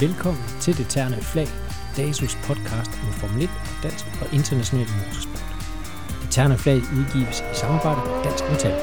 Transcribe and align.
Velkommen 0.00 0.44
til 0.60 0.78
Det 0.78 0.86
Terne 0.88 1.16
Flag, 1.16 1.46
DASUS 1.96 2.34
podcast 2.34 2.90
om 2.90 3.12
Formel 3.20 3.42
1, 3.42 3.50
dansk 3.82 4.04
og 4.22 4.34
international 4.34 4.86
motorsport. 4.98 5.44
Det 6.22 6.30
Terne 6.30 6.58
Flag 6.58 6.76
udgives 6.76 7.40
i 7.40 7.54
samarbejde 7.54 8.00
med 8.10 8.24
Dansk 8.24 8.44
Metal. 8.50 8.76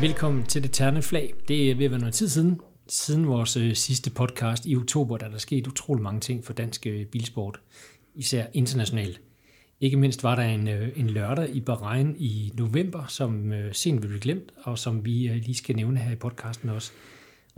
Velkommen 0.00 0.46
til 0.46 0.62
Det 0.62 0.72
Terne 0.72 1.02
Flag. 1.02 1.34
Det 1.48 1.70
er 1.70 1.74
ved 1.74 1.84
at 1.84 1.90
være 1.90 2.00
noget 2.00 2.14
tid 2.14 2.28
siden, 2.28 2.60
siden 2.88 3.26
vores 3.26 3.56
øh, 3.56 3.74
sidste 3.74 4.10
podcast 4.10 4.66
i 4.66 4.76
oktober, 4.76 5.16
da 5.16 5.26
der 5.28 5.38
skete 5.38 5.70
utrolig 5.70 6.02
mange 6.02 6.20
ting 6.20 6.44
for 6.44 6.52
dansk 6.52 6.86
øh, 6.86 7.06
bilsport, 7.06 7.60
især 8.14 8.46
internationalt. 8.52 9.20
Ikke 9.80 9.96
mindst 9.96 10.22
var 10.22 10.34
der 10.34 10.42
en, 10.42 10.68
øh, 10.68 10.88
en 10.96 11.10
lørdag 11.10 11.56
i 11.56 11.60
Bahrain 11.60 12.16
i 12.18 12.52
november, 12.54 13.06
som 13.08 13.52
øh, 13.52 13.74
sent 13.74 14.02
vil 14.02 14.08
blive 14.08 14.20
glemt, 14.20 14.52
og 14.62 14.78
som 14.78 15.04
vi 15.04 15.28
øh, 15.28 15.36
lige 15.36 15.54
skal 15.54 15.76
nævne 15.76 15.98
her 15.98 16.12
i 16.12 16.16
podcasten 16.16 16.68
også. 16.68 16.92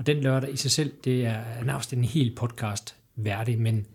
Og 0.00 0.06
den 0.06 0.20
lørdag 0.20 0.52
i 0.52 0.56
sig 0.56 0.70
selv, 0.70 0.92
det 1.04 1.26
er 1.26 1.64
nærmest 1.64 1.92
en 1.92 2.04
hel 2.04 2.34
podcast 2.36 2.96
værdig, 3.16 3.60
men 3.60 3.86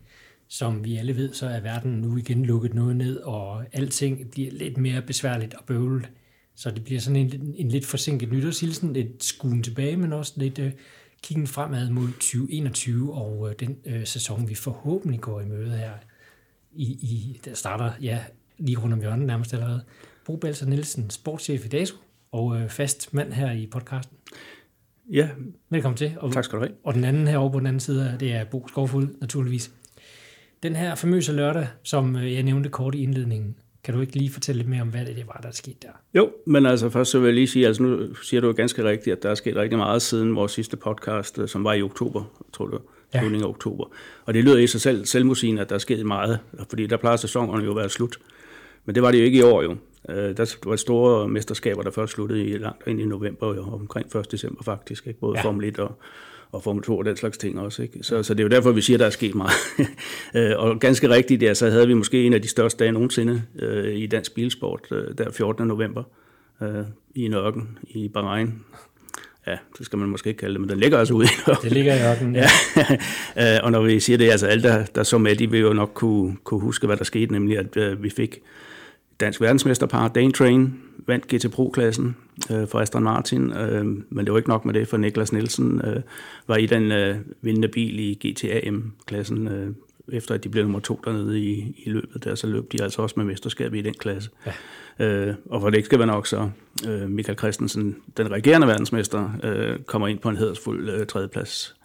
som 0.47 0.83
vi 0.83 0.97
alle 0.97 1.15
ved, 1.15 1.33
så 1.33 1.47
er 1.47 1.59
verden 1.59 1.91
nu 1.91 2.17
igen 2.17 2.45
lukket 2.45 2.73
noget 2.73 2.95
ned, 2.95 3.17
og 3.17 3.65
alting 3.73 4.31
bliver 4.31 4.51
lidt 4.51 4.77
mere 4.77 5.01
besværligt 5.01 5.53
og 5.53 5.63
bøvlet. 5.65 6.09
Så 6.55 6.71
det 6.71 6.83
bliver 6.83 6.99
sådan 6.99 7.15
en, 7.15 7.55
en 7.57 7.69
lidt 7.69 7.85
forsinket 7.85 8.31
nytårshilsen, 8.31 8.93
lidt 8.93 9.23
skuen 9.23 9.63
tilbage, 9.63 9.97
men 9.97 10.13
også 10.13 10.33
lidt 10.35 10.59
øh, 10.59 10.71
kiggen 11.23 11.47
fremad 11.47 11.89
mod 11.89 12.07
2021 12.07 13.13
og 13.13 13.49
øh, 13.49 13.55
den 13.59 13.77
øh, 13.85 14.07
sæson, 14.07 14.49
vi 14.49 14.55
forhåbentlig 14.55 15.21
går 15.21 15.41
i 15.41 15.45
møde 15.45 15.77
her 15.77 15.93
i, 16.71 16.83
i, 16.83 17.39
der 17.45 17.53
starter 17.53 17.91
ja, 18.01 18.19
lige 18.57 18.77
rundt 18.77 18.93
om 18.93 18.99
hjørnet 18.99 19.27
nærmest 19.27 19.53
allerede. 19.53 19.83
Bo 20.25 20.35
Belser 20.35 20.65
Nielsen, 20.65 21.09
sportschef 21.09 21.65
i 21.65 21.67
DASO, 21.67 21.95
og 22.31 22.57
øh, 22.57 22.69
fast 22.69 23.13
mand 23.13 23.33
her 23.33 23.51
i 23.51 23.65
podcasten. 23.65 24.17
Ja, 25.11 25.29
Velkommen 25.69 25.97
til. 25.97 26.11
Og, 26.19 26.31
tak 26.31 26.43
skal 26.43 26.59
du 26.59 26.63
have. 26.63 26.73
Og 26.83 26.93
den 26.93 27.03
anden 27.03 27.27
herovre 27.27 27.51
på 27.51 27.59
den 27.59 27.67
anden 27.67 27.79
side, 27.79 28.17
det 28.19 28.31
er 28.33 28.43
Bo 28.43 28.67
Skovfuld, 28.67 29.09
naturligvis. 29.21 29.71
Den 30.63 30.75
her 30.75 30.95
famøse 30.95 31.33
lørdag, 31.33 31.67
som 31.83 32.15
øh, 32.15 32.33
jeg 32.33 32.43
nævnte 32.43 32.69
kort 32.69 32.95
i 32.95 33.03
indledningen, 33.03 33.55
kan 33.83 33.93
du 33.93 34.01
ikke 34.01 34.15
lige 34.15 34.29
fortælle 34.29 34.57
lidt 34.59 34.69
mere 34.69 34.81
om, 34.81 34.87
hvad 34.87 35.05
det 35.05 35.23
var, 35.27 35.39
der 35.41 35.47
er 35.47 35.51
sket 35.53 35.81
der? 35.83 35.87
Jo, 36.15 36.31
men 36.47 36.65
altså 36.65 36.89
først 36.89 37.11
så 37.11 37.19
vil 37.19 37.25
jeg 37.27 37.33
lige 37.33 37.47
sige, 37.47 37.67
altså 37.67 37.83
nu 37.83 38.15
siger 38.23 38.41
du 38.41 38.47
jo 38.47 38.53
ganske 38.57 38.83
rigtigt, 38.83 39.15
at 39.17 39.23
der 39.23 39.29
er 39.29 39.35
sket 39.35 39.55
rigtig 39.55 39.77
meget 39.77 40.01
siden 40.01 40.35
vores 40.35 40.51
sidste 40.51 40.77
podcast, 40.77 41.39
øh, 41.39 41.47
som 41.47 41.63
var 41.63 41.73
i 41.73 41.81
oktober, 41.81 42.23
tror 42.53 42.65
du, 42.67 42.79
Ja. 43.13 43.19
slutningen 43.19 43.45
af 43.45 43.49
oktober. 43.49 43.85
Og 44.25 44.33
det 44.33 44.43
lyder 44.43 44.57
i 44.57 44.67
sig 44.67 44.81
selv 44.81 45.05
selvmusigen, 45.05 45.57
at 45.57 45.69
der 45.69 45.75
er 45.75 45.79
sket 45.79 46.05
meget, 46.05 46.39
fordi 46.69 46.87
der 46.87 46.97
plejer 46.97 47.15
sæsonerne 47.17 47.63
jo 47.63 47.69
at 47.71 47.77
være 47.77 47.89
slut. 47.89 48.17
Men 48.85 48.95
det 48.95 49.03
var 49.03 49.11
det 49.11 49.19
jo 49.19 49.23
ikke 49.23 49.39
i 49.39 49.41
år 49.41 49.63
jo. 49.63 49.75
Øh, 50.09 50.37
Der 50.37 50.55
var 50.65 50.75
store 50.75 51.27
mesterskaber, 51.27 51.81
der 51.81 51.91
først 51.91 52.13
sluttede 52.13 52.45
i 52.45 52.57
langt 52.57 52.87
ind 52.87 53.01
i 53.01 53.05
november, 53.05 53.55
jo, 53.55 53.61
omkring 53.61 54.15
1. 54.15 54.31
december 54.31 54.63
faktisk, 54.63 55.07
ikke? 55.07 55.19
både 55.19 55.33
Ja. 55.37 55.39
ja. 55.39 55.45
Formel 55.45 55.65
1 55.67 55.79
og, 55.79 55.91
og 56.51 56.63
Formel 56.63 56.83
2 56.83 56.97
og 56.97 57.05
den 57.05 57.17
slags 57.17 57.37
ting 57.37 57.59
også. 57.59 57.81
Ikke? 57.83 57.99
Så, 58.03 58.23
så 58.23 58.33
det 58.33 58.39
er 58.39 58.43
jo 58.43 58.49
derfor, 58.49 58.71
vi 58.71 58.81
siger, 58.81 58.97
at 58.97 58.99
der 58.99 59.05
er 59.05 59.09
sket 59.09 59.35
meget. 59.35 59.51
Øh, 60.35 60.51
og 60.57 60.79
ganske 60.79 61.09
rigtigt, 61.09 61.43
ja, 61.43 61.53
så 61.53 61.69
havde 61.69 61.87
vi 61.87 61.93
måske 61.93 62.23
en 62.23 62.33
af 62.33 62.41
de 62.41 62.47
største 62.47 62.79
dage 62.83 62.91
nogensinde 62.91 63.41
øh, 63.59 63.95
i 63.95 64.07
dansk 64.07 64.35
bilsport, 64.35 64.79
øh, 64.91 65.17
der 65.17 65.31
14. 65.31 65.67
november 65.67 66.03
øh, 66.61 66.69
i 67.15 67.25
en 67.25 67.33
ørken 67.33 67.77
i 67.87 68.07
Bahrain. 68.07 68.53
Ja, 69.47 69.57
det 69.77 69.85
skal 69.85 69.99
man 69.99 70.09
måske 70.09 70.27
ikke 70.27 70.37
kalde 70.37 70.53
det, 70.53 70.61
men 70.61 70.69
den 70.69 70.79
ligger 70.79 70.97
altså 70.97 71.13
ude 71.13 71.25
i 71.25 71.29
en 71.29 71.51
ørken. 71.51 71.63
Det 71.63 71.71
ligger 71.71 71.95
i 71.95 72.11
ørkenen. 72.11 72.35
Ja. 73.37 73.55
Øh, 73.55 73.59
og 73.63 73.71
når 73.71 73.81
vi 73.81 73.99
siger 73.99 74.17
det, 74.17 74.29
altså 74.31 74.47
alle, 74.47 74.63
der, 74.63 74.85
der 74.85 75.03
så 75.03 75.17
med, 75.17 75.35
de 75.35 75.51
vil 75.51 75.59
jo 75.59 75.73
nok 75.73 75.91
kunne, 75.93 76.37
kunne 76.43 76.59
huske, 76.59 76.87
hvad 76.87 76.97
der 76.97 77.03
skete, 77.03 77.31
nemlig 77.31 77.57
at 77.57 77.77
øh, 77.77 78.03
vi 78.03 78.09
fik 78.09 78.39
dansk 79.19 79.41
verdensmesterpar, 79.41 80.07
Dane 80.07 80.31
Train, 80.31 80.79
vandt 81.07 81.27
GT 81.27 81.51
Pro-klassen 81.51 82.15
øh, 82.51 82.67
for 82.67 82.79
Aston 82.79 83.03
Martin, 83.03 83.51
øh, 83.51 83.85
men 83.85 84.25
det 84.25 84.31
var 84.31 84.37
ikke 84.37 84.49
nok 84.49 84.65
med 84.65 84.73
det, 84.73 84.87
for 84.87 84.97
Niklas 84.97 85.33
Nielsen 85.33 85.81
øh, 85.81 86.01
var 86.47 86.55
i 86.55 86.65
den 86.65 86.91
øh, 86.91 87.17
vindende 87.41 87.67
bil 87.67 87.99
i 87.99 88.13
GTAM-klassen, 88.13 89.47
øh, 89.47 89.69
efter 90.07 90.35
at 90.35 90.43
de 90.43 90.49
blev 90.49 90.63
nummer 90.63 90.79
to 90.79 90.99
dernede 91.05 91.39
i, 91.39 91.83
i 91.85 91.89
løbet 91.89 92.23
der, 92.23 92.35
så 92.35 92.47
løb 92.47 92.71
de 92.71 92.83
altså 92.83 93.01
også 93.01 93.13
med 93.17 93.25
mesterskabet 93.25 93.77
i 93.77 93.81
den 93.81 93.93
klasse. 93.93 94.29
Ja. 94.45 95.05
Øh, 95.05 95.35
og 95.49 95.61
for 95.61 95.69
det 95.69 95.77
ikke 95.77 95.85
skal 95.85 95.99
være 95.99 96.07
nok, 96.07 96.27
så 96.27 96.49
øh, 96.87 97.09
Michael 97.09 97.37
Christensen, 97.37 97.95
den 98.17 98.31
regerende 98.31 98.67
verdensmester, 98.67 99.29
øh, 99.43 99.79
kommer 99.79 100.07
ind 100.07 100.19
på 100.19 100.29
en 100.29 100.37
hedersfuld 100.37 100.89
øh, 100.89 101.07
tredjeplads. 101.07 101.75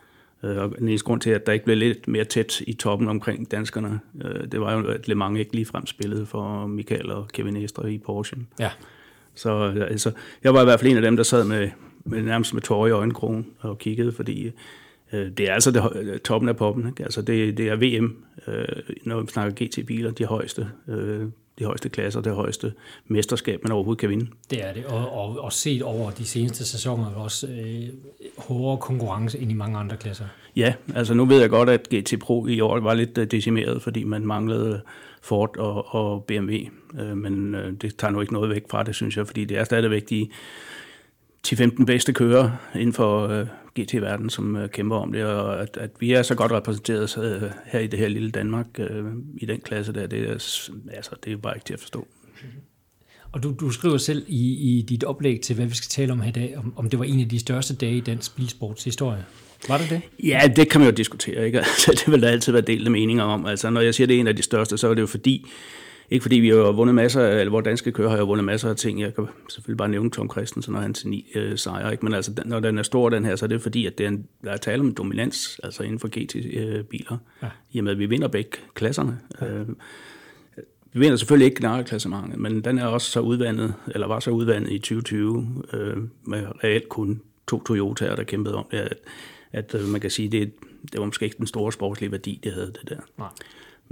Øh, 0.44 0.56
og 0.56 0.78
den 0.78 0.88
eneste 0.88 1.04
grund 1.04 1.20
til, 1.20 1.30
at 1.30 1.46
der 1.46 1.52
ikke 1.52 1.64
blev 1.64 1.76
lidt 1.76 2.08
mere 2.08 2.24
tæt 2.24 2.60
i 2.66 2.72
toppen 2.72 3.08
omkring 3.08 3.50
danskerne, 3.50 4.00
øh, 4.24 4.44
det 4.52 4.60
var 4.60 4.72
jo, 4.78 4.86
at 4.86 5.08
Le 5.08 5.14
Mans 5.14 5.38
ikke 5.38 5.54
ligefrem 5.54 5.86
spillede 5.86 6.26
for 6.26 6.66
Michael 6.66 7.10
og 7.10 7.28
Kevin 7.28 7.56
Estre 7.56 7.92
i 7.92 7.98
Porsche. 7.98 8.36
ja. 8.60 8.70
Så 9.34 9.50
altså, 9.90 10.12
jeg 10.44 10.54
var 10.54 10.60
i 10.60 10.64
hvert 10.64 10.80
fald 10.80 10.90
en 10.90 10.96
af 10.96 11.02
dem, 11.02 11.16
der 11.16 11.22
sad 11.22 11.44
med, 11.44 11.70
med 12.04 12.22
nærmest 12.22 12.54
med 12.54 12.62
tårer 12.62 12.86
i 12.86 12.90
øjenkrogen 12.90 13.46
og 13.60 13.78
kiggede, 13.78 14.12
fordi 14.12 14.50
øh, 15.12 15.30
det 15.36 15.40
er 15.50 15.54
altså 15.54 15.70
det, 15.70 15.82
hø- 15.82 16.18
toppen 16.18 16.48
af 16.48 16.56
poppen. 16.56 16.86
Ikke? 16.88 17.02
Altså, 17.04 17.22
det, 17.22 17.56
det 17.58 17.68
er 17.68 17.76
VM, 17.76 18.16
øh, 18.48 18.64
når 19.04 19.20
vi 19.20 19.26
snakker 19.26 19.64
GT-biler, 19.66 20.10
de 20.10 20.24
højeste, 20.24 20.68
øh, 20.88 21.26
de 21.60 21.64
højeste 21.64 21.88
klasser, 21.88 22.20
det 22.20 22.34
højeste 22.34 22.72
mesterskab, 23.06 23.60
man 23.62 23.72
overhovedet 23.72 24.00
kan 24.00 24.10
vinde. 24.10 24.26
Det 24.50 24.64
er 24.64 24.72
det. 24.72 24.84
Og, 24.84 25.12
og, 25.12 25.40
og 25.40 25.52
set 25.52 25.82
over 25.82 26.10
de 26.10 26.24
seneste 26.24 26.64
sæsoner 26.64 27.10
er 27.10 27.14
også 27.14 27.46
øh, 27.46 27.88
hårdere 28.38 28.78
konkurrence 28.78 29.38
end 29.38 29.50
i 29.50 29.54
mange 29.54 29.78
andre 29.78 29.96
klasser. 29.96 30.24
Ja, 30.56 30.74
altså 30.94 31.14
nu 31.14 31.24
ved 31.24 31.40
jeg 31.40 31.50
godt, 31.50 31.68
at 31.68 31.88
GT 31.94 32.18
Pro 32.20 32.46
i 32.46 32.60
år 32.60 32.80
var 32.80 32.94
lidt 32.94 33.18
øh, 33.18 33.26
decimeret, 33.26 33.82
fordi 33.82 34.04
man 34.04 34.26
manglede 34.26 34.80
Ford 35.22 35.56
og, 35.56 35.94
og 35.94 36.24
BMW, 36.24 36.56
øh, 37.00 37.16
men 37.16 37.54
øh, 37.54 37.72
det 37.72 37.96
tager 37.96 38.12
nu 38.12 38.20
ikke 38.20 38.32
noget 38.32 38.50
væk 38.50 38.64
fra 38.70 38.82
det, 38.82 38.94
synes 38.94 39.16
jeg, 39.16 39.26
fordi 39.26 39.44
det 39.44 39.58
er 39.58 39.64
stadigvæk 39.64 40.10
de 40.10 40.28
10-15 41.48 41.84
bedste 41.84 42.12
kører 42.12 42.50
inden 42.74 42.92
for 42.92 43.28
øh, 43.28 43.46
GT-verdenen, 43.78 44.30
som 44.30 44.56
øh, 44.56 44.68
kæmper 44.68 44.96
om 44.96 45.12
det, 45.12 45.24
og 45.24 45.62
at, 45.62 45.76
at 45.76 45.90
vi 46.00 46.12
er 46.12 46.22
så 46.22 46.34
godt 46.34 46.52
repræsenteret 46.52 47.18
øh, 47.18 47.50
her 47.66 47.80
i 47.80 47.86
det 47.86 47.98
her 47.98 48.08
lille 48.08 48.30
Danmark 48.30 48.66
øh, 48.78 49.04
i 49.38 49.46
den 49.46 49.60
klasse 49.60 49.92
der, 49.92 50.06
det 50.06 50.28
er, 50.28 50.32
altså, 50.92 51.16
det 51.24 51.32
er 51.32 51.36
bare 51.36 51.56
ikke 51.56 51.64
til 51.64 51.74
at 51.74 51.80
forstå. 51.80 52.06
Og 53.32 53.42
du, 53.42 53.54
du 53.60 53.70
skriver 53.70 53.96
selv 53.96 54.24
i, 54.28 54.78
i 54.78 54.82
dit 54.82 55.04
oplæg 55.04 55.40
til, 55.40 55.56
hvad 55.56 55.66
vi 55.66 55.74
skal 55.74 55.88
tale 55.88 56.12
om 56.12 56.20
her 56.20 56.28
i 56.28 56.32
dag, 56.32 56.58
om, 56.58 56.72
om 56.76 56.90
det 56.90 56.98
var 56.98 57.04
en 57.04 57.20
af 57.20 57.28
de 57.28 57.38
største 57.38 57.74
dage 57.74 57.96
i 57.96 58.00
dansk 58.00 58.36
bilsports 58.36 58.84
historie. 58.84 59.24
Var 59.68 59.78
det 59.78 59.90
det? 59.90 60.00
Ja, 60.24 60.40
det 60.56 60.68
kan 60.68 60.80
man 60.80 60.90
jo 60.90 60.94
diskutere, 60.94 61.46
ikke? 61.46 61.58
Altså, 61.58 61.90
det 62.04 62.12
vil 62.12 62.22
der 62.22 62.28
altid 62.28 62.52
være 62.52 62.62
delte 62.62 62.90
meninger 62.90 63.24
om. 63.24 63.46
Altså, 63.46 63.70
når 63.70 63.80
jeg 63.80 63.94
siger, 63.94 64.06
det 64.06 64.16
er 64.16 64.20
en 64.20 64.26
af 64.26 64.36
de 64.36 64.42
største, 64.42 64.78
så 64.78 64.88
er 64.88 64.94
det 64.94 65.02
jo 65.02 65.06
fordi, 65.06 65.46
ikke 66.10 66.22
fordi 66.22 66.36
vi 66.36 66.48
har 66.48 66.72
vundet 66.72 66.94
masser, 66.94 67.22
af- 67.22 67.40
eller 67.40 67.50
vores 67.50 67.64
danske 67.64 67.92
kører 67.92 68.10
har 68.10 68.18
jo 68.18 68.24
vundet 68.24 68.44
masser 68.44 68.70
af 68.70 68.76
ting. 68.76 69.00
Jeg 69.00 69.14
kan 69.14 69.26
selvfølgelig 69.48 69.76
bare 69.78 69.88
nævne 69.88 70.10
Tom 70.10 70.30
Christensen 70.30 70.74
og 70.74 70.82
hans 70.82 71.04
ni 71.04 71.26
øh, 71.34 71.58
sejre, 71.58 71.92
ikke? 71.92 72.04
Men 72.04 72.14
altså, 72.14 72.32
den- 72.32 72.46
når 72.48 72.60
den 72.60 72.78
er 72.78 72.82
stor, 72.82 73.08
den 73.10 73.24
her, 73.24 73.36
så 73.36 73.44
er 73.44 73.48
det 73.48 73.62
fordi, 73.62 73.86
at 73.86 73.98
det 73.98 74.04
er 74.04 74.08
en, 74.08 74.26
der 74.44 74.50
er 74.50 74.56
tale 74.56 74.80
om 74.80 74.94
dominans, 74.94 75.60
altså 75.64 75.82
inden 75.82 75.98
for 75.98 76.08
GT-biler. 76.08 77.18
Ja. 77.42 77.46
Ja. 77.46 77.50
I 77.72 77.78
og 77.78 77.84
med, 77.84 77.92
at 77.92 77.98
vi 77.98 78.06
vinder 78.06 78.28
begge 78.28 78.50
klasserne. 78.74 79.18
Ja. 79.40 79.46
Øh, 79.46 79.68
vi 80.92 81.00
vinder 81.00 81.16
selvfølgelig 81.16 81.44
ikke 81.46 81.56
generalklassementet, 81.56 82.38
men 82.40 82.60
den 82.60 82.78
er 82.78 82.86
også 82.86 83.10
så 83.10 83.20
udvandet, 83.20 83.74
eller 83.94 84.06
var 84.06 84.20
så 84.20 84.30
udvandet 84.30 84.72
i 84.72 84.78
2020, 84.78 85.62
øh, 85.72 85.96
med 86.24 86.46
reelt 86.64 86.88
kun 86.88 87.20
to 87.48 87.62
Toyota'er, 87.68 88.16
der 88.16 88.22
kæmpede 88.24 88.54
om 88.54 88.64
det, 88.70 88.76
at, 88.78 88.94
at 89.52 89.74
øh, 89.74 89.88
man 89.88 90.00
kan 90.00 90.10
sige, 90.10 90.28
det, 90.28 90.52
det 90.92 91.00
var 91.00 91.06
måske 91.06 91.24
ikke 91.24 91.38
den 91.38 91.46
store 91.46 91.72
sportslige 91.72 92.12
værdi, 92.12 92.40
det 92.44 92.52
havde 92.52 92.66
det 92.80 92.88
der. 92.88 92.96
Nej. 93.18 93.28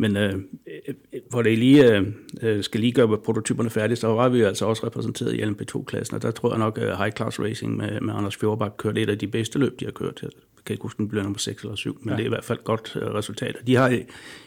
Men 0.01 0.17
øh, 0.17 0.35
øh, 0.35 0.95
for 1.33 1.43
det 1.43 1.59
lige 1.59 1.95
øh, 1.97 2.07
øh, 2.43 2.63
skal 2.65 2.81
lige 2.81 2.93
gøre 2.93 3.19
prototyperne 3.19 3.71
færdige, 3.71 3.97
så 3.97 4.07
var 4.09 4.29
vi 4.29 4.39
jo 4.39 4.47
altså 4.47 4.65
også 4.67 4.87
repræsenteret 4.87 5.35
i 5.35 5.43
LMP2-klassen, 5.43 6.15
og 6.17 6.23
der 6.23 6.31
tror 6.31 6.51
jeg 6.51 6.59
nok, 6.59 6.79
at 6.79 6.97
High 6.99 7.13
Class 7.13 7.41
Racing 7.41 7.77
med, 7.77 8.01
med 8.01 8.15
Anders 8.15 8.37
Fjordbak 8.37 8.73
kørte 8.77 9.01
et 9.03 9.11
af 9.11 9.19
de 9.19 9.27
bedste 9.27 9.59
løb, 9.59 9.81
de 9.81 9.85
har 9.85 9.93
kørt. 9.93 10.19
Jeg 10.23 10.31
kan 10.67 10.75
ikke 10.75 10.83
huske, 10.83 10.99
den 10.99 11.09
blev 11.09 11.23
nummer 11.23 11.39
6 11.39 11.63
eller 11.63 11.77
7, 11.77 11.99
men 12.01 12.09
Ja. 12.09 12.11
ja. 12.13 12.17
det 12.17 12.23
er 12.23 12.27
i 12.27 12.29
hvert 12.29 12.45
fald 12.45 12.59
et 12.59 12.65
godt 12.65 12.97
øh, 13.03 13.03
resultat. 13.15 13.57
De 13.67 13.75
har 13.77 13.89
i, 13.89 14.03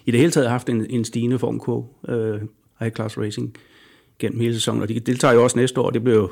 i 0.05 0.11
det 0.11 0.19
hele 0.19 0.31
taget 0.31 0.49
haft 0.49 0.69
en, 0.69 0.85
en 0.89 1.05
stigende 1.05 1.39
formkurve, 1.39 1.87
øh, 2.09 2.41
High 2.79 2.93
Class 2.95 3.17
Racing, 3.17 3.55
gennem 4.19 4.39
hele 4.39 4.53
sæsonen, 4.53 4.81
og 4.81 4.89
de 4.89 4.99
deltager 4.99 5.33
jo 5.33 5.43
også 5.43 5.59
næste 5.59 5.81
år, 5.81 5.89
det 5.89 6.03
bliver 6.03 6.17
jo 6.17 6.29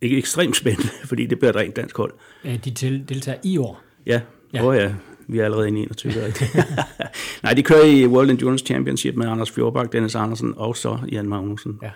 ikke 0.00 0.18
ekstremt 0.18 0.56
spændende, 0.56 0.88
fordi 1.10 1.26
det 1.26 1.38
bliver 1.38 1.50
et 1.50 1.56
rent 1.56 1.76
dansk 1.76 1.96
hold. 1.96 2.12
Øh, 2.44 2.64
De 2.64 2.70
deltager 3.08 3.38
i 3.44 3.58
år. 3.58 3.82
Ja, 4.06 4.20
Ja. 4.52 4.58
ja. 4.58 4.66
Oh, 4.68 4.76
ja. 4.76 4.94
Vi 5.28 5.38
er 5.38 5.44
allerede 5.44 5.68
inde 5.68 5.80
i 5.80 5.82
21. 5.82 6.12
rigtigt. 6.26 6.56
Nej, 7.42 7.54
de 7.54 7.62
kører 7.62 7.84
i 7.84 8.06
World 8.06 8.30
Endurance 8.30 8.66
Championship 8.66 9.14
med 9.14 9.26
Anders 9.26 9.50
Fjordbak, 9.50 9.92
Dennis 9.92 10.14
Andersen 10.14 10.54
og 10.56 10.76
så 10.76 10.98
Jan 11.12 11.28
Magnussen. 11.28 11.78
Ja. 11.82 11.90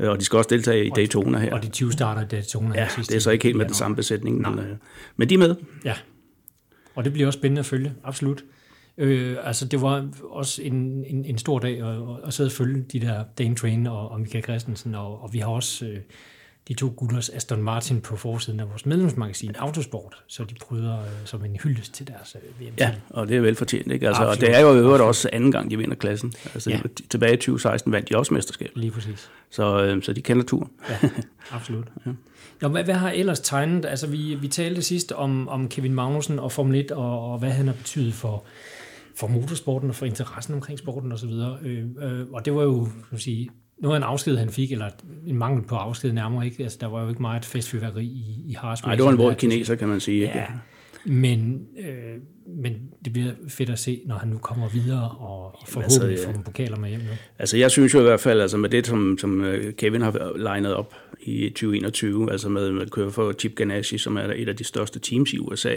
Øh, 0.00 0.10
Og 0.10 0.20
de 0.20 0.24
skal 0.24 0.36
også 0.36 0.48
deltage 0.50 0.86
i 0.86 0.90
Daytona 0.96 1.38
her. 1.38 1.54
Og 1.54 1.62
de 1.62 1.68
20 1.68 1.92
starter 1.92 2.22
i 2.22 2.24
Daytona 2.30 2.74
Ja, 2.74 2.88
sidste 2.88 3.12
det 3.12 3.16
er 3.16 3.20
så 3.20 3.30
ikke 3.30 3.44
helt 3.44 3.56
med 3.56 3.64
den 3.64 3.74
samme 3.74 3.96
besætning, 3.96 4.40
men, 4.40 4.58
øh, 4.58 4.76
men 5.16 5.28
de 5.28 5.34
er 5.34 5.38
med. 5.38 5.54
Ja, 5.84 5.94
og 6.94 7.04
det 7.04 7.12
bliver 7.12 7.26
også 7.26 7.38
spændende 7.38 7.60
at 7.60 7.66
følge, 7.66 7.92
absolut. 8.04 8.44
Øh, 8.98 9.36
altså, 9.42 9.64
det 9.64 9.82
var 9.82 10.08
også 10.30 10.62
en, 10.62 11.04
en, 11.06 11.24
en 11.24 11.38
stor 11.38 11.58
dag 11.58 11.80
at, 11.80 11.96
at 12.26 12.34
sidde 12.34 12.48
og 12.48 12.52
følge 12.52 12.84
de 12.92 13.00
der 13.00 13.24
Dane 13.38 13.54
Train 13.54 13.86
og, 13.86 14.08
og 14.10 14.20
Michael 14.20 14.44
Christensen, 14.44 14.94
og, 14.94 15.22
og 15.22 15.32
vi 15.32 15.38
har 15.38 15.48
også 15.48 15.86
øh, 15.86 15.98
de 16.68 16.74
to 16.74 16.94
gutters 16.96 17.28
Aston 17.28 17.62
Martin 17.62 18.00
på 18.00 18.16
forsiden 18.16 18.60
af 18.60 18.68
vores 18.68 18.86
medlemsmagasin 18.86 19.56
Autosport, 19.58 20.16
så 20.26 20.44
de 20.44 20.54
bryder 20.60 21.00
øh, 21.00 21.06
som 21.24 21.44
en 21.44 21.56
hyldest 21.62 21.94
til 21.94 22.06
deres 22.06 22.36
øh, 22.36 22.66
vm 22.66 22.74
Ja, 22.78 22.94
og 23.10 23.28
det 23.28 23.36
er 23.36 23.40
velfortjent. 23.40 23.92
Ikke? 23.92 24.08
Altså, 24.08 24.24
og 24.24 24.40
det 24.40 24.56
er 24.56 24.60
jo 24.60 24.74
i 24.74 24.78
øvrigt 24.78 25.02
også 25.02 25.28
anden 25.32 25.52
gang, 25.52 25.70
de 25.70 25.76
vinder 25.78 25.94
klassen. 25.94 26.32
Altså, 26.54 26.70
Ja. 26.70 26.80
Tilbage 27.10 27.32
i 27.32 27.36
2016 27.36 27.92
vandt 27.92 28.08
de 28.08 28.16
også 28.16 28.34
mesterskab. 28.34 28.70
Lige 28.74 28.90
præcis. 28.90 29.30
Så, 29.50 29.82
øh, 29.84 30.02
så 30.02 30.12
de 30.12 30.22
kender 30.22 30.44
turen. 30.44 30.70
Ja, 30.90 31.08
absolut. 31.50 31.86
Ja. 32.06 32.10
Nå, 32.60 32.68
hvad, 32.68 32.84
hvad 32.84 32.94
har 32.94 33.10
ellers 33.10 33.40
tegnet? 33.40 33.84
Altså, 33.84 34.06
vi, 34.06 34.34
vi 34.34 34.48
talte 34.48 34.82
sidst 34.82 35.12
om, 35.12 35.48
om 35.48 35.68
Kevin 35.68 35.94
Magnussen 35.94 36.38
og 36.38 36.52
Formel 36.52 36.80
1, 36.80 36.90
og, 36.90 37.32
og 37.32 37.38
hvad 37.38 37.50
han 37.50 37.66
har 37.66 37.74
betydet 37.74 38.14
for, 38.14 38.44
for 39.16 39.26
motorsporten 39.26 39.88
og 39.88 39.94
for 39.94 40.06
interessen 40.06 40.54
omkring 40.54 40.78
sporten 40.78 41.12
osv. 41.12 41.30
Øh, 41.62 41.84
øh, 42.02 42.26
og 42.32 42.44
det 42.44 42.54
var 42.54 42.62
jo, 42.62 42.88
man 43.10 43.20
sige, 43.20 43.50
noget 43.78 43.94
af 43.94 43.98
en 43.98 44.02
afsked, 44.02 44.36
han 44.36 44.50
fik, 44.50 44.72
eller 44.72 44.90
en 45.26 45.36
mangel 45.36 45.64
på 45.64 45.74
afsked 45.74 46.12
nærmere. 46.12 46.44
Ikke? 46.44 46.62
Altså, 46.62 46.78
der 46.80 46.86
var 46.86 47.02
jo 47.02 47.08
ikke 47.08 47.22
meget 47.22 47.44
festfyrværkeri 47.44 48.04
i, 48.04 48.44
i 48.46 48.52
Haas. 48.52 48.84
Nej, 48.84 48.94
det 48.94 49.04
var 49.04 49.10
en 49.10 49.18
våd 49.18 49.34
kineser, 49.34 49.74
kan 49.74 49.88
man 49.88 50.00
sige. 50.00 50.22
Ikke? 50.22 50.38
Ja, 50.38 50.46
men, 51.04 51.66
øh, 51.78 52.20
men 52.62 52.72
det 53.04 53.12
bliver 53.12 53.32
fedt 53.48 53.70
at 53.70 53.78
se, 53.78 54.02
når 54.06 54.16
han 54.16 54.28
nu 54.28 54.38
kommer 54.38 54.68
videre 54.68 55.10
og, 55.10 55.46
og 55.46 55.68
forhåbentlig 55.68 56.10
altså, 56.10 56.24
får 56.24 56.32
nogle 56.32 56.44
pokaler 56.44 56.76
med 56.76 56.88
hjem 56.88 57.00
nu. 57.00 57.12
Altså 57.38 57.56
jeg 57.56 57.70
synes 57.70 57.94
jo 57.94 58.00
i 58.00 58.02
hvert 58.02 58.20
fald, 58.20 58.40
altså 58.40 58.56
med 58.56 58.68
det, 58.68 58.86
som, 58.86 59.18
som 59.18 59.44
øh, 59.44 59.74
Kevin 59.74 60.02
har 60.02 60.36
legnet 60.36 60.74
op 60.74 60.94
i 61.22 61.48
2021, 61.48 62.32
altså 62.32 62.48
med, 62.48 62.72
med 62.72 62.82
at 62.82 62.90
køre 62.90 63.10
for 63.10 63.32
Chip 63.32 63.54
Ganassi, 63.54 63.98
som 63.98 64.16
er 64.16 64.32
et 64.36 64.48
af 64.48 64.56
de 64.56 64.64
største 64.64 64.98
teams 64.98 65.32
i 65.32 65.38
USA, 65.38 65.74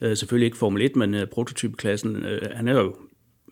øh, 0.00 0.16
selvfølgelig 0.16 0.46
ikke 0.46 0.58
Formel 0.58 0.82
1, 0.82 0.96
men 0.96 1.14
øh, 1.14 1.26
prototypeklassen, 1.26 2.16
øh, 2.16 2.50
han 2.54 2.68
er 2.68 2.72
jo 2.72 2.94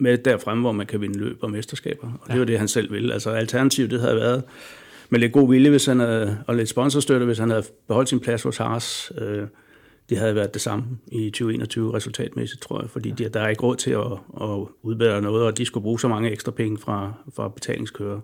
med 0.01 0.19
derfremme, 0.19 0.61
hvor 0.61 0.73
man 0.73 0.87
kan 0.87 1.01
vinde 1.01 1.19
løb 1.19 1.39
og 1.41 1.51
mesterskaber, 1.51 2.13
og 2.21 2.27
det 2.27 2.35
er 2.35 2.39
jo 2.39 2.45
det, 2.45 2.59
han 2.59 2.69
selv 2.69 2.93
vil. 2.93 3.13
Altså 3.13 3.31
alternativet, 3.31 3.91
det 3.91 4.01
havde 4.01 4.17
været 4.17 4.43
med 5.11 5.21
lidt 5.21 5.33
god 5.33 5.51
vilje, 5.51 5.71
hvis 5.71 5.87
han 5.87 6.01
havde, 6.01 6.39
og 6.47 6.57
lidt 6.57 6.69
sponsorstøtte, 6.69 7.27
hvis 7.27 7.39
han 7.39 7.51
havde 7.51 7.65
beholdt 7.89 8.09
sin 8.09 8.21
plads 8.21 8.43
hos 8.43 8.57
Haas, 8.57 9.13
øh, 9.19 9.47
det 10.09 10.19
havde 10.19 10.35
været 10.35 10.55
det 10.55 10.63
samme 10.63 10.85
i 11.13 11.31
2021 11.31 11.95
resultatmæssigt, 11.95 12.63
tror 12.63 12.81
jeg, 12.81 12.91
fordi 12.91 13.11
de, 13.11 13.29
der 13.29 13.41
er 13.41 13.49
ikke 13.49 13.63
råd 13.63 13.77
til 13.77 13.91
at, 13.91 14.13
at 14.41 14.67
udbedre 14.83 15.23
noget, 15.23 15.45
og 15.45 15.59
de 15.59 15.65
skulle 15.65 15.83
bruge 15.83 16.01
så 16.01 16.09
mange 16.09 16.31
ekstra 16.31 16.53
penge 16.53 16.79
fra, 16.79 17.13
fra 17.35 17.49
betalingskører, 17.49 18.21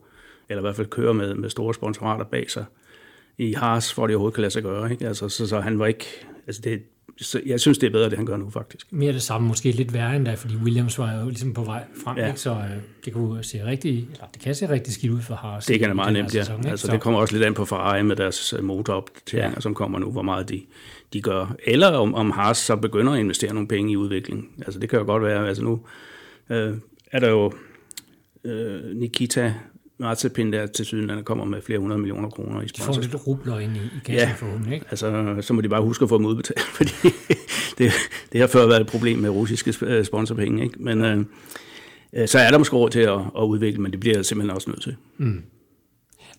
eller 0.48 0.60
i 0.60 0.64
hvert 0.64 0.76
fald 0.76 0.86
køre 0.86 1.14
med, 1.14 1.34
med 1.34 1.50
store 1.50 1.74
sponsorater 1.74 2.24
bag 2.24 2.50
sig 2.50 2.64
i 3.38 3.52
Haas, 3.52 3.92
for 3.92 4.04
at 4.04 4.08
det 4.08 4.16
overhovedet 4.16 4.34
kan 4.34 4.42
lade 4.42 4.52
sig 4.52 4.62
gøre. 4.62 4.92
Ikke? 4.92 5.06
Altså, 5.06 5.28
så, 5.28 5.46
så 5.46 5.60
han 5.60 5.78
var 5.78 5.86
ikke... 5.86 6.06
Altså 6.46 6.62
det, 6.64 6.82
så 7.20 7.41
jeg 7.47 7.61
synes, 7.61 7.79
det 7.79 7.87
er 7.87 7.91
bedre, 7.91 8.11
det 8.11 8.17
han 8.19 8.26
gør 8.26 8.37
nu, 8.37 8.50
faktisk. 8.50 8.87
Mere 8.91 9.12
det 9.12 9.23
samme, 9.23 9.49
måske 9.49 9.70
lidt 9.70 9.93
værre 9.93 10.17
end 10.17 10.25
da, 10.25 10.35
fordi 10.35 10.56
Williams 10.56 10.99
var 10.99 11.20
jo 11.20 11.29
ligesom 11.29 11.55
på 11.55 11.64
vej 11.64 11.85
frem, 12.05 12.17
ja. 12.19 12.26
Ikke? 12.26 12.41
så 12.41 12.50
øh, 12.50 12.70
det 13.05 13.12
kunne 13.12 13.43
se 13.44 13.64
rigtig, 13.64 14.09
eller 14.12 14.26
det 14.35 14.43
kan 14.43 14.55
se 14.55 14.69
rigtig 14.69 14.93
skidt 14.94 15.12
ud 15.12 15.20
for 15.20 15.35
Haas. 15.35 15.67
Det 15.67 15.79
kan 15.79 15.88
det 15.88 15.97
meget 15.97 16.12
nemt, 16.12 16.35
ja. 16.35 16.41
sæson, 16.43 16.67
altså, 16.67 16.87
Så- 16.87 16.93
det 16.93 17.00
kommer 17.00 17.20
også 17.20 17.35
lidt 17.35 17.44
an 17.44 17.55
på 17.55 17.64
Ferrari 17.64 18.03
med 18.03 18.17
deres 18.17 18.53
øh, 18.53 18.64
motoropdateringer, 18.64 19.50
ja. 19.56 19.61
som 19.61 19.75
kommer 19.75 19.99
nu, 19.99 20.11
hvor 20.11 20.23
meget 20.23 20.49
de, 20.49 20.62
de 21.12 21.23
gør. 21.23 21.56
Eller 21.67 21.88
om, 21.88 22.14
om 22.14 22.31
Haas 22.31 22.56
så 22.56 22.76
begynder 22.76 23.12
at 23.12 23.20
investere 23.20 23.55
nogle 23.55 23.69
penge 23.69 23.93
i 23.93 23.97
udvikling. 23.97 24.49
Altså, 24.58 24.81
det 24.81 24.88
kan 24.91 24.99
jo 24.99 25.05
godt 25.05 25.23
være. 25.23 25.49
Altså, 25.49 25.65
nu 25.65 25.81
øh, 26.50 26.75
er 27.12 27.20
der 27.20 27.29
jo 27.29 27.53
øh, 28.44 28.97
Nikita 28.97 29.55
Mazepin 29.99 30.53
der 30.53 30.67
til 30.67 30.85
syden, 30.85 31.09
der 31.09 31.23
kommer 31.23 31.44
med 31.44 31.62
flere 31.62 31.79
hundrede 31.79 32.00
millioner 32.00 32.29
kroner 32.31 32.61
i 32.61 32.65
De 32.65 32.71
får 32.83 32.93
sponsor. 32.93 33.03
lidt 33.03 33.27
rubler 33.27 33.59
ind 33.59 33.77
i, 33.77 33.79
i 33.79 33.99
kassen 34.05 34.29
Ja. 34.29 34.33
forhåbentlig, 34.37 34.75
ikke? 34.75 34.87
Altså, 34.91 35.37
så 35.41 35.53
må 35.55 35.61
de 35.61 35.69
bare 35.69 35.83
huske 35.83 36.03
at 36.03 36.09
få 36.09 36.19
dem 36.19 36.27
udbetalt, 36.27 36.61
fordi 36.79 36.91
det, 37.79 37.93
det 38.33 38.41
har 38.41 38.49
før 38.49 38.67
været 38.67 38.81
et 38.81 38.87
problem 38.87 39.19
med 39.19 39.31
russiske 39.31 39.75
øh, 39.83 40.05
sponsorpenge. 40.05 40.62
Ikke? 40.62 40.83
Men 40.83 41.05
øh, 41.05 41.25
øh, 42.12 42.29
så 42.29 42.39
er 42.39 42.50
der 42.50 42.59
måske 42.59 42.77
råd 42.77 42.91
til 42.91 43.00
at, 43.00 43.19
at 43.39 43.43
udvikle, 43.44 43.83
men 43.83 43.93
det 43.93 44.00
bliver 44.00 44.17
jeg 44.17 44.25
simpelthen 44.27 44.55
også 44.56 44.71
nødt 44.71 44.83
til. 44.83 44.97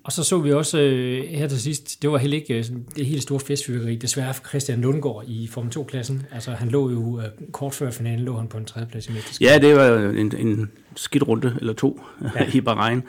Og 0.05 0.11
så 0.11 0.23
så 0.23 0.37
vi 0.39 0.51
også 0.51 0.79
øh, 0.81 1.23
her 1.23 1.47
til 1.47 1.61
sidst, 1.61 2.01
det 2.01 2.11
var 2.11 2.17
heller 2.17 2.37
ikke 2.37 2.57
øh, 2.57 2.63
det 2.95 3.05
helt 3.05 3.23
store 3.23 3.39
festfyrkeri, 3.39 3.95
desværre 3.95 4.33
for 4.33 4.43
Christian 4.47 4.81
Lundgaard 4.81 5.23
i 5.27 5.47
Formel 5.47 5.71
2-klassen. 5.77 6.23
Altså 6.31 6.51
han 6.51 6.69
lå 6.69 6.89
jo 6.91 7.19
øh, 7.19 7.25
kort 7.51 7.73
før 7.73 7.91
finalen, 7.91 8.19
lå 8.25 8.37
han 8.37 8.47
på 8.47 8.57
en 8.57 8.65
tredjeplads 8.65 9.07
i 9.07 9.11
mesterskabet. 9.11 9.51
Ja, 9.51 9.59
det 9.67 9.75
var 9.75 10.09
en, 10.09 10.35
en 10.37 10.71
skidt 10.95 11.27
runde, 11.27 11.57
eller 11.59 11.73
to, 11.73 12.01
ja. 12.35 12.45
i 12.57 12.61
Bahrain. 12.61 13.03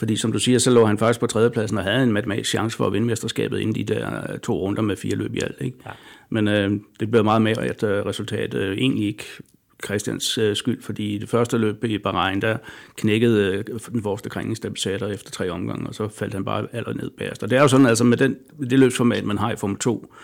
Fordi 0.00 0.16
som 0.16 0.32
du 0.32 0.38
siger, 0.38 0.58
så 0.58 0.70
lå 0.70 0.86
han 0.86 0.98
faktisk 0.98 1.20
på 1.20 1.26
tredjepladsen 1.26 1.78
og 1.78 1.84
havde 1.84 2.02
en 2.02 2.12
matematisk 2.12 2.50
chance 2.50 2.76
for 2.76 2.86
at 2.86 2.92
vinde 2.92 3.06
mesterskabet 3.06 3.58
inden 3.58 3.74
de 3.74 3.94
der 3.94 4.36
to 4.42 4.58
runder 4.58 4.82
med 4.82 4.96
fire 4.96 5.14
løb 5.14 5.34
i 5.34 5.40
alt. 5.40 5.56
Ikke? 5.60 5.76
Ja. 5.86 5.90
Men 6.28 6.48
øh, 6.48 6.70
det 7.00 7.10
blev 7.10 7.24
meget 7.24 7.42
mere 7.42 7.70
et 7.70 7.82
øh, 7.82 8.06
resultat. 8.06 8.54
Øh, 8.54 8.78
egentlig 8.78 9.06
ikke 9.06 9.24
Christians 9.84 10.38
øh, 10.38 10.56
skyld, 10.56 10.82
fordi 10.82 11.14
i 11.14 11.18
det 11.18 11.28
første 11.28 11.58
løb 11.58 11.84
i 11.84 11.98
Bahrain, 11.98 12.42
der 12.42 12.56
knækkede 12.96 13.64
øh, 13.68 13.78
den 13.92 14.02
forreste 14.02 14.28
kringningsstabilisator 14.28 15.06
efter 15.06 15.30
tre 15.30 15.50
omgange, 15.50 15.86
og 15.86 15.94
så 15.94 16.08
faldt 16.08 16.34
han 16.34 16.44
bare 16.44 16.66
aller 16.72 16.92
ned 16.92 17.10
bagerst. 17.18 17.42
Og 17.42 17.50
det 17.50 17.58
er 17.58 17.62
jo 17.62 17.68
sådan, 17.68 17.86
altså 17.86 18.04
med 18.04 18.16
den, 18.16 18.36
det 18.70 18.78
løbsformat, 18.78 19.24
man 19.24 19.38
har 19.38 19.52
i 19.52 19.56
Formel 19.56 19.78
2, 19.78 20.14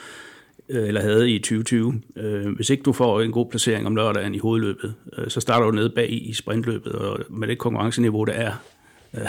øh, 0.69 0.89
eller 0.89 1.01
havde 1.01 1.31
i 1.31 1.39
2020. 1.39 2.01
Øh, 2.17 2.55
hvis 2.57 2.71
ikke 2.71 2.83
du 2.83 2.93
får 2.93 3.21
en 3.21 3.33
god 3.33 3.51
placering 3.51 3.87
om 3.87 3.97
lørdagen 3.97 4.35
i 4.35 4.39
hovedløbet, 4.39 4.95
øh, 5.19 5.29
så 5.29 5.41
starter 5.41 5.67
du 5.67 5.73
nede 5.73 5.91
bag 5.91 6.13
i 6.13 6.33
sprintløbet, 6.33 6.93
og 6.93 7.21
med 7.31 7.49
det 7.49 7.59
konkurrenceniveau, 7.59 8.25
der 8.25 8.33
er 8.33 8.53
ja. 9.15 9.21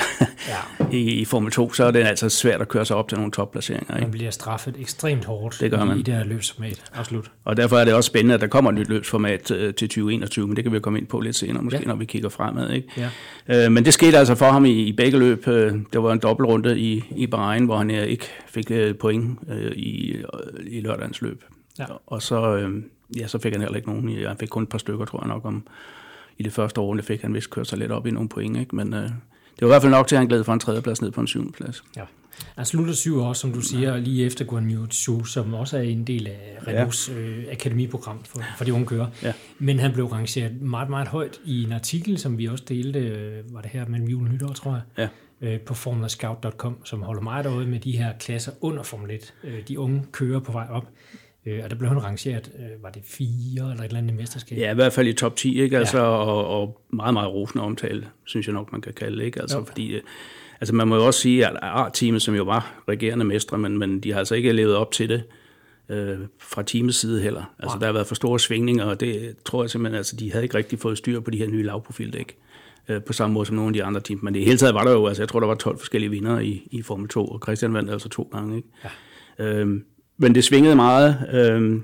i, 0.98 0.98
i 1.22 1.26
Formel 1.26 1.52
2, 1.52 1.74
så 1.74 1.84
er 1.86 1.92
det 1.92 2.00
altså 2.00 2.30
svært 2.30 2.62
at 2.62 2.68
køre 2.68 2.86
sig 2.86 2.96
op 2.96 3.10
til 3.10 3.18
nogle 3.18 3.32
topplaceringer. 3.32 3.94
Man 3.94 4.00
Ikke? 4.00 4.12
bliver 4.12 4.32
straffet 4.32 4.76
ekstremt 4.80 5.26
hårdt 5.26 5.58
Det 5.60 5.72
gør 5.72 5.86
man. 5.86 5.98
i 5.98 6.02
det 6.02 6.14
her 6.14 6.24
løbsformat. 6.24 6.84
Absolut. 6.94 7.32
Og 7.44 7.58
derfor 7.58 7.78
er 7.78 7.86
det 7.86 7.94
også 7.94 8.08
spændende, 8.08 8.36
at 8.36 8.42
der 8.42 8.48
kommer 8.48 8.72
et 8.72 8.78
nyt 8.78 8.90
løbsformat 8.90 9.52
øh, 9.52 9.74
til 9.74 9.88
2021, 9.90 10.48
men 10.48 10.56
det 10.56 10.64
kan 10.64 10.72
vi 10.72 10.78
jo 10.78 10.82
komme 10.82 11.00
ind 11.00 11.08
på 11.08 11.20
lidt 11.20 11.36
senere, 11.36 11.64
måske 11.64 11.80
Ja. 11.80 11.86
når 11.88 11.96
vi 11.96 12.06
kigger 12.06 12.30
fremad. 12.30 12.72
Ikke? 12.72 13.10
Ja. 13.48 13.66
Øh, 13.66 13.72
men 13.72 13.86
det 13.86 13.94
skete 13.94 14.18
altså 14.18 14.36
for 14.36 14.46
ham 14.52 14.66
i, 14.66 14.72
i 14.72 14.92
begge 14.92 15.20
løb. 15.20 15.48
Øh, 15.48 15.74
Der 15.94 16.00
var 16.00 16.12
en 16.14 16.20
dobbeltrunde 16.20 16.80
i, 16.80 17.04
i 17.16 17.28
Bahrain, 17.28 17.66
hvor 17.66 17.78
han 17.78 17.92
øh, 17.92 18.04
ikke 18.08 18.26
fik 18.48 18.72
point 19.00 19.40
øh, 19.50 19.72
i, 19.72 20.16
i 20.68 20.82
lørdagens 20.82 21.22
løb. 21.22 21.44
Ja. 21.80 21.86
Og 22.08 22.22
så, 22.22 22.56
øh, 22.56 22.84
ja, 23.18 23.28
så 23.28 23.40
fik 23.40 23.52
han 23.54 23.62
heller 23.62 23.76
ikke 23.78 23.90
nogen. 23.90 24.26
Han 24.28 24.38
fik 24.40 24.50
kun 24.50 24.64
et 24.64 24.70
par 24.70 24.78
stykker, 24.78 25.06
tror 25.06 25.20
jeg 25.22 25.28
nok, 25.28 25.46
om 25.46 25.68
i 26.38 26.44
det 26.44 26.54
første 26.54 26.82
runde 26.82 27.04
fik 27.04 27.22
han 27.22 27.34
vist 27.34 27.50
kørt 27.50 27.68
sig 27.68 27.78
lidt 27.80 27.92
op 27.92 28.08
i 28.08 28.12
nogle 28.12 28.30
point. 28.30 28.58
Ikke? 28.58 28.76
Men 28.76 28.94
øh, 28.94 29.10
det 29.60 29.62
var 29.62 29.68
i 29.68 29.72
hvert 29.72 29.82
fald 29.82 29.92
nok 29.92 30.08
til, 30.08 30.16
at 30.16 30.20
han 30.20 30.28
glæde 30.28 30.44
fra 30.44 30.54
en 30.54 30.60
tredjeplads 30.60 31.02
ned 31.02 31.12
på 31.12 31.22
en 31.22 31.28
syvende 31.28 31.52
plads. 31.52 31.84
Ja. 31.98 32.04
Han 32.56 32.66
slutter 32.66 32.94
syv 32.94 33.18
også, 33.18 33.40
som 33.40 33.54
du 33.54 33.62
siger, 33.62 33.98
lige 33.98 34.26
efter 34.26 34.46
Guan 34.46 34.72
Yu 34.72 35.24
som 35.26 35.54
også 35.54 35.78
er 35.78 35.82
en 35.82 36.04
del 36.04 36.28
af 36.28 36.58
Renaults 36.68 37.10
øh, 37.10 37.44
akademiprogram 37.52 38.24
for, 38.24 38.42
for 38.58 38.66
de 38.66 38.74
unge 38.74 38.86
kører. 38.86 39.08
Ja. 39.24 39.34
Men 39.60 39.80
han 39.80 39.94
blev 39.94 40.06
rangeret 40.06 40.62
meget, 40.62 40.90
meget 40.90 41.08
højt 41.08 41.40
i 41.46 41.64
en 41.64 41.72
artikel, 41.72 42.18
som 42.18 42.38
vi 42.38 42.46
også 42.46 42.64
delte, 42.70 43.00
øh, 43.00 43.54
var 43.54 43.62
det 43.62 43.70
her 43.72 43.86
mellem 43.88 44.08
jul 44.08 44.28
og 44.28 44.34
nytår, 44.34 44.48
tror 44.54 44.82
jeg, 44.98 45.08
Ja. 45.42 45.48
øh, 45.54 45.60
på 45.60 45.74
formelscout.com, 45.74 46.78
som 46.86 47.02
holder 47.02 47.22
meget 47.22 47.46
øje 47.46 47.66
med 47.66 47.80
de 47.80 47.98
her 47.98 48.14
klasser 48.20 48.52
under 48.62 48.84
Formel 48.84 49.12
1. 49.12 49.34
Øh, 49.44 49.60
de 49.68 49.80
unge 49.80 50.04
kører 50.12 50.40
på 50.40 50.52
vej 50.52 50.68
op. 50.72 50.88
Øh, 51.48 51.64
og 51.64 51.70
der 51.70 51.76
blev 51.76 51.90
han 51.90 52.04
rangeret, 52.04 52.52
øh, 52.60 52.84
var 52.84 52.90
det 52.90 53.02
fire 53.06 53.72
eller 53.72 53.84
et 53.84 53.86
eller 53.86 53.98
andet 53.98 54.16
mesterskab? 54.16 54.58
Ja, 54.58 54.72
i 54.72 54.76
hvert 54.76 54.94
fald 54.94 55.08
i 55.08 55.14
top 55.14 55.36
10, 55.36 55.62
ikke? 55.62 55.78
Altså, 55.78 56.00
og, 56.00 56.48
og 56.48 56.82
meget, 56.90 57.14
meget 57.14 57.30
rosende 57.34 57.64
omtale, 57.64 58.08
synes 58.26 58.48
jeg 58.48 58.54
nok, 58.54 58.72
man 58.72 58.82
kan 58.82 58.94
kalde 58.94 59.18
det. 59.18 59.24
Ikke? 59.26 59.42
Altså, 59.42 59.58
Jo. 59.58 59.64
fordi, 59.66 59.88
øh, 59.96 60.02
altså, 60.62 60.76
man 60.76 60.88
må 60.88 60.96
jo 60.96 61.06
også 61.06 61.20
sige, 61.20 61.48
at 61.48 61.58
A-teamet, 61.62 62.22
som 62.22 62.36
jo 62.36 62.44
var 62.44 62.84
regerende 62.88 63.26
mestre, 63.26 63.58
men, 63.58 63.78
men 63.78 64.00
de 64.00 64.12
har 64.12 64.20
altså 64.20 64.36
ikke 64.36 64.52
levet 64.52 64.76
op 64.76 64.92
til 64.92 65.10
det 65.10 65.24
øh, 65.90 66.18
fra 66.40 66.64
teamets 66.64 66.98
side 66.98 67.22
heller. 67.22 67.54
Altså, 67.60 67.76
Nej. 67.76 67.80
der 67.80 67.86
har 67.86 67.94
været 67.94 68.08
for 68.08 68.16
store 68.16 68.40
svingninger, 68.40 68.86
og 68.86 69.00
det 69.00 69.36
tror 69.46 69.64
jeg 69.64 69.70
simpelthen, 69.70 69.98
altså, 69.98 70.16
de 70.16 70.32
havde 70.32 70.44
ikke 70.46 70.58
rigtig 70.58 70.80
fået 70.80 70.98
styr 70.98 71.20
på 71.20 71.32
de 71.32 71.38
her 71.38 71.48
nye 71.48 71.64
lavprofildæk 71.64 72.38
øh, 72.88 73.04
på 73.04 73.14
samme 73.14 73.34
måde 73.34 73.46
som 73.46 73.56
nogle 73.56 73.70
af 73.70 73.74
de 73.74 73.84
andre 73.84 74.02
teams. 74.02 74.22
Men 74.24 74.36
i 74.36 74.38
det 74.38 74.46
hele 74.46 74.58
taget 74.58 74.74
var 74.76 74.84
der 74.84 74.92
jo, 74.92 75.08
altså 75.08 75.24
jeg 75.24 75.30
tror, 75.30 75.40
der 75.40 75.48
var 75.48 75.56
12 75.56 75.78
forskellige 75.80 76.10
vinder 76.10 76.40
i, 76.40 76.68
i 76.72 76.82
Formel 76.82 77.08
2, 77.10 77.26
og 77.28 77.40
Christian 77.44 77.74
vandt 77.74 77.92
altså 77.92 78.10
to 78.10 78.30
gange. 78.32 78.58
Ikke? 78.58 78.68
Ja. 79.40 79.46
Øhm, 79.46 79.84
men 80.18 80.36
det 80.36 80.44
svingede 80.44 80.76
meget, 80.76 81.30
øhm, 81.34 81.84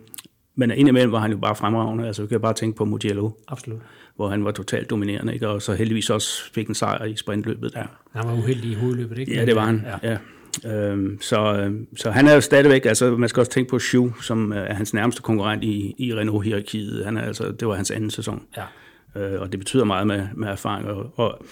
men 0.55 0.71
indimellem 0.71 1.11
var 1.11 1.19
han 1.19 1.31
jo 1.31 1.37
bare 1.37 1.55
fremragende. 1.55 2.07
Altså, 2.07 2.21
vi 2.21 2.27
kan 2.27 2.41
bare 2.41 2.53
tænke 2.53 2.77
på 2.77 2.85
Mugello, 2.85 3.31
Absolut. 3.47 3.79
hvor 4.15 4.29
han 4.29 4.45
var 4.45 4.51
totalt 4.51 4.89
dominerende, 4.89 5.33
ikke? 5.33 5.49
og 5.49 5.61
så 5.61 5.73
heldigvis 5.73 6.09
også 6.09 6.51
fik 6.53 6.67
en 6.67 6.75
sejr 6.75 7.05
i 7.05 7.15
sprintløbet 7.15 7.73
der. 7.73 7.83
Han 8.11 8.27
var 8.27 8.33
uheldig 8.33 8.71
i 8.71 8.73
hovedløbet, 8.73 9.17
ikke? 9.17 9.33
Ja, 9.33 9.45
det 9.45 9.55
var 9.55 9.65
han. 9.65 9.85
Ja. 10.03 10.09
Ja. 10.09 10.17
Øhm, 10.65 11.21
så, 11.21 11.57
øhm, 11.57 11.87
så 11.97 12.11
han 12.11 12.27
er 12.27 12.33
jo 12.33 12.41
stadigvæk, 12.41 12.85
altså 12.85 13.11
man 13.11 13.29
skal 13.29 13.39
også 13.39 13.51
tænke 13.51 13.69
på 13.69 13.79
Shu, 13.79 14.13
som 14.21 14.53
øh, 14.53 14.69
er 14.69 14.73
hans 14.73 14.93
nærmeste 14.93 15.21
konkurrent 15.21 15.63
i, 15.63 15.95
i 15.97 16.13
Renault-hierarkiet. 16.13 17.05
Han 17.05 17.17
er, 17.17 17.21
altså, 17.21 17.51
det 17.51 17.67
var 17.67 17.75
hans 17.75 17.91
anden 17.91 18.09
sæson, 18.09 18.43
ja. 18.57 19.21
øh, 19.21 19.41
og 19.41 19.51
det 19.51 19.59
betyder 19.59 19.83
meget 19.83 20.07
med, 20.07 20.27
med 20.35 20.47
erfaring. 20.47 20.87
Og, 20.87 21.13
og 21.15 21.45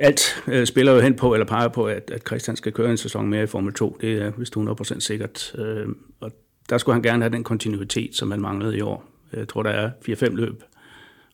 alt 0.00 0.42
øh, 0.46 0.66
spiller 0.66 0.92
jo 0.92 1.00
hen 1.00 1.16
på, 1.16 1.34
eller 1.34 1.46
peger 1.46 1.68
på, 1.68 1.86
at, 1.86 2.10
at 2.10 2.26
Christian 2.26 2.56
skal 2.56 2.72
køre 2.72 2.90
en 2.90 2.96
sæson 2.96 3.28
mere 3.28 3.42
i 3.42 3.46
Formel 3.46 3.72
2. 3.72 3.98
Det 4.00 4.12
er 4.12 4.32
vist 4.36 4.56
100% 4.56 5.00
sikkert. 5.00 5.54
Øh, 5.58 5.88
og 6.20 6.32
der 6.70 6.78
skulle 6.78 6.94
han 6.94 7.02
gerne 7.02 7.22
have 7.22 7.32
den 7.32 7.44
kontinuitet, 7.44 8.16
som 8.16 8.30
han 8.30 8.40
manglede 8.40 8.76
i 8.76 8.80
år. 8.80 9.04
Jeg 9.32 9.48
tror, 9.48 9.62
der 9.62 9.70
er 9.70 9.90
4-5 10.08 10.34
løb, 10.34 10.62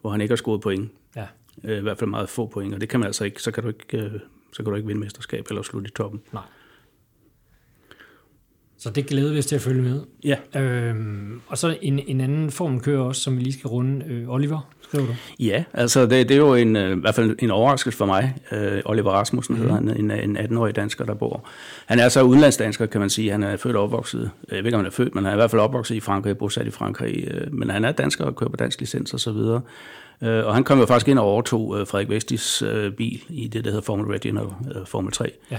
hvor 0.00 0.10
han 0.10 0.20
ikke 0.20 0.32
har 0.32 0.36
scoret 0.36 0.60
point. 0.60 0.90
ja. 1.16 1.26
Øh, 1.64 1.78
I 1.78 1.80
hvert 1.80 1.98
fald 1.98 2.10
meget 2.10 2.28
få 2.28 2.46
point, 2.46 2.74
og 2.74 2.80
det 2.80 2.88
kan 2.88 3.00
man 3.00 3.06
altså 3.06 3.24
ikke. 3.24 3.42
Så 3.42 3.50
kan 3.50 3.62
du 3.62 3.68
ikke, 3.68 3.98
øh, 3.98 4.20
så 4.52 4.62
kan 4.62 4.64
du 4.64 4.74
ikke 4.74 4.86
vinde 4.86 5.00
mesterskab 5.00 5.46
eller 5.48 5.62
slutte 5.62 5.88
i 5.88 5.92
toppen. 5.92 6.20
Nej. 6.32 6.42
Så 8.86 8.92
det 8.92 9.06
glæder 9.06 9.32
vi 9.32 9.38
os 9.38 9.46
til 9.46 9.56
at 9.56 9.60
følge 9.60 9.82
med. 9.82 10.00
Ja. 10.24 10.60
Øhm, 10.60 11.40
og 11.46 11.58
så 11.58 11.76
en, 11.82 12.00
en 12.06 12.20
anden 12.20 12.50
form 12.50 12.80
kører 12.80 13.02
også, 13.02 13.20
som 13.20 13.36
vi 13.36 13.42
lige 13.42 13.52
skal 13.52 13.68
runde. 13.68 14.06
Øh, 14.06 14.28
Oliver, 14.28 14.70
skriver 14.82 15.06
du? 15.06 15.12
Ja, 15.40 15.64
altså 15.72 16.02
det, 16.02 16.28
det 16.28 16.30
er 16.30 16.36
jo 16.36 16.54
en, 16.54 16.76
øh, 16.76 16.96
i 16.96 17.00
hvert 17.00 17.14
fald 17.14 17.36
en 17.38 17.50
overraskelse 17.50 17.98
for 17.98 18.06
mig. 18.06 18.34
Øh, 18.52 18.82
Oliver 18.84 19.10
Rasmussen 19.10 19.54
mm. 19.54 19.60
hedder 19.60 19.74
han, 19.74 19.88
en, 19.88 20.10
en 20.10 20.36
18-årig 20.36 20.76
dansker, 20.76 21.04
der 21.04 21.14
bor. 21.14 21.48
Han 21.86 21.98
er 21.98 22.08
så 22.08 22.22
udenlandsdansker, 22.22 22.86
kan 22.86 23.00
man 23.00 23.10
sige. 23.10 23.30
Han 23.30 23.42
er 23.42 23.56
født 23.56 23.76
og 23.76 23.82
opvokset, 23.82 24.30
jeg 24.50 24.58
ved 24.58 24.64
ikke 24.64 24.76
om 24.76 24.80
han 24.80 24.86
er 24.86 24.94
født, 24.94 25.14
men 25.14 25.24
han 25.24 25.30
er 25.30 25.36
i 25.36 25.40
hvert 25.40 25.50
fald 25.50 25.62
opvokset 25.62 25.94
i 25.94 26.00
Frankrig, 26.00 26.38
bosat 26.38 26.66
i 26.66 26.70
Frankrig. 26.70 27.28
Øh, 27.30 27.54
men 27.54 27.70
han 27.70 27.84
er 27.84 27.92
dansker 27.92 28.24
og 28.24 28.36
kører 28.36 28.50
på 28.50 28.56
dansk 28.56 28.80
licens 28.80 29.14
og 29.14 29.20
så 29.20 29.32
videre. 29.32 29.60
Øh, 30.22 30.46
og 30.46 30.54
han 30.54 30.64
kom 30.64 30.78
jo 30.78 30.86
faktisk 30.86 31.08
ind 31.08 31.18
og 31.18 31.24
overtog 31.24 31.80
øh, 31.80 31.86
Frederik 31.86 32.08
Vestis 32.08 32.62
øh, 32.62 32.92
bil 32.92 33.22
i 33.28 33.48
det, 33.48 33.64
der 33.64 33.70
hedder 33.70 33.84
Formel 33.84 34.06
Regional 34.06 34.46
øh, 34.76 34.86
Formel 34.86 35.12
3. 35.12 35.32
Ja. 35.50 35.58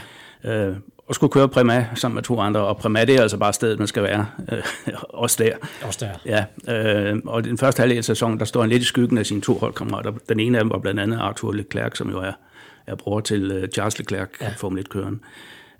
Øh, 0.67 0.75
og 1.07 1.15
skulle 1.15 1.31
køre 1.31 1.49
Prima 1.49 1.87
sammen 1.95 2.15
med 2.15 2.23
to 2.23 2.39
andre, 2.39 2.59
og 2.59 2.77
Prima 2.77 3.05
det 3.05 3.15
er 3.15 3.21
altså 3.21 3.37
bare 3.37 3.53
stedet, 3.53 3.79
man 3.79 3.87
skal 3.87 4.03
være, 4.03 4.25
øh, 4.51 4.63
også 5.09 5.43
der. 5.43 5.51
Også 5.83 6.05
der. 6.05 6.45
Ja, 6.65 7.11
øh, 7.11 7.21
og 7.25 7.43
den 7.43 7.57
første 7.57 7.79
halvdel 7.79 7.97
af 7.97 8.03
sæsonen, 8.03 8.39
der 8.39 8.45
står 8.45 8.61
han 8.61 8.69
lidt 8.69 8.81
i 8.81 8.85
skyggen 8.85 9.17
af 9.17 9.25
sine 9.25 9.41
to 9.41 9.53
holdkammerater. 9.53 10.11
Den 10.29 10.39
ene 10.39 10.57
af 10.57 10.63
dem 10.63 10.71
var 10.71 10.79
blandt 10.79 10.99
andet 10.99 11.17
Arthur 11.17 11.51
Leclerc, 11.51 11.97
som 11.97 12.09
jo 12.09 12.19
er, 12.19 12.31
er 12.87 12.95
bror 12.95 13.19
til 13.19 13.51
øh, 13.51 13.67
Charles 13.67 13.99
Leclerc, 13.99 14.29
ja. 14.41 14.53
Formel 14.57 14.85
1-køren. 14.85 15.21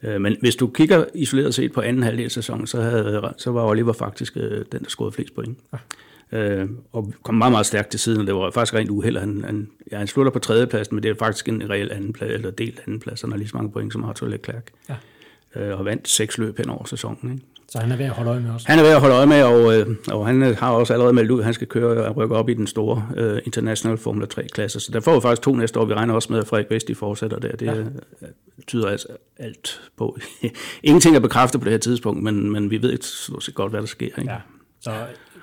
Øh, 0.04 0.22
men 0.22 0.38
hvis 0.40 0.56
du 0.56 0.68
kigger 0.68 1.06
isoleret 1.14 1.56
set 1.56 1.72
på 1.72 1.82
anden 1.82 2.04
halvdel 2.04 2.26
af 2.26 2.32
sæsonen, 2.32 2.68
så, 2.68 2.82
havde, 2.82 3.34
så 3.38 3.52
var 3.52 3.66
Oliver 3.66 3.94
faktisk 3.94 4.38
øh, 4.38 4.66
den, 4.72 4.84
der 4.84 4.90
scorede 4.90 5.12
flest 5.12 5.36
point. 5.36 5.58
Ja 5.74 5.78
øh, 6.32 6.70
og 6.92 7.14
kom 7.24 7.36
meget, 7.36 7.52
meget 7.52 7.66
stærkt 7.66 7.90
til 7.90 8.00
siden, 8.00 8.22
og 8.22 8.28
det 8.28 8.36
var 8.36 8.52
faktisk 8.52 8.74
rent 8.74 8.90
uheld. 8.90 9.18
Han, 9.18 9.44
han, 9.44 9.70
ja, 9.92 9.98
han 9.98 10.08
slutter 10.08 10.32
på 10.32 10.40
tredjepladsen, 10.40 10.96
men 10.96 11.04
det 11.04 11.12
er 11.12 11.16
faktisk 11.16 11.50
en 11.50 11.70
reel 11.70 11.92
anden 11.92 12.14
plads, 12.14 12.32
eller 12.32 12.52
delt 12.52 12.80
anden 12.80 13.00
plads, 13.00 13.22
han 13.22 13.32
har 13.32 13.38
lige 13.38 13.48
så 13.48 13.58
mange 13.58 13.72
point 13.72 13.94
som 13.94 14.04
Arthur 14.04 14.28
Leclerc. 14.28 14.64
Ja. 14.90 14.96
Øh, 15.56 15.80
og 15.80 15.86
vandt 15.86 16.08
seks 16.08 16.38
løb 16.38 16.58
hen 16.58 16.70
over 16.70 16.86
sæsonen. 16.86 17.32
Ikke? 17.32 17.46
Så 17.70 17.80
han 17.80 17.92
er 17.92 17.96
ved 17.96 18.06
at 18.06 18.12
holde 18.12 18.30
øje 18.32 18.40
med 18.40 18.52
også? 18.52 18.68
Han 18.68 18.80
er 18.80 18.84
ved 18.84 18.92
at 18.92 19.00
holde 19.00 19.16
øje 19.16 19.26
med, 19.26 19.44
og, 19.44 19.80
øh, 19.80 19.96
og 20.12 20.28
han 20.28 20.42
har 20.42 20.72
også 20.72 20.94
allerede 20.94 21.14
meldt 21.14 21.32
ud, 21.32 21.40
at 21.40 21.46
han 21.46 21.54
skal 21.54 21.68
køre 21.68 22.06
og 22.06 22.18
rykke 22.18 22.36
op 22.36 22.50
i 22.50 22.54
den 22.54 22.68
store 22.68 23.06
uh, 23.18 23.38
International 23.46 23.98
Formula 23.98 24.28
3-klasse. 24.34 24.80
Så 24.80 24.92
der 24.92 25.00
får 25.00 25.16
vi 25.16 25.22
faktisk 25.22 25.42
to 25.42 25.56
næste 25.56 25.80
år. 25.80 25.86
Vi 25.86 25.94
regner 25.94 26.14
også 26.14 26.34
med, 26.34 26.40
at 26.40 26.48
Frederik 26.48 26.66
Vesti 26.70 26.94
fortsætter 26.94 27.40
der. 27.40 27.56
Det 27.56 27.66
ja. 28.22 28.28
tyder 28.68 28.88
altså 28.88 29.08
alt 29.38 29.82
på. 29.98 30.18
Ingenting 30.84 31.16
er 31.16 31.20
bekræftet 31.20 31.62
på 31.62 31.66
det 31.66 31.72
her 31.72 31.80
tidspunkt, 31.80 32.24
men, 32.24 32.52
men 32.52 32.72
vi 32.72 32.82
ved 32.82 32.92
ikke 32.92 33.06
godt, 33.54 33.72
hvad 33.72 33.82
der 33.82 33.88
sker. 33.88 34.06
Ikke? 34.06 34.32
Ja. 34.32 34.38
Så 34.82 34.92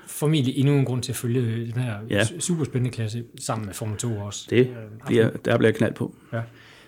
formentlig 0.07 0.57
endnu 0.57 0.73
en 0.73 0.85
grund 0.85 1.03
til 1.03 1.11
at 1.11 1.15
følge 1.15 1.65
den 1.73 1.81
her 1.81 1.95
ja. 2.09 2.23
superspændende 2.39 2.95
klasse 2.95 3.23
sammen 3.39 3.65
med 3.65 3.73
Formel 3.73 3.97
2 3.97 4.17
også. 4.17 4.47
Det 4.49 4.69
bliver, 5.05 5.29
der 5.29 5.57
bliver 5.57 5.71
knald 5.71 5.93
på. 5.93 6.15
Ja. 6.33 6.41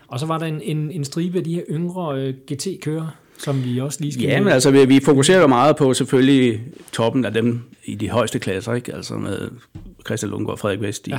Og 0.08 0.20
så 0.20 0.26
var 0.26 0.38
der 0.38 0.46
en, 0.46 0.62
en, 0.62 0.92
en 0.92 1.06
stribe 1.06 1.38
af 1.38 1.44
de 1.44 1.54
her 1.54 1.64
yngre 1.70 2.28
uh, 2.28 2.34
GT-kører, 2.52 3.08
som 3.38 3.64
vi 3.64 3.80
også 3.80 4.02
lige 4.02 4.14
skal... 4.14 4.24
Ja, 4.24 4.42
men 4.42 4.54
altså 4.54 4.72
vi, 4.72 4.86
vi 4.86 5.00
fokuserer 5.00 5.42
jo 5.42 5.48
meget 5.48 5.76
på 5.76 5.94
selvfølgelig 5.94 6.62
toppen 6.92 7.26
af 7.26 7.34
dem 7.34 7.62
i 7.86 7.96
de 7.96 8.10
højeste 8.10 8.40
klasser, 8.40 8.74
ikke? 8.74 8.96
Altså 8.96 9.14
med 9.14 9.50
Christian 10.06 10.30
Lundgaard 10.30 10.54
og 10.54 10.60
Frederik 10.60 10.82
Vest 10.82 11.08
i, 11.08 11.12
ja 11.12 11.18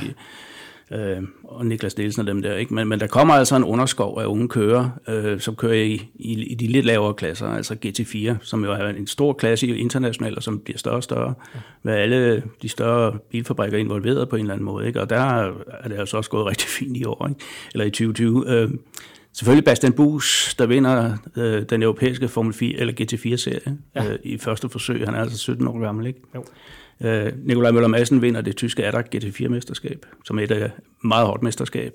øh, 0.91 1.23
og 1.43 1.65
Niklas 1.65 1.97
Nielsen 1.97 2.21
og 2.21 2.27
dem 2.27 2.41
der. 2.41 2.55
Ikke? 2.55 2.73
Men, 2.73 2.87
men 2.87 2.99
der 2.99 3.07
kommer 3.07 3.33
altså 3.33 3.55
en 3.55 3.63
underskov 3.63 4.19
af 4.19 4.25
unge 4.25 4.47
kører, 4.47 4.89
øh, 5.07 5.39
som 5.39 5.55
kører 5.55 5.73
i, 5.73 6.09
i, 6.15 6.43
i 6.43 6.55
de 6.55 6.67
lidt 6.67 6.85
lavere 6.85 7.13
klasser, 7.13 7.47
altså 7.47 7.75
GT4, 7.85 8.35
som 8.41 8.63
jo 8.63 8.71
er 8.71 8.87
en 8.87 9.07
stor 9.07 9.33
klasse 9.33 9.67
internationalt, 9.77 10.37
og 10.37 10.43
som 10.43 10.59
bliver 10.59 10.77
større 10.77 10.95
og 10.95 11.03
større, 11.03 11.33
med 11.83 11.93
alle 11.93 12.43
de 12.61 12.69
større 12.69 13.17
bilfabrikker 13.31 13.77
involveret 13.77 14.29
på 14.29 14.35
en 14.35 14.41
eller 14.41 14.53
anden 14.53 14.65
måde. 14.65 14.87
Ikke? 14.87 15.01
Og 15.01 15.09
der 15.09 15.19
er 15.81 15.87
det 15.87 15.99
altså 15.99 16.17
også 16.17 16.29
gået 16.29 16.45
rigtig 16.45 16.67
fint 16.69 16.97
i 16.97 17.05
år, 17.05 17.27
ikke? 17.27 17.41
eller 17.73 17.85
i 17.85 17.89
2020. 17.89 18.45
Øh, 18.47 18.69
Selvfølgelig 19.33 19.65
Bastian 19.65 19.93
Bus, 19.93 20.55
der 20.59 20.65
vinder 20.65 21.17
øh, 21.35 21.63
den 21.69 21.83
europæiske 21.83 22.27
Formel 22.27 22.53
4 22.53 22.79
eller 22.79 22.93
GT4-serie 23.01 23.77
ja. 23.95 24.11
øh, 24.11 24.19
i 24.23 24.37
første 24.37 24.69
forsøg. 24.69 25.05
Han 25.05 25.15
er 25.15 25.19
altså 25.19 25.37
17 25.37 25.67
år 25.67 25.79
gammel, 25.79 26.07
ikke? 26.07 26.19
Jo. 26.35 26.43
Øh, 27.01 27.31
Nikolaj 27.43 27.71
Møller 27.71 27.87
Madsen 27.87 28.21
vinder 28.21 28.41
det 28.41 28.55
tyske 28.55 28.85
ADAC 28.85 29.05
GT4-mesterskab, 29.15 30.05
som 30.25 30.39
er 30.39 30.43
et 30.43 30.51
af 30.51 30.71
meget 31.03 31.27
hårdt 31.27 31.43
mesterskab. 31.43 31.93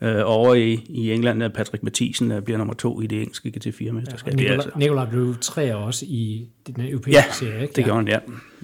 Ja. 0.00 0.18
Øh, 0.18 0.22
over 0.24 0.54
i, 0.54 0.86
i 0.88 1.12
England 1.12 1.42
er 1.42 1.48
Patrick 1.48 1.82
Mathisen 1.82 2.30
der 2.30 2.40
bliver 2.40 2.58
nummer 2.58 2.74
to 2.74 3.00
i 3.00 3.06
det 3.06 3.18
engelske 3.20 3.52
GT4-mesterskab. 3.56 4.30
Ja, 4.30 4.36
Nikolaj, 4.36 4.54
altså. 4.54 4.70
Nikolaj 4.76 5.10
blev 5.10 5.34
tre 5.40 5.76
også 5.76 6.04
i 6.08 6.48
den 6.66 6.74
europæiske 6.80 7.22
ja, 7.26 7.32
serie, 7.32 7.62
ikke? 7.62 7.72
det 7.76 7.84
gjorde 7.84 7.98
han, 7.98 8.08
ja. 8.08 8.18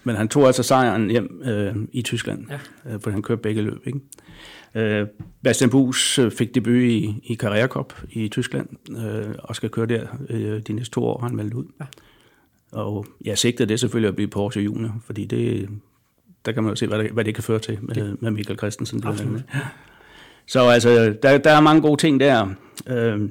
Men 0.05 0.17
han 0.17 0.29
tog 0.29 0.47
altså 0.47 0.63
sejren 0.63 1.11
hjem 1.11 1.43
øh, 1.45 1.75
i 1.93 2.03
Tyskland, 2.03 2.47
ja. 2.51 2.93
øh, 2.93 3.01
for 3.01 3.11
han 3.11 3.23
kørte 3.23 3.43
begge 3.43 3.63
løb, 3.63 3.87
ikke? 3.87 4.01
Øh, 4.75 5.07
Bastian 5.43 5.71
Bus 5.71 6.19
øh, 6.19 6.31
fik 6.31 6.55
debut 6.55 6.83
i, 6.83 7.15
i 7.25 7.37
Carrera 7.37 7.67
Cup 7.67 7.95
i 8.11 8.29
Tyskland, 8.29 8.69
øh, 8.91 9.35
og 9.39 9.57
skal 9.57 9.71
køre 9.71 9.87
der 9.87 10.07
øh, 10.29 10.61
de 10.61 10.73
næste 10.73 10.95
to 10.95 11.05
år, 11.05 11.21
han 11.23 11.37
meldt 11.37 11.55
ud. 11.55 11.65
Ja. 11.81 11.85
Og 12.73 13.07
jeg 13.25 13.39
sigter 13.39 13.65
det 13.65 13.81
selvfølgelig 13.81 14.09
at 14.09 14.17
blive 14.17 14.29
Porsche 14.29 14.63
Junior, 14.63 15.03
fordi 15.07 15.25
det, 15.25 15.69
der 16.45 16.53
kan 16.53 16.63
man 16.63 16.71
jo 16.71 16.77
se, 16.77 16.87
hvad 16.87 16.99
det, 16.99 17.11
hvad 17.11 17.25
det 17.25 17.35
kan 17.35 17.45
føre 17.45 17.59
til 17.59 17.79
med, 17.83 18.17
med 18.21 18.31
Michael 18.31 18.59
Christensen. 18.59 19.07
Absolut. 19.07 19.43
Så 20.47 20.61
altså, 20.61 21.15
der, 21.23 21.39
der 21.39 21.51
er 21.51 21.61
mange 21.61 21.83
gode 21.83 22.01
ting 22.01 22.21
der, 22.21 22.49
øh, 22.87 23.31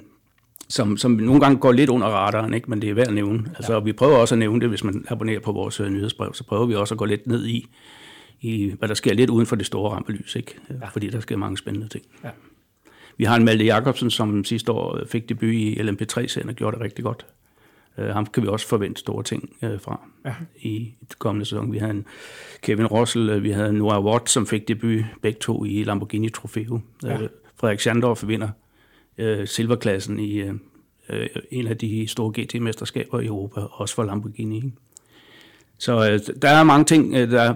som, 0.68 0.98
som 0.98 1.12
nogle 1.12 1.42
gange 1.42 1.58
går 1.58 1.72
lidt 1.72 1.90
under 1.90 2.08
radaren, 2.08 2.54
ikke? 2.54 2.70
men 2.70 2.82
det 2.82 2.90
er 2.90 2.94
værd 2.94 3.08
at 3.08 3.14
nævne. 3.14 3.44
Altså, 3.56 3.74
ja. 3.74 3.80
Vi 3.80 3.94
prøver 3.94 4.18
også 4.18 4.36
at 4.36 4.40
nævne 4.40 4.62
det, 4.62 4.70
hvis 4.70 4.84
man 4.84 5.06
abonnerer 5.08 5.40
på 5.40 5.52
vores 5.52 5.80
øh, 5.80 5.90
nyhedsbrev, 5.90 6.34
så 6.34 6.44
prøver 6.44 6.66
vi 6.66 6.76
også 6.76 6.94
at 6.94 6.98
gå 6.98 7.06
lidt 7.06 7.28
ned 7.28 7.48
i, 7.48 7.68
i 8.42 8.74
hvad 8.80 8.90
der 8.90 8.96
sker 8.96 9.14
lidt 9.14 9.30
uden 9.30 9.46
for 9.46 9.56
det 9.56 9.66
store 9.66 9.92
rampelys, 9.92 10.36
ikke? 10.36 10.56
Ja. 10.70 10.88
fordi 10.88 11.10
der 11.10 11.20
sker 11.20 11.38
mange 11.38 11.58
spændende 11.58 11.88
ting. 11.88 12.06
Ja. 12.24 12.30
Vi 13.18 13.24
har 13.24 13.36
en 13.36 13.46
Malte 13.46 13.66
Jacobsen, 13.66 14.12
som 14.12 14.44
sidste 14.44 14.72
år 14.72 15.00
fik 15.08 15.30
debut 15.30 15.54
i 15.54 15.74
LMP3-serien 15.74 16.50
og 16.50 16.56
gjorde 16.56 16.76
det 16.76 16.84
rigtig 16.84 17.04
godt. 17.04 17.26
Uh, 17.98 18.06
ham 18.06 18.26
kan 18.26 18.44
vi 18.44 18.48
også 18.48 18.68
forvente 18.68 19.00
store 19.00 19.24
ting 19.24 19.50
uh, 19.62 19.80
fra 19.80 20.02
ja. 20.26 20.34
i 20.62 20.94
det 21.10 21.20
kommende 21.20 21.46
sæson. 21.46 21.74
Vi 21.74 21.78
havde 21.78 21.92
en 21.92 22.06
Kevin 22.62 22.86
Russell, 22.86 23.30
uh, 23.30 23.44
vi 23.44 23.52
havde 23.52 23.74
Noah 23.74 24.06
Watt, 24.06 24.30
som 24.30 24.48
fik 24.48 24.68
debut 24.68 25.06
begge 25.22 25.40
to 25.40 25.66
i 25.66 25.84
Lamborghini 25.84 26.30
Trofeo. 26.30 26.80
Ja. 27.04 27.22
Uh, 27.22 27.28
Frederik 27.56 27.80
Schandorf 27.80 28.28
vinder 28.28 28.50
uh, 29.18 29.46
silverklassen 29.46 30.20
i 30.20 30.44
uh, 30.44 30.56
en 31.52 31.68
af 31.68 31.78
de 31.78 32.08
store 32.08 32.42
GT-mesterskaber 32.42 33.20
i 33.20 33.26
Europa, 33.26 33.62
også 33.62 33.96
for 33.96 34.04
Lamborghini. 34.04 34.56
Ikke? 34.56 34.72
Så 35.78 35.98
uh, 35.98 36.36
der 36.42 36.50
er 36.50 36.64
mange 36.64 36.86
ting, 36.86 37.14
uh, 37.14 37.20
der 37.20 37.56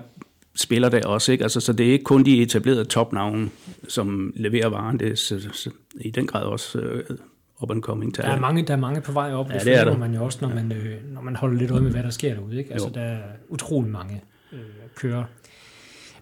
spiller 0.56 0.90
der 0.90 1.08
også. 1.08 1.32
Ikke? 1.32 1.44
Altså, 1.44 1.60
så 1.60 1.74
det 1.74 1.88
er 1.88 1.92
ikke 1.92 2.04
kun 2.04 2.26
de 2.26 2.42
etablerede 2.42 2.86
topnavne, 2.86 3.50
som 3.88 4.34
leverer 4.36 4.68
varen. 4.68 5.00
Det 5.00 5.12
er 5.12 5.16
så, 5.16 5.50
så, 5.54 5.70
i 6.02 6.10
den 6.10 6.28
grad 6.28 6.44
også 6.44 6.80
uh, 6.80 7.16
up 7.62 7.72
and 7.72 7.82
coming 7.82 8.16
talent. 8.16 8.30
Der 8.30 8.36
er 8.36 8.42
mange, 8.42 8.64
der 8.64 8.74
er 8.74 8.78
mange 8.78 9.02
på 9.02 9.12
vej 9.12 9.34
op. 9.34 9.50
Ja, 9.50 9.54
det, 9.54 9.66
det 9.66 9.76
er 9.76 9.84
der. 9.84 9.98
man 9.98 10.14
jo 10.14 10.24
også, 10.24 10.38
når, 10.42 10.50
ja. 10.50 10.56
man, 10.56 10.72
øh, 10.72 11.14
når 11.14 11.22
man 11.22 11.36
holder 11.36 11.58
lidt 11.60 11.72
øje 11.72 11.82
med, 11.82 11.92
hvad 11.92 12.04
der 12.04 12.10
sker 12.10 12.34
derude. 12.34 12.58
Ikke? 12.58 12.74
Altså, 12.74 12.88
jo. 12.88 12.94
der 12.94 13.02
er 13.02 13.22
utrolig 13.50 13.92
mange 13.92 14.22
øh, 14.54 14.60
kører. 14.96 15.24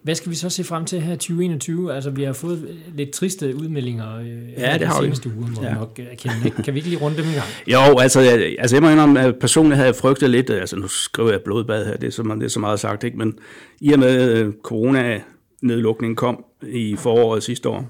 Hvad 0.03 0.15
skal 0.15 0.29
vi 0.29 0.35
så 0.35 0.49
se 0.49 0.63
frem 0.63 0.85
til 0.85 1.01
her 1.01 1.15
2021? 1.15 1.93
Altså, 1.93 2.09
vi 2.09 2.23
har 2.23 2.33
fået 2.33 2.79
lidt 2.95 3.11
triste 3.11 3.55
udmeldinger 3.55 4.19
øh, 4.19 4.27
ja, 4.57 4.77
det 4.77 4.87
har 4.87 4.99
de 4.99 5.03
seneste 5.03 5.31
uger, 5.37 5.47
må 5.47 5.63
ja. 5.63 5.73
nok 5.73 5.99
erkende. 6.11 6.35
Ikke? 6.45 6.63
Kan 6.63 6.73
vi 6.73 6.79
ikke 6.79 6.89
lige 6.89 7.01
runde 7.01 7.17
dem 7.17 7.25
en 7.25 7.33
gang? 7.33 7.45
jo, 7.91 7.99
altså 7.99 8.19
jeg, 8.19 8.55
altså 8.59 8.75
jeg 8.75 8.83
må 8.83 8.89
indrømme, 8.89 9.19
at 9.19 9.35
personligt 9.39 9.75
havde 9.75 9.87
jeg 9.87 9.95
frygtet 9.95 10.29
lidt, 10.29 10.49
altså 10.49 10.75
nu 10.75 10.87
skriver 10.87 11.31
jeg 11.31 11.41
blodbad 11.41 11.85
her, 11.85 11.97
det 11.97 12.07
er 12.07 12.11
så, 12.11 12.23
det 12.23 12.43
er 12.43 12.47
så 12.47 12.59
meget 12.59 12.79
sagt, 12.79 13.03
ikke? 13.03 13.17
men 13.17 13.39
i 13.81 13.93
og 13.93 13.99
med 13.99 14.37
øh, 14.37 14.53
corona-nedlukningen 14.63 16.15
kom 16.15 16.45
i 16.67 16.95
foråret 16.95 17.43
sidste 17.43 17.69
år, 17.69 17.89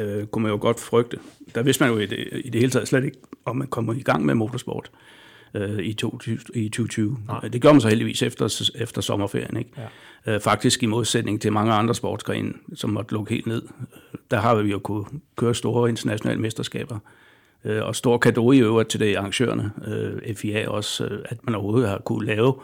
øh, 0.00 0.26
kunne 0.26 0.42
man 0.42 0.52
jo 0.52 0.58
godt 0.60 0.80
frygte. 0.80 1.18
Der 1.54 1.62
vidste 1.62 1.84
man 1.84 1.92
jo 1.92 1.98
i 1.98 2.06
det, 2.06 2.18
i 2.44 2.50
det 2.50 2.60
hele 2.60 2.70
taget 2.70 2.88
slet 2.88 3.04
ikke, 3.04 3.18
om 3.44 3.56
man 3.56 3.66
kommer 3.66 3.94
i 3.94 4.02
gang 4.02 4.26
med 4.26 4.34
motorsport 4.34 4.90
øh, 4.92 5.11
i, 5.80 5.92
20, 5.92 6.38
i 6.54 6.68
2020. 6.68 7.18
Nej. 7.28 7.40
Det 7.40 7.62
gør 7.62 7.72
man 7.72 7.80
så 7.80 7.88
heldigvis 7.88 8.22
efter, 8.22 8.70
efter 8.74 9.00
sommerferien. 9.00 9.56
Ikke? 9.56 9.70
Ja. 10.26 10.34
Øh, 10.34 10.40
faktisk 10.40 10.82
i 10.82 10.86
modsætning 10.86 11.40
til 11.40 11.52
mange 11.52 11.72
andre 11.72 11.94
sportsgrene, 11.94 12.52
som 12.74 12.90
måtte 12.90 13.12
lukke 13.12 13.34
helt 13.34 13.46
ned. 13.46 13.62
Der 14.30 14.36
har 14.36 14.54
vi 14.54 14.70
jo 14.70 14.78
kunne 14.78 15.04
køre 15.36 15.54
store 15.54 15.88
internationale 15.88 16.40
mesterskaber. 16.40 16.98
Øh, 17.64 17.86
og 17.86 17.96
stor 17.96 18.18
kado 18.18 18.52
i 18.52 18.58
øvrigt 18.58 18.88
til 18.88 19.00
det 19.00 19.16
arrangørerne, 19.16 19.70
øh, 19.86 20.34
FIA 20.34 20.68
også, 20.68 21.04
øh, 21.04 21.24
at 21.24 21.38
man 21.44 21.54
overhovedet 21.54 21.88
har 21.88 21.98
kunne 21.98 22.26
lave 22.26 22.54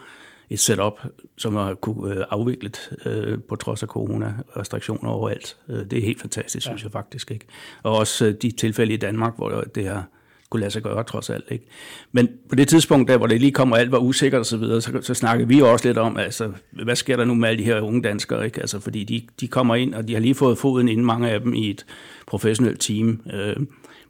et 0.50 0.60
setup, 0.60 1.00
som 1.36 1.56
har 1.56 1.74
kunne 1.74 2.14
øh, 2.14 2.24
afviklet 2.30 2.90
øh, 3.06 3.38
på 3.48 3.56
trods 3.56 3.82
af 3.82 3.88
corona-restriktioner 3.88 5.10
overalt. 5.10 5.56
Øh, 5.68 5.90
det 5.90 5.92
er 5.92 6.02
helt 6.02 6.20
fantastisk, 6.20 6.66
ja. 6.66 6.70
synes 6.70 6.82
jeg 6.82 6.92
faktisk. 6.92 7.30
ikke. 7.30 7.46
Og 7.82 7.96
også 7.96 8.26
øh, 8.26 8.34
de 8.42 8.50
tilfælde 8.50 8.94
i 8.94 8.96
Danmark, 8.96 9.36
hvor 9.36 9.60
det 9.60 9.86
har 9.86 10.06
kunne 10.50 10.60
lade 10.60 10.70
sig 10.70 10.82
gøre 10.82 11.04
trods 11.04 11.30
alt. 11.30 11.44
Ikke? 11.50 11.64
Men 12.12 12.28
på 12.48 12.54
det 12.54 12.68
tidspunkt, 12.68 13.08
der 13.08 13.16
hvor 13.16 13.26
det 13.26 13.40
lige 13.40 13.52
kommer, 13.52 13.76
alt 13.76 13.92
var 13.92 13.98
usikkert 13.98 14.40
osv., 14.40 14.64
så, 14.64 14.80
så, 14.80 14.98
så 15.02 15.14
snakker 15.14 15.46
vi 15.46 15.58
jo 15.58 15.72
også 15.72 15.88
lidt 15.88 15.98
om, 15.98 16.16
altså, 16.16 16.52
hvad 16.70 16.96
sker 16.96 17.16
der 17.16 17.24
nu 17.24 17.34
med 17.34 17.48
alle 17.48 17.58
de 17.58 17.64
her 17.64 17.80
unge 17.80 18.02
danskere? 18.02 18.44
Ikke? 18.44 18.60
Altså, 18.60 18.80
fordi 18.80 19.04
de, 19.04 19.22
de 19.40 19.48
kommer 19.48 19.74
ind, 19.74 19.94
og 19.94 20.08
de 20.08 20.14
har 20.14 20.20
lige 20.20 20.34
fået 20.34 20.58
foden 20.58 20.88
inden 20.88 21.06
mange 21.06 21.30
af 21.30 21.40
dem 21.40 21.54
i 21.54 21.70
et 21.70 21.86
professionelt 22.26 22.80
team. 22.80 23.20
Øh, 23.32 23.56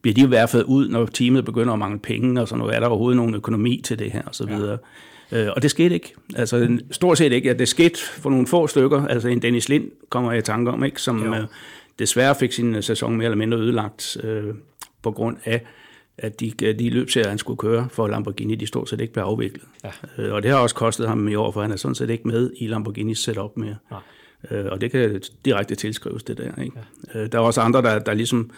bliver 0.02 0.14
de 0.14 0.30
værfet 0.30 0.62
ud, 0.62 0.88
når 0.88 1.06
teamet 1.06 1.44
begynder 1.44 1.72
at 1.72 1.78
mangle 1.78 1.98
penge, 1.98 2.40
og 2.40 2.48
så 2.48 2.56
nu 2.56 2.64
er 2.64 2.80
der 2.80 2.86
overhovedet 2.86 3.16
nogen 3.16 3.34
økonomi 3.34 3.80
til 3.84 3.98
det 3.98 4.12
her, 4.12 4.22
og 4.22 4.34
så 4.34 4.46
videre. 4.46 4.78
Ja. 5.32 5.44
Øh, 5.44 5.52
og 5.56 5.62
det 5.62 5.70
skete 5.70 5.94
ikke. 5.94 6.14
Altså 6.36 6.78
stort 6.90 7.18
set 7.18 7.32
ikke. 7.32 7.48
Ja, 7.48 7.54
det 7.54 7.68
skete 7.68 7.98
for 7.98 8.30
nogle 8.30 8.46
få 8.46 8.66
stykker. 8.66 9.06
Altså 9.06 9.28
en 9.28 9.42
Dennis 9.42 9.68
Lind 9.68 9.90
kommer 10.10 10.32
jeg 10.32 10.38
i 10.38 10.42
tanke 10.42 10.70
om, 10.70 10.84
ikke, 10.84 11.02
som 11.02 11.34
øh, 11.34 11.44
desværre 11.98 12.34
fik 12.34 12.52
sin 12.52 12.82
sæson 12.82 13.16
mere 13.16 13.24
eller 13.24 13.36
mindre 13.36 13.58
ødelagt 13.58 14.16
øh, 14.24 14.54
på 15.02 15.10
grund 15.10 15.36
af 15.44 15.64
at 16.18 16.40
de, 16.40 16.50
de 16.50 16.90
løbserier, 16.90 17.28
han 17.28 17.38
skulle 17.38 17.58
køre 17.58 17.88
for 17.90 18.08
Lamborghini, 18.08 18.54
de 18.54 18.66
stort 18.66 18.88
set 18.88 19.00
ikke 19.00 19.12
blev 19.12 19.24
afviklet. 19.24 19.64
Ja. 19.84 19.90
Øh, 20.18 20.34
og 20.34 20.42
det 20.42 20.50
har 20.50 20.58
også 20.58 20.74
kostet 20.74 21.08
ham 21.08 21.28
i 21.28 21.34
år, 21.34 21.50
for 21.50 21.62
han 21.62 21.72
er 21.72 21.76
sådan 21.76 21.94
set 21.94 22.10
ikke 22.10 22.28
med 22.28 22.50
i 22.56 22.66
Lamborghinis 22.66 23.18
setup 23.18 23.56
mere. 23.56 23.76
Nej. 23.90 24.00
Øh, 24.50 24.66
og 24.72 24.80
det 24.80 24.90
kan 24.90 25.22
direkte 25.44 25.74
tilskrives 25.74 26.22
det 26.22 26.38
der. 26.38 26.62
Ikke? 26.62 26.78
Ja. 27.14 27.20
Øh, 27.20 27.32
der 27.32 27.38
er 27.38 27.42
også 27.42 27.60
andre, 27.60 27.82
der, 27.82 27.98
der 27.98 28.14
ligesom 28.14 28.50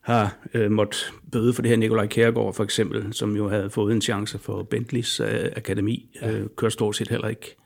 har 0.00 0.36
øh, 0.54 0.70
måttet 0.70 1.12
bøde 1.32 1.52
for 1.52 1.62
det 1.62 1.68
her. 1.68 1.76
Nikolaj 1.76 2.06
Kjærgaard 2.06 2.54
for 2.54 2.64
eksempel, 2.64 3.12
som 3.12 3.36
jo 3.36 3.48
havde 3.48 3.70
fået 3.70 3.94
en 3.94 4.00
chance 4.00 4.38
for 4.38 4.62
Bentleys 4.62 5.20
øh, 5.20 5.28
akademi, 5.56 6.08
ja. 6.22 6.30
øh, 6.30 6.46
kører 6.56 6.70
stort 6.70 6.96
set 6.96 7.08
heller 7.08 7.28
ikke. 7.28 7.56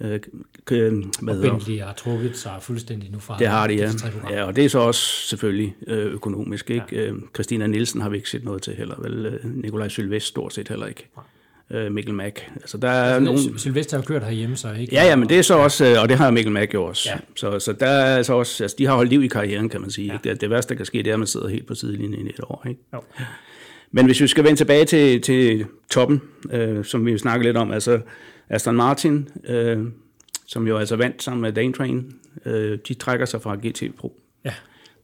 Øh, 0.00 0.20
med, 1.20 1.36
og 1.36 1.42
Bentley 1.42 1.80
har 1.80 1.92
trukket 1.92 2.36
sig 2.36 2.52
fuldstændig 2.60 3.10
nu 3.10 3.18
fra 3.18 3.38
Det 3.38 3.46
har 3.46 3.66
de, 3.66 3.74
ja. 3.74 3.90
ja. 4.30 4.44
Og 4.44 4.56
det 4.56 4.64
er 4.64 4.68
så 4.68 4.78
også 4.78 5.00
selvfølgelig 5.26 5.74
øh, 5.86 6.12
økonomisk. 6.12 6.70
Ikke? 6.70 6.84
Ja. 6.92 7.06
Øh, 7.06 7.14
Christina 7.34 7.66
Nielsen 7.66 8.00
har 8.00 8.08
vi 8.08 8.16
ikke 8.16 8.30
set 8.30 8.44
noget 8.44 8.62
til 8.62 8.74
heller. 8.74 9.00
Vel, 9.00 9.26
øh, 9.26 9.54
Nikolaj 9.54 9.88
Sylvest 9.88 10.26
stort 10.26 10.54
set 10.54 10.68
heller 10.68 10.86
ikke. 10.86 11.08
Nej 11.16 11.24
øh, 11.70 11.92
Mikkel 11.92 12.14
Mack. 12.14 12.50
Altså, 12.56 12.78
der 12.78 12.88
er 12.88 13.14
altså, 13.14 13.24
nogle... 13.24 13.58
Sylvester 13.58 13.96
har 13.96 14.04
kørt 14.04 14.24
herhjemme, 14.24 14.56
så 14.56 14.72
ikke? 14.72 14.94
Ja, 14.94 15.04
ja, 15.04 15.16
men 15.16 15.28
det 15.28 15.38
er 15.38 15.42
så 15.42 15.54
også, 15.54 15.86
øh, 15.86 16.02
og 16.02 16.08
det 16.08 16.16
har 16.16 16.30
Mikkel 16.30 16.52
Mack 16.52 16.74
jo 16.74 16.84
også. 16.84 17.08
Ja. 17.10 17.18
Så, 17.36 17.58
så 17.58 17.72
der 17.72 17.86
er 17.86 18.22
så 18.22 18.34
også, 18.34 18.64
altså, 18.64 18.76
de 18.78 18.86
har 18.86 18.94
holdt 18.94 19.10
liv 19.10 19.22
i 19.22 19.28
karrieren, 19.28 19.68
kan 19.68 19.80
man 19.80 19.90
sige. 19.90 20.12
Ja. 20.12 20.30
Det, 20.30 20.40
det 20.40 20.50
værste, 20.50 20.68
der 20.68 20.76
kan 20.76 20.86
ske, 20.86 20.98
det 20.98 21.06
er, 21.06 21.12
at 21.12 21.18
man 21.18 21.26
sidder 21.26 21.48
helt 21.48 21.66
på 21.66 21.74
sidelinjen 21.74 22.26
i 22.26 22.30
et 22.30 22.40
år. 22.42 22.64
Ikke? 22.68 22.80
Jo. 22.94 23.00
Men 23.90 24.06
hvis 24.06 24.20
vi 24.20 24.26
skal 24.26 24.44
vende 24.44 24.56
tilbage 24.56 24.84
til, 24.84 25.22
til 25.22 25.66
toppen, 25.90 26.22
øh, 26.52 26.84
som 26.84 27.06
vi 27.06 27.18
snakker 27.18 27.44
lidt 27.44 27.56
om, 27.56 27.70
altså 27.70 28.00
Aston 28.48 28.76
Martin, 28.76 29.28
øh, 29.48 29.86
som 30.46 30.66
jo 30.66 30.76
altså 30.76 30.96
vandt 30.96 31.22
sammen 31.22 31.42
med 31.42 31.52
Dane 31.52 31.72
Train, 31.72 32.12
øh, 32.46 32.78
de 32.88 32.94
trækker 32.94 33.26
sig 33.26 33.42
fra 33.42 33.56
GT 33.66 33.82
Pro. 33.96 34.20
Ja. 34.44 34.54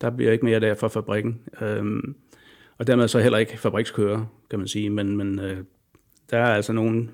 Der 0.00 0.10
bliver 0.10 0.32
ikke 0.32 0.44
mere 0.44 0.60
der 0.60 0.74
fra 0.74 0.88
fabrikken. 0.88 1.40
Øh, 1.60 1.84
og 2.78 2.86
dermed 2.86 3.08
så 3.08 3.18
heller 3.18 3.38
ikke 3.38 3.58
fabrikskører, 3.58 4.24
kan 4.50 4.58
man 4.58 4.68
sige, 4.68 4.90
men, 4.90 5.16
men 5.16 5.38
øh, 5.38 5.56
der 6.30 6.38
er 6.38 6.54
altså 6.54 6.72
nogle 6.72 7.08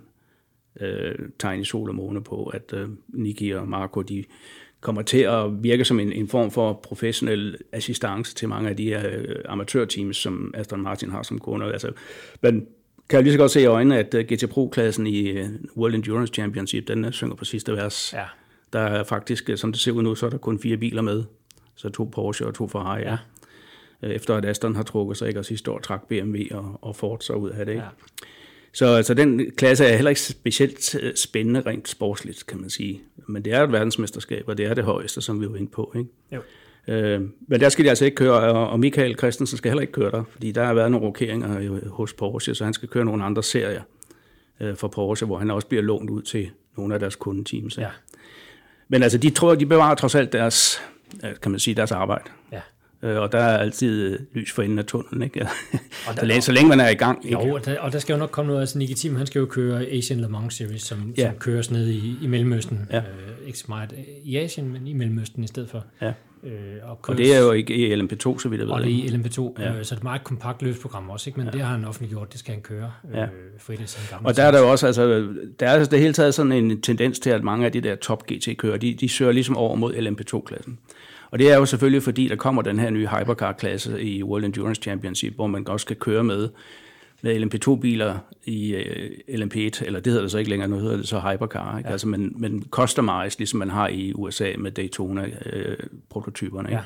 øh, 0.81 1.15
tegn 1.39 1.61
i 1.61 1.65
sol 1.65 1.89
og 1.89 1.95
måne 1.95 2.25
på, 2.25 2.45
at 2.45 2.73
øh, 2.75 2.89
Niki 3.09 3.51
og 3.51 3.69
Marco, 3.69 4.03
de 4.03 4.25
kommer 4.83 5.03
til 5.03 5.19
at 5.19 5.63
virke 5.63 5.85
som 5.85 6.01
en, 6.01 6.13
en 6.13 6.29
form 6.29 6.51
for 6.51 6.73
professionel 6.73 7.57
assistance 7.73 8.35
til 8.35 8.49
mange 8.49 8.71
af 8.71 8.77
de 8.77 8.85
her 8.85 9.11
øh, 9.13 9.37
amatørteams, 9.45 10.17
som 10.17 10.55
Aston 10.55 10.83
Martin 10.83 11.11
har 11.11 11.23
som 11.23 11.39
kunder. 11.39 11.73
Altså, 11.73 11.93
men 12.41 12.67
kan 13.09 13.17
jeg 13.17 13.23
lige 13.23 13.33
så 13.33 13.39
godt 13.39 13.51
se 13.51 13.61
i 13.61 13.67
øjnene, 13.67 13.99
at 13.99 14.15
øh, 14.15 14.25
GT 14.25 14.51
Pro-klassen 14.51 15.07
i 15.07 15.41
uh, 15.41 15.49
World 15.77 15.95
Endurance 15.95 16.35
Championship, 16.35 16.89
den 16.89 17.13
synger 17.13 17.35
på 17.35 17.45
sidste 17.45 17.73
vers. 17.73 18.13
Ja. 18.13 18.25
Der 18.73 18.81
er 18.81 19.05
faktisk, 19.05 19.51
som 19.57 19.73
det 19.73 19.81
ser 19.81 19.93
ud 19.93 20.03
nu, 20.03 20.15
så 20.15 20.27
er 20.27 20.31
der 20.31 20.39
kun 20.39 20.59
fire 20.59 20.77
biler 20.77 21.03
med. 21.03 21.25
Så 21.75 21.89
to 21.89 22.05
Porsche 22.05 22.47
og 22.47 22.55
to 22.55 22.69
Ferrari. 22.69 23.01
Ja. 23.01 23.17
Efter 24.03 24.37
at 24.37 24.45
Aston 24.45 24.77
har 24.77 24.83
trukket 24.83 25.17
sig, 25.17 25.29
ikke? 25.29 25.41
og 25.41 25.45
sidste 25.45 25.71
år 25.71 25.79
trak 25.79 26.09
BMW 26.09 26.39
og, 26.51 26.79
og 26.83 26.97
Ford 26.97 27.21
så 27.21 27.33
ud 27.33 27.51
af 27.51 27.67
det. 27.67 27.73
Ikke? 27.73 27.83
Ja. 27.83 27.89
Så, 28.73 29.03
så 29.03 29.15
den 29.15 29.51
klasse 29.57 29.85
er 29.85 29.95
heller 29.95 30.09
ikke 30.09 30.21
specielt 30.21 30.95
øh, 30.95 31.15
spændende 31.17 31.61
rent 31.61 31.89
sportsligt, 31.89 32.47
kan 32.47 32.61
man 32.61 32.71
sige. 32.71 33.01
Men 33.29 33.45
det 33.45 33.53
er 33.53 33.63
et 33.63 33.73
verdensmesterskab, 33.73 34.45
og 34.49 34.59
det 34.59 34.67
er 34.67 34.75
det 34.75 34.85
højeste, 34.85 35.21
som 35.21 35.41
vi 35.41 35.51
var 35.51 35.57
inde 35.57 35.71
på. 35.71 35.93
Ikke? 35.97 36.11
Jo. 36.33 36.41
Øh, 36.89 37.21
men 37.49 37.61
der 37.61 37.69
skal 37.69 37.85
de 37.85 37.89
altså 37.89 38.05
ikke 38.05 38.15
køre, 38.15 38.41
og 38.69 38.81
Michael 38.81 39.19
Christensen 39.19 39.59
skal 39.59 39.71
heller 39.71 39.81
ikke 39.81 39.93
køre 39.93 40.11
der, 40.11 40.25
fordi 40.33 40.53
der 40.53 40.65
har 40.65 40.75
været 40.75 40.91
nogle 40.91 41.07
rokeringer 41.07 41.89
hos 41.89 42.13
Porsche, 42.13 42.55
så 42.55 42.65
han 42.65 42.75
skal 42.75 42.89
køre 42.89 43.05
nogle 43.05 43.25
andre 43.25 43.43
serier 43.43 43.83
øh, 44.61 44.77
for 44.77 44.89
Porsche, 44.89 45.27
hvor 45.27 45.39
han 45.39 45.51
også 45.51 45.69
bliver 45.69 45.83
lånt 45.83 46.11
ud 46.11 46.23
til 46.23 46.51
nogle 46.77 46.95
af 46.95 47.01
deres 47.01 47.17
kundeteams. 47.17 47.79
Ja. 47.79 47.89
Men 48.89 49.03
altså, 49.03 49.19
de 49.19 49.31
tror, 49.31 49.55
de 49.55 49.67
bevarer 49.67 49.95
trods 49.95 50.15
alt 50.15 50.33
deres, 50.33 50.83
kan 51.43 51.51
man 51.51 51.61
sige, 51.61 51.75
deres 51.75 51.93
arbejde. 51.93 52.25
Ja. 52.53 52.61
Øh, 53.03 53.21
og 53.21 53.33
der 53.33 53.39
er 53.39 53.59
altid 53.59 54.19
lys 54.33 54.53
for 54.53 54.63
enden 54.63 54.79
af 54.79 54.85
tunnelen, 54.85 55.23
ikke? 55.23 55.49
og 56.09 56.17
der, 56.21 56.41
så 56.41 56.53
længe 56.53 56.69
man 56.69 56.81
er 56.81 56.89
i 56.89 56.95
gang. 56.95 57.25
Ikke? 57.25 57.47
Jo, 57.47 57.55
og 57.55 57.65
der, 57.65 57.81
og 57.81 57.93
der 57.93 57.99
skal 57.99 58.13
jo 58.13 58.19
nok 58.19 58.31
komme 58.31 58.47
noget, 58.49 58.61
altså 58.61 58.79
Nicky 58.79 58.95
Thiem, 58.97 59.17
han 59.17 59.27
skal 59.27 59.39
jo 59.39 59.47
køre 59.47 59.87
Asian 59.87 60.21
Le 60.21 60.29
Mans 60.29 60.55
Series, 60.55 60.83
som, 60.83 61.15
ja. 61.19 61.27
som 61.27 61.39
køres 61.39 61.71
ned 61.71 61.89
i, 61.89 62.19
i 62.23 62.27
Mellemøsten. 62.27 62.89
Ja. 62.91 62.99
Øh, 62.99 63.47
ikke 63.47 63.59
så 63.59 63.65
meget 63.69 63.95
i 64.25 64.37
Asien, 64.37 64.73
men 64.73 64.87
i 64.87 64.93
Mellemøsten 64.93 65.45
i 65.45 65.47
stedet 65.47 65.71
for. 65.71 65.85
Ja. 66.03 66.13
Øh, 66.45 66.53
og, 66.83 67.03
køres, 67.03 67.15
og 67.15 67.19
det 67.19 67.37
er 67.37 67.41
jo 67.41 67.53
ikke 67.53 67.75
i 67.75 67.95
LMP2, 67.95 68.39
så 68.39 68.49
vidt 68.49 68.59
jeg 68.59 68.67
ved. 68.67 68.75
Og 68.75 68.83
det 68.83 68.89
i 68.89 69.07
LMP2, 69.07 69.63
ja. 69.63 69.73
øh, 69.73 69.85
så 69.85 69.85
det 69.85 69.91
er 69.91 69.97
et 69.97 70.03
meget 70.03 70.25
kompakt 70.25 70.63
løbsprogram 70.63 71.11
også, 71.11 71.31
ikke? 71.31 71.41
men 71.41 71.47
ja. 71.47 71.53
det 71.53 71.61
har 71.61 71.77
han 71.77 71.85
offentliggjort, 71.85 72.33
det 72.33 72.41
skal 72.41 72.55
han 72.55 72.63
køre 72.63 72.93
øh, 73.15 73.29
frit 73.59 73.81
i 73.81 73.87
sin 73.87 74.03
gamle 74.11 74.27
Og 74.27 74.37
der 74.37 74.43
er 74.43 74.51
der 74.51 74.61
jo 74.61 74.71
også, 74.71 74.87
altså, 74.87 75.29
der 75.61 75.67
er 75.69 75.85
det 75.85 75.99
hele 75.99 76.13
taget 76.13 76.35
sådan 76.35 76.53
en 76.53 76.81
tendens 76.81 77.19
til, 77.19 77.31
at 77.31 77.45
mange 77.45 77.67
af 77.67 77.73
de 77.73 77.81
der 77.81 77.97
top 77.97 78.27
GT-kører, 78.27 78.77
de, 78.77 78.95
de 78.95 79.09
søger 79.09 79.33
ligesom 79.33 79.57
over 79.57 79.77
mod 79.77 79.95
LMP2-klassen. 79.95 80.79
Og 81.33 81.39
det 81.39 81.53
er 81.53 81.57
jo 81.57 81.67
selvfølgelig, 81.67 82.03
fordi 82.03 82.29
der 82.29 82.37
kommer 82.37 82.63
den 82.63 82.79
her 82.79 82.91
nye 82.91 83.09
hypercar-klasse 83.09 84.03
i 84.03 84.23
World 84.23 84.45
Endurance 84.45 84.83
Championship, 84.83 85.35
hvor 85.35 85.47
man 85.47 85.69
også 85.69 85.87
kan 85.87 85.97
køre 85.97 86.25
med, 86.25 86.49
med 87.23 87.43
LMP2-biler 87.43 88.19
i 88.45 88.75
øh, 88.75 89.11
LMP1, 89.29 89.85
eller 89.85 90.01
det 90.01 90.07
hedder 90.07 90.21
det 90.21 90.31
så 90.31 90.39
ikke 90.39 90.51
længere, 90.51 90.69
nu 90.69 90.79
hedder 90.79 90.97
det 90.97 91.09
så 91.09 91.21
hypercar, 91.21 91.79
ikke? 91.79 91.89
Ja. 91.89 91.93
Altså, 91.93 92.09
men, 92.09 92.33
men 92.37 92.67
customized, 92.71 93.39
ligesom 93.39 93.59
man 93.59 93.71
har 93.71 93.89
i 93.89 94.13
USA 94.15 94.53
med 94.59 94.71
Daytona-prototyperne. 94.71 96.69
Øh, 96.69 96.79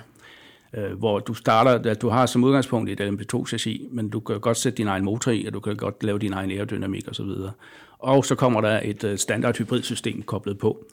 ja. 0.75 0.93
uh, 0.93 0.99
hvor 0.99 1.19
du 1.19 1.35
starter, 1.35 1.91
at 1.91 2.03
du 2.03 2.09
har 2.09 2.27
som 2.27 2.45
udgangspunkt 2.45 2.91
et 2.91 3.01
LMP2-chassis, 3.01 3.81
men 3.91 4.09
du 4.09 4.21
kan 4.21 4.41
godt 4.41 4.57
sætte 4.57 4.77
din 4.77 4.87
egen 4.87 5.05
motor 5.05 5.31
i, 5.31 5.45
og 5.47 5.55
du 5.55 5.61
kan 5.61 5.77
godt 5.77 6.05
lave 6.05 6.19
din 6.19 6.33
egen 6.33 6.51
aerodynamik 6.51 7.09
osv. 7.09 7.23
Og 7.23 7.51
så 8.23 8.35
kommer 8.39 8.61
der 8.61 8.81
et 8.85 9.21
standard 9.21 9.59
hybridsystem 9.59 10.23
koblet 10.23 10.59
på. 10.59 10.87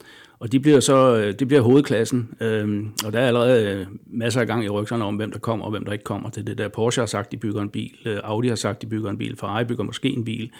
Og 0.43 0.51
de 0.51 0.59
bliver 0.59 0.79
så 0.79 1.15
øh, 1.15 1.33
det 1.39 1.47
bliver 1.47 1.61
hovedklassen, 1.61 2.29
øhm, 2.41 2.91
og 3.05 3.13
der 3.13 3.19
er 3.19 3.27
allerede 3.27 3.71
øh, 3.71 3.85
masser 4.05 4.41
af 4.41 4.47
gang 4.47 4.65
i 4.65 4.69
rygserne 4.69 5.05
om, 5.05 5.15
hvem 5.15 5.31
der 5.31 5.39
kommer 5.39 5.65
og 5.65 5.71
hvem 5.71 5.85
der 5.85 5.91
ikke 5.91 6.03
kommer 6.03 6.29
til 6.29 6.47
det 6.47 6.57
der. 6.57 6.67
Porsche 6.67 7.01
har 7.01 7.07
sagt, 7.07 7.31
de 7.31 7.37
bygger 7.37 7.61
en 7.61 7.69
bil, 7.69 7.91
øh, 8.05 8.19
Audi 8.23 8.47
har 8.47 8.55
sagt, 8.55 8.81
de 8.81 8.87
bygger 8.87 9.09
en 9.09 9.17
bil, 9.17 9.37
Ferrari 9.37 9.65
bygger 9.65 9.83
måske 9.83 10.09
en 10.09 10.25
bil. 10.25 10.51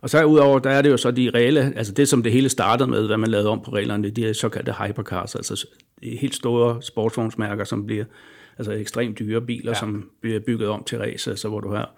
Og 0.00 0.10
så 0.10 0.24
udover, 0.24 0.58
der 0.58 0.70
er 0.70 0.82
det 0.82 0.90
jo 0.90 0.96
så 0.96 1.10
de 1.10 1.30
reelle, 1.34 1.72
altså 1.76 1.92
det 1.92 2.08
som 2.08 2.22
det 2.22 2.32
hele 2.32 2.48
startede 2.48 2.90
med, 2.90 3.06
hvad 3.06 3.16
man 3.16 3.30
lavede 3.30 3.48
om 3.48 3.60
på 3.60 3.70
reglerne, 3.70 4.10
de 4.10 4.28
er 4.28 4.32
såkaldte 4.32 4.72
hypercars, 4.72 5.34
altså 5.34 5.66
helt 6.02 6.34
store 6.34 6.82
sportsvognsmærker, 6.82 7.64
som 7.64 7.86
bliver 7.86 8.04
altså 8.58 8.72
ekstremt 8.72 9.18
dyre 9.18 9.40
biler, 9.40 9.70
ja. 9.70 9.78
som 9.78 10.10
bliver 10.20 10.40
bygget 10.40 10.68
om 10.68 10.84
til 10.84 10.98
race, 10.98 11.30
altså 11.30 11.48
hvor 11.48 11.60
du 11.60 11.70
har 11.70 11.94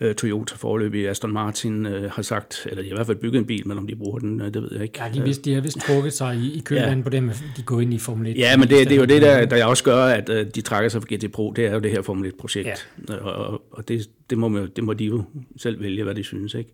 øh, 0.00 0.14
Toyota 0.14 0.54
forløbig 0.54 1.08
Aston 1.08 1.32
Martin 1.32 1.86
øh, 1.86 2.10
har 2.10 2.22
sagt, 2.22 2.66
eller 2.70 2.82
de 2.82 2.88
har 2.88 2.94
i 2.94 2.96
hvert 2.96 3.06
fald 3.06 3.16
bygget 3.16 3.38
en 3.38 3.46
bil, 3.46 3.68
men 3.68 3.78
om 3.78 3.86
de 3.86 3.96
bruger 3.96 4.18
den, 4.18 4.40
øh, 4.40 4.54
det 4.54 4.62
ved 4.62 4.68
jeg 4.72 4.82
ikke. 4.82 5.02
Ja, 5.04 5.10
de, 5.14 5.22
vidste, 5.22 5.50
de 5.50 5.54
har 5.54 5.60
vist 5.60 5.80
trukket 5.80 6.12
sig 6.12 6.36
i, 6.36 6.58
i 6.58 6.60
kølvandet 6.60 6.96
ja. 6.96 7.02
på 7.02 7.10
dem, 7.10 7.30
de 7.56 7.62
går 7.62 7.80
ind 7.80 7.94
i 7.94 7.98
Formel 7.98 8.26
1. 8.26 8.38
Ja, 8.38 8.56
men 8.56 8.68
det, 8.68 8.88
det 8.88 8.92
er 8.92 9.00
jo 9.00 9.04
det, 9.04 9.22
der, 9.22 9.46
der 9.46 9.64
også 9.64 9.84
gør, 9.84 10.04
at 10.04 10.28
øh, 10.28 10.46
de 10.54 10.60
trækker 10.60 10.88
sig 10.88 11.02
fra 11.02 11.14
GT 11.14 11.32
Pro, 11.32 11.52
det 11.56 11.66
er 11.66 11.72
jo 11.72 11.78
det 11.78 11.90
her 11.90 12.02
Formel 12.02 12.30
1-projekt. 12.30 12.88
Ja. 13.08 13.14
Og, 13.14 13.62
og 13.70 13.88
det, 13.88 14.10
det, 14.30 14.38
må 14.38 14.48
man, 14.48 14.68
det 14.76 14.84
må 14.84 14.92
de 14.92 15.04
jo 15.04 15.24
selv 15.56 15.82
vælge, 15.82 16.04
hvad 16.04 16.14
de 16.14 16.24
synes, 16.24 16.54
ikke? 16.54 16.70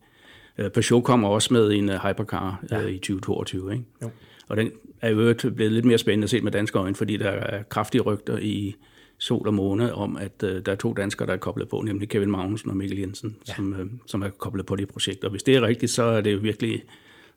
Øh, 0.59 0.71
Peugeot 0.71 1.05
kommer 1.05 1.29
også 1.29 1.55
med 1.55 1.73
en 1.73 1.89
uh, 1.89 1.95
hypercar 1.95 2.65
ja. 2.71 2.81
i 2.81 2.99
2022, 2.99 3.73
ikke? 3.73 3.85
Jo. 4.03 4.11
Og 4.49 4.57
den 4.57 4.71
er 5.01 5.11
jo 5.11 5.35
blevet 5.55 5.73
lidt 5.73 5.85
mere 5.85 5.99
spændende 5.99 6.25
at 6.25 6.31
se 6.31 6.41
med 6.41 6.53
danske 6.53 6.79
øjne, 6.79 6.95
fordi 6.95 7.17
der 7.17 7.31
er 7.31 7.62
kraftige 7.62 8.03
rygter 8.03 8.39
i 8.39 8.77
sol 9.19 9.47
og 9.47 9.55
måne 9.55 9.95
om, 9.95 10.17
at 10.17 10.43
uh, 10.43 10.49
der 10.49 10.73
er 10.73 10.77
to 10.77 10.93
danskere, 10.93 11.27
der 11.27 11.33
er 11.33 11.37
koblet 11.37 11.69
på, 11.69 11.81
nemlig 11.81 12.09
Kevin 12.09 12.31
Magnussen 12.31 12.71
og 12.71 12.77
Mikkel 12.77 12.99
Jensen, 12.99 13.37
ja. 13.49 13.55
som, 13.55 13.73
uh, 13.81 13.87
som 14.07 14.23
er 14.23 14.29
koblet 14.29 14.67
på 14.67 14.77
det 14.77 14.89
projekt. 14.89 15.25
Og 15.25 15.31
hvis 15.31 15.43
det 15.43 15.57
er 15.57 15.63
rigtigt, 15.63 15.93
så 15.93 16.03
er 16.03 16.21
det 16.21 16.33
jo 16.33 16.39
virkelig, 16.39 16.83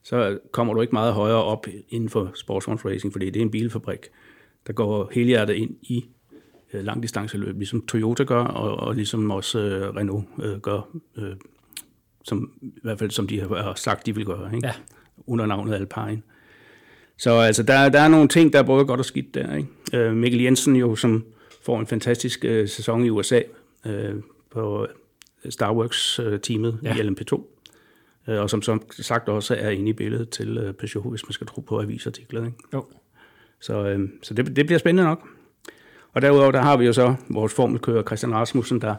så 0.04 0.39
kommer 0.52 0.74
du 0.74 0.82
ikke 0.82 0.96
meget 0.96 1.13
højere 1.13 1.44
op 1.44 1.68
inden 1.89 2.10
for 2.10 2.32
sportsvognsracing, 2.36 3.13
fordi 3.13 3.30
det 3.30 3.39
er 3.39 3.42
en 3.42 3.52
bilfabrik, 3.52 4.00
der 4.68 4.74
går 4.74 5.10
helhjertet 5.13 5.54
ind 5.54 5.76
i 5.82 6.06
uh, 6.74 6.80
langdistanceløb, 6.80 7.58
ligesom 7.58 7.86
Toyota 7.86 8.24
gør, 8.24 8.44
og, 8.44 8.88
og 8.88 8.96
ligesom 8.96 9.32
også 9.32 9.60
uh, 9.60 9.96
Renault 9.96 10.26
uh, 10.38 10.62
gør, 10.62 10.89
uh, 11.18 11.24
som, 12.24 12.52
i 12.62 12.80
hvert 12.84 13.00
fald 13.00 13.12
som 13.12 13.28
de 13.28 13.39
har 13.39 13.74
sagt, 13.76 14.06
de 14.06 14.15
vil 14.15 14.26
gøre, 14.26 14.56
ikke? 14.56 14.68
Ja. 14.68 14.74
under 15.28 15.46
navnet 15.46 15.74
Alpine. 15.74 16.22
Så 17.18 17.32
altså, 17.32 17.63
der, 17.63 17.89
der 17.89 18.00
er 18.00 18.08
nogle 18.08 18.28
ting, 18.28 18.54
der 18.54 18.60
er 18.60 18.63
både 18.63 18.86
godt 18.86 19.00
og 19.00 19.06
skidt 19.06 19.34
der. 19.34 19.56
Ikke? 19.56 20.10
Uh, 20.10 20.15
Mikkel 20.15 20.42
Jensen 20.42 20.76
jo, 20.76 20.96
som 20.96 21.26
får 21.62 21.80
en 21.80 21.88
fantastisk 21.88 22.45
øh, 22.45 22.67
sæson 22.67 23.06
i 23.06 23.10
USA 23.10 23.41
øh, 23.86 24.15
på 24.52 24.88
Star 25.50 25.74
Wars-teamet 25.74 26.80
ja. 26.84 26.95
i 26.95 27.00
LMP2. 27.00 27.41
Øh, 28.28 28.41
og 28.41 28.50
som, 28.50 28.62
som 28.62 28.82
sagt 28.91 29.30
også 29.30 29.56
er 29.56 29.69
inde 29.69 29.89
i 29.89 29.93
billedet 29.93 30.30
til 30.30 30.58
øh, 30.58 30.74
Peugeot, 30.74 31.12
hvis 31.12 31.26
man 31.26 31.34
skal 31.34 31.48
tro 31.48 31.62
på 31.62 31.82
avisartikler. 31.82 32.45
Ikke? 32.45 32.58
Jo. 32.74 32.86
Så, 33.60 33.86
øh, 33.86 34.10
så 34.22 34.34
det, 34.34 34.56
det 34.56 34.65
bliver 34.65 34.80
spændende 34.80 35.10
nok. 35.10 35.28
Og 36.13 36.22
derudover 36.22 36.52
der 36.52 36.62
har 36.62 36.78
vi 36.78 36.86
jo 36.86 36.93
så 36.93 37.15
vores 37.30 37.54
formelkører 37.54 38.04
Christian 38.04 38.34
Rasmussen, 38.34 38.82
der 38.82 38.95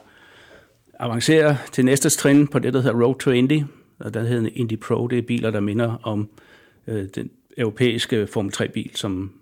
avancerer 0.98 1.56
til 1.72 1.84
næste 1.84 2.10
trin 2.10 2.48
på 2.48 2.58
det, 2.58 2.74
der 2.74 2.80
hedder 2.80 3.04
Road 3.04 3.18
to 3.18 3.30
Indy. 3.30 3.62
Og 3.98 4.14
den 4.14 4.26
hedder 4.26 4.50
Indy 4.54 4.78
Pro. 4.78 5.06
Det 5.06 5.18
er 5.18 5.22
biler, 5.22 5.50
der 5.50 5.60
minder 5.60 5.96
om 6.02 6.28
øh, 6.86 7.08
den 7.14 7.30
europæiske 7.58 8.26
Formel 8.26 8.52
3-bil, 8.56 8.90
som 8.94 9.32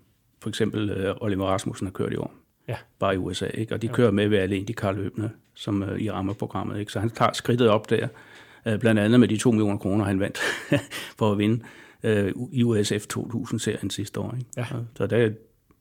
for 0.41 0.49
eksempel 0.49 0.89
øh, 0.89 1.15
Oliver 1.21 1.45
Rasmussen 1.45 1.87
har 1.87 1.91
kørt 1.91 2.13
i 2.13 2.15
år 2.15 2.33
ja. 2.69 2.75
bare 2.99 3.13
i 3.13 3.17
USA. 3.17 3.47
Ikke? 3.53 3.73
Og 3.73 3.81
de 3.81 3.87
kører 3.87 4.11
med 4.11 4.27
ved 4.27 4.37
alle 4.37 4.57
IndyCar-løbene, 4.57 5.31
som 5.55 5.83
uh, 5.83 5.99
i 5.99 6.11
rammerprogrammet. 6.11 6.79
Ikke? 6.79 6.91
Så 6.91 6.99
han 6.99 7.09
tager 7.09 7.33
skridtet 7.33 7.69
op 7.69 7.89
der, 7.89 8.07
uh, 8.65 8.79
blandt 8.79 8.99
andet 8.99 9.19
med 9.19 9.27
de 9.27 9.37
2 9.37 9.51
millioner 9.51 9.77
kroner, 9.77 10.05
han 10.05 10.19
vandt 10.19 10.37
for 11.19 11.31
at 11.31 11.37
vinde 11.37 11.63
uh, 12.03 12.49
i 12.51 12.63
USF 12.63 13.05
2000-serien 13.13 13.89
sidste 13.89 14.19
år. 14.19 14.35
Ikke? 14.37 14.49
Ja. 14.57 14.65
Så 14.95 15.07
der, 15.07 15.29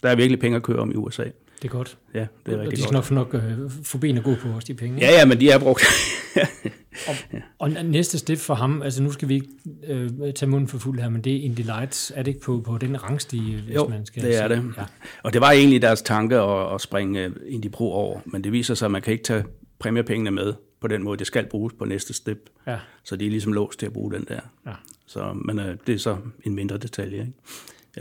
der 0.03 0.09
er 0.09 0.17
virkelig 0.17 0.41
penge 0.41 0.57
at 0.57 0.63
køre 0.63 0.79
om 0.79 0.91
i 0.91 0.95
USA. 0.95 1.25
Det 1.25 1.65
er 1.65 1.69
godt. 1.69 1.99
Ja, 2.15 2.27
det 2.47 2.55
er 2.55 2.59
rigtig 2.59 2.65
godt. 2.65 2.77
De 2.77 2.83
skal 2.83 2.95
nok 2.95 3.05
få, 3.05 3.15
nok, 3.15 3.35
uh, 3.35 3.71
få 3.85 3.99
ben 3.99 4.19
at 4.19 4.25
gå 4.25 4.35
på 4.43 4.49
også, 4.49 4.67
de 4.67 4.75
penge. 4.75 4.99
Ja, 4.99 5.11
ja, 5.11 5.27
men 5.27 5.41
de 5.41 5.51
er 5.51 5.59
brugt. 5.59 5.83
og, 7.09 7.15
og 7.59 7.85
næste 7.85 8.19
step 8.19 8.39
for 8.39 8.55
ham, 8.55 8.83
altså 8.83 9.03
nu 9.03 9.11
skal 9.13 9.29
vi 9.29 9.35
ikke 9.35 9.49
øh, 9.87 10.11
tage 10.35 10.51
munden 10.51 10.69
for 10.69 10.79
fuld 10.79 11.01
her, 11.01 11.09
men 11.09 11.21
det 11.21 11.37
er 11.37 11.41
Indy 11.43 11.61
Lights. 11.61 12.13
Er 12.15 12.23
det 12.23 12.29
ikke 12.29 12.41
på, 12.41 12.61
på 12.67 12.79
den 12.79 13.03
rangstige, 13.03 13.63
hvis 13.63 13.75
jo, 13.75 13.89
man 13.89 14.07
skal 14.07 14.23
det 14.23 14.37
er 14.37 14.49
sige? 14.49 14.63
det. 14.63 14.75
Ja. 14.77 14.85
Og 15.23 15.33
det 15.33 15.41
var 15.41 15.51
egentlig 15.51 15.83
deres 15.83 16.03
tanke 16.03 16.37
at, 16.37 16.75
at 16.75 16.81
springe 16.81 17.25
øh, 17.25 17.33
Indy 17.47 17.71
Pro 17.71 17.93
over, 17.93 18.21
men 18.25 18.45
det 18.45 18.53
viser 18.53 18.75
sig, 18.75 18.87
at 18.87 18.93
man 18.93 19.03
kan 19.03 19.13
ikke 19.13 19.25
tage 19.25 19.45
præmiepengene 19.79 20.31
med 20.31 20.55
på 20.81 20.89
den 20.89 21.03
måde. 21.03 21.19
Det 21.19 21.27
skal 21.27 21.47
bruges 21.47 21.75
på 21.79 21.85
næste 21.85 22.15
step. 22.15 22.51
Ja. 22.67 22.79
Så 23.05 23.17
de 23.17 23.27
er 23.27 23.31
ligesom 23.31 23.53
låst 23.53 23.79
til 23.79 23.87
at 23.87 23.93
bruge 23.93 24.13
den 24.13 24.25
der. 24.29 24.41
Ja. 24.67 24.73
Så, 25.07 25.33
men 25.45 25.59
øh, 25.59 25.77
det 25.87 25.95
er 25.95 25.99
så 25.99 26.17
en 26.45 26.55
mindre 26.55 26.79
detalje. 26.79 27.21
Ikke? 27.21 27.33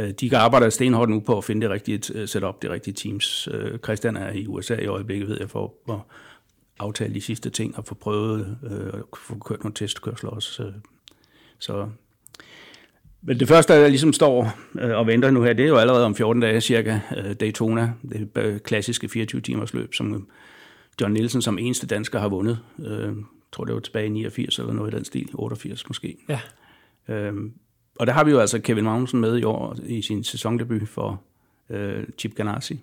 Øh, 0.08 0.14
de 0.20 0.30
kan 0.30 0.38
arbejde 0.38 0.72
stenhårdt 0.72 1.12
nu 1.12 1.20
på 1.20 1.38
at 1.38 1.44
finde 1.44 1.62
det 1.62 1.70
rigtige 1.70 2.02
øh, 2.14 2.28
setup, 2.28 2.62
det 2.62 2.70
rigtige 2.70 2.94
teams. 2.94 3.50
Christian 3.84 4.18
er 4.18 4.32
i 4.32 4.48
USA 4.48 4.76
i 4.76 4.86
øjeblikket, 4.86 5.30
ved 5.30 5.38
jeg, 5.40 5.50
for 5.50 5.74
at 5.90 6.00
aftale 6.80 7.14
de 7.14 7.22
sidste 7.22 7.50
ting 7.50 7.78
og 7.78 7.86
få 7.86 7.96
prøvet 7.96 8.58
øh, 8.64 8.88
at 8.94 9.18
få 9.18 9.38
kørt 9.40 9.64
nogle 9.64 9.74
testkørsler 9.74 10.30
også. 10.30 10.64
Øh. 10.64 10.74
Så 11.60 11.90
men 13.22 13.40
det 13.40 13.48
første, 13.48 13.74
der 13.74 13.88
ligesom 13.88 14.14
står 14.14 14.54
øh, 14.80 14.98
og 14.98 15.08
venter 15.08 15.32
nu 15.32 15.44
her, 15.44 15.54
det 15.54 15.66
er 15.66 15.70
jo 15.70 15.78
allerede 15.78 16.06
om 16.06 16.16
14 16.16 16.42
dage 16.42 16.62
cirka 16.62 17.00
øh, 17.18 17.34
Daytona, 17.34 17.94
det 18.12 18.64
klassiske 18.64 19.08
24-timers 19.08 19.74
løb, 19.74 19.94
som 19.94 20.28
John 21.02 21.14
Nielsen 21.14 21.42
som 21.42 21.58
eneste 21.58 21.88
dansker 21.88 22.20
har 22.20 22.30
vundet. 22.30 22.60
Jeg 22.80 23.14
tror, 23.52 23.64
det 23.64 23.74
var 23.74 23.80
tilbage 23.80 24.06
i 24.06 24.10
89 24.10 24.60
eller 24.60 24.74
noget 24.74 24.94
i 24.94 24.96
den 24.96 25.06
stil, 25.06 25.30
88 25.34 25.88
måske. 25.88 26.18
Ja. 26.30 26.40
Øhm, 27.08 27.54
og 28.00 28.08
der 28.08 28.14
har 28.14 28.24
vi 28.24 28.32
jo 28.32 28.40
altså 28.40 28.60
Kevin 28.60 28.84
Magnussen 28.84 29.22
med 29.22 29.38
i 29.38 29.44
år 29.44 29.76
i 29.86 30.02
sin 30.02 30.24
sæsondebut 30.24 30.88
for 30.88 31.22
øh, 31.70 32.04
Chip 32.18 32.36
Ganassi, 32.36 32.80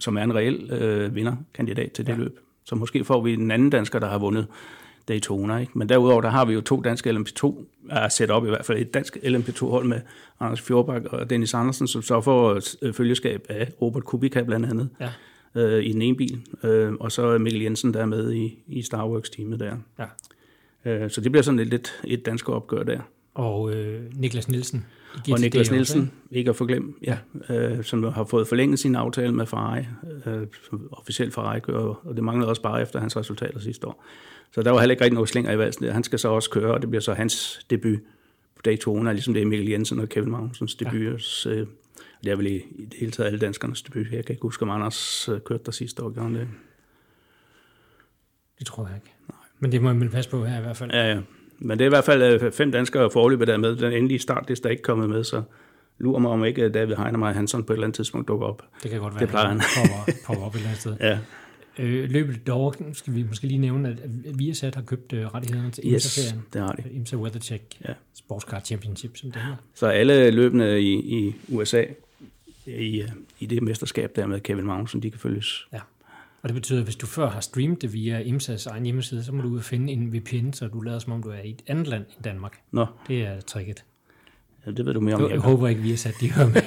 som 0.00 0.16
er 0.16 0.22
en 0.22 0.34
reel 0.34 0.70
øh, 0.70 1.14
vinderkandidat 1.14 1.92
til 1.92 2.06
det 2.06 2.12
ja. 2.12 2.18
løb. 2.18 2.38
Så 2.66 2.74
måske 2.74 3.04
får 3.04 3.20
vi 3.22 3.32
en 3.32 3.50
anden 3.50 3.70
dansker, 3.70 3.98
der 3.98 4.06
har 4.08 4.18
vundet 4.18 4.46
Daytona. 5.08 5.56
Ikke? 5.58 5.78
Men 5.78 5.88
derudover, 5.88 6.20
der 6.20 6.28
har 6.28 6.44
vi 6.44 6.52
jo 6.52 6.60
to 6.60 6.80
danske 6.80 7.10
LMP2, 7.10 7.54
er 7.90 8.08
sat 8.08 8.30
op 8.30 8.46
i 8.46 8.48
hvert 8.48 8.64
fald 8.64 8.78
et 8.78 8.94
dansk 8.94 9.16
LMP2-hold 9.16 9.86
med 9.86 10.00
Anders 10.40 10.60
Fjordbak 10.60 11.04
og 11.04 11.30
Dennis 11.30 11.54
Andersen, 11.54 11.86
som 11.88 12.02
så 12.02 12.20
får 12.20 12.60
øh, 12.82 12.92
følgeskab 12.92 13.46
af 13.48 13.68
Robert 13.82 14.04
Kubica 14.04 14.42
blandt 14.42 14.66
andet 14.66 14.88
Ja. 15.00 15.08
øh, 15.54 15.84
i 15.84 15.92
den 15.92 16.02
ene 16.02 16.16
bil, 16.16 16.40
øh, 16.62 16.92
og 16.92 17.12
så 17.12 17.38
Mikkel 17.38 17.62
Jensen, 17.62 17.94
der 17.94 18.00
er 18.00 18.06
med 18.06 18.32
i, 18.32 18.58
i 18.66 18.82
Starworks-teamet 18.82 19.60
der. 19.60 19.76
Ja. 19.98 20.04
Øh, 20.90 21.10
så 21.10 21.20
det 21.20 21.32
bliver 21.32 21.42
sådan 21.42 21.58
lidt, 21.58 21.70
lidt 21.70 22.00
et 22.04 22.26
dansk 22.26 22.48
opgør 22.48 22.82
der. 22.82 23.00
Og 23.34 23.74
øh, 23.74 24.00
Niklas 24.16 24.48
Nielsen. 24.48 24.86
I 25.26 25.32
Og 25.32 25.38
GTD 25.38 25.42
Niklas 25.42 25.60
også, 25.60 25.72
Nielsen, 25.72 26.02
ikke? 26.02 26.38
ikke 26.38 26.50
at 26.50 26.56
forglemme, 26.56 26.94
ja, 27.02 27.18
øh, 27.50 27.84
som 27.84 28.04
har 28.04 28.24
fået 28.24 28.48
forlænget 28.48 28.78
sin 28.78 28.94
aftale 28.94 29.32
med 29.32 29.46
Ferrari, 29.46 29.84
øh, 30.26 30.46
officielt 30.92 31.34
Ferrari 31.34 31.60
kører, 31.60 32.06
og 32.06 32.16
det 32.16 32.24
manglede 32.24 32.48
også 32.48 32.62
bare 32.62 32.82
efter 32.82 33.00
hans 33.00 33.16
resultater 33.16 33.60
sidste 33.60 33.86
år. 33.86 34.04
Så 34.52 34.62
der 34.62 34.70
var 34.70 34.80
heller 34.80 34.92
ikke 34.92 35.04
rigtig 35.04 35.14
noget 35.14 35.28
slinger 35.28 35.52
i 35.52 35.58
valsen. 35.58 35.84
Han 35.84 36.04
skal 36.04 36.18
så 36.18 36.28
også 36.28 36.50
køre, 36.50 36.74
og 36.74 36.80
det 36.80 36.90
bliver 36.90 37.00
så 37.00 37.14
hans 37.14 37.66
debut 37.70 37.98
på 38.56 38.62
Daytona, 38.64 39.12
ligesom 39.12 39.34
det 39.34 39.42
er 39.42 39.46
Mikkel 39.46 39.68
Jensen 39.68 40.00
og 40.00 40.08
Kevin 40.08 40.30
Magnusens 40.30 40.74
debut. 40.74 41.46
Ja. 41.46 41.50
Øh, 41.50 41.66
det 42.24 42.32
er 42.32 42.36
vel 42.36 42.46
i, 42.46 42.56
i 42.56 42.84
det 42.84 42.94
hele 43.00 43.12
taget 43.12 43.26
alle 43.26 43.38
danskernes 43.38 43.82
debut. 43.82 44.06
Jeg 44.12 44.24
kan 44.24 44.32
ikke 44.32 44.42
huske, 44.42 44.62
om 44.62 44.70
Anders 44.70 45.28
øh, 45.28 45.40
kørte 45.40 45.62
der 45.66 45.72
sidste 45.72 46.02
år, 46.02 46.10
gjorde 46.10 46.34
det. 46.34 46.48
Det 48.58 48.66
tror 48.66 48.86
jeg 48.86 48.96
ikke. 48.96 49.14
Nej. 49.28 49.38
Men 49.58 49.72
det 49.72 49.82
må 49.82 49.92
man 49.92 50.10
passe 50.10 50.30
på 50.30 50.44
her 50.44 50.58
i 50.58 50.62
hvert 50.62 50.76
fald. 50.76 50.90
Ja, 50.90 51.14
ja. 51.14 51.20
Men 51.58 51.78
det 51.78 51.84
er 51.84 51.88
i 51.88 51.88
hvert 51.88 52.04
fald 52.04 52.42
øh, 52.42 52.52
fem 52.52 52.72
danskere 52.72 53.10
forløbet 53.10 53.46
der 53.48 53.54
er 53.54 53.58
med. 53.58 53.76
Den 53.76 53.92
endelige 53.92 54.18
start, 54.18 54.44
det 54.48 54.58
er 54.58 54.62
der 54.62 54.68
ikke 54.70 54.82
kommet 54.82 55.08
med, 55.08 55.24
så 55.24 55.42
lurer 55.98 56.18
mig 56.18 56.30
om 56.30 56.44
ikke 56.44 56.68
David 56.68 56.94
Heinemeier 56.96 57.32
Hansen 57.34 57.64
på 57.64 57.72
et 57.72 57.76
eller 57.76 57.86
andet 57.86 57.96
tidspunkt 57.96 58.28
dukker 58.28 58.46
op. 58.46 58.62
Det 58.82 58.90
kan 58.90 59.00
godt 59.00 59.14
være, 59.14 59.20
Det 59.20 59.28
plejer 59.28 59.48
han. 59.48 59.60
popper, 59.76 60.12
popper 60.26 60.44
op 60.44 60.54
et 60.54 60.58
eller 60.58 60.68
andet 60.68 60.80
sted. 60.80 60.96
Ja, 61.10 61.18
Øh, 61.78 62.10
løbet 62.10 62.46
derovre 62.46 62.94
skal 62.94 63.14
vi 63.14 63.22
måske 63.22 63.46
lige 63.46 63.58
nævne, 63.58 63.88
at 63.88 63.98
Viasat 64.38 64.74
har 64.74 64.82
købt 64.82 65.12
øh, 65.12 65.26
rettighederne 65.34 65.70
til 65.70 65.84
yes, 65.86 65.92
IMSA-serien. 65.92 66.42
det 66.52 66.60
har 66.60 66.72
de. 66.72 66.82
IMSA 66.92 67.16
WeatherCheck 67.16 67.62
Ja. 67.88 67.92
Sportscar 68.14 68.60
Championship, 68.60 69.16
som 69.16 69.32
det 69.32 69.42
hedder. 69.42 69.56
Så 69.74 69.86
alle 69.86 70.30
løbende 70.30 70.80
i, 70.80 70.92
i 71.18 71.34
USA, 71.48 71.84
i, 72.66 73.00
øh, 73.02 73.08
i 73.40 73.46
det 73.46 73.62
mesterskab 73.62 74.16
der 74.16 74.26
med 74.26 74.40
Kevin 74.40 74.64
Magnussen, 74.66 75.02
de 75.02 75.10
kan 75.10 75.20
følges. 75.20 75.66
Ja. 75.72 75.78
Og 76.46 76.48
det 76.48 76.54
betyder, 76.54 76.78
at 76.78 76.84
hvis 76.84 76.96
du 76.96 77.06
før 77.06 77.30
har 77.30 77.40
streamet 77.40 77.82
det 77.82 77.92
via 77.92 78.18
IMSAs 78.18 78.66
egen 78.66 78.84
hjemmeside, 78.84 79.24
så 79.24 79.32
må 79.32 79.42
du 79.42 79.48
ud 79.48 79.58
og 79.58 79.64
finde 79.64 79.92
en 79.92 80.12
VPN, 80.14 80.52
så 80.52 80.66
du 80.68 80.80
lader 80.80 80.98
som 80.98 81.12
om 81.12 81.22
du 81.22 81.28
er 81.30 81.40
i 81.44 81.50
et 81.50 81.62
andet 81.66 81.86
land 81.86 82.02
end 82.16 82.24
Danmark. 82.24 82.60
Nå, 82.70 82.86
Det 83.08 83.22
er 83.22 83.40
tricket. 83.40 83.84
ja, 84.66 84.70
det 84.70 84.86
ved 84.86 84.94
du 84.94 85.00
mere 85.00 85.14
om. 85.14 85.22
Jeg, 85.22 85.30
jeg 85.30 85.40
håber 85.40 85.68
ikke, 85.68 85.80
vi 85.82 85.90
har 85.90 85.96
sat 85.96 86.14
de 86.20 86.32
hører 86.32 86.48
med. 86.48 86.62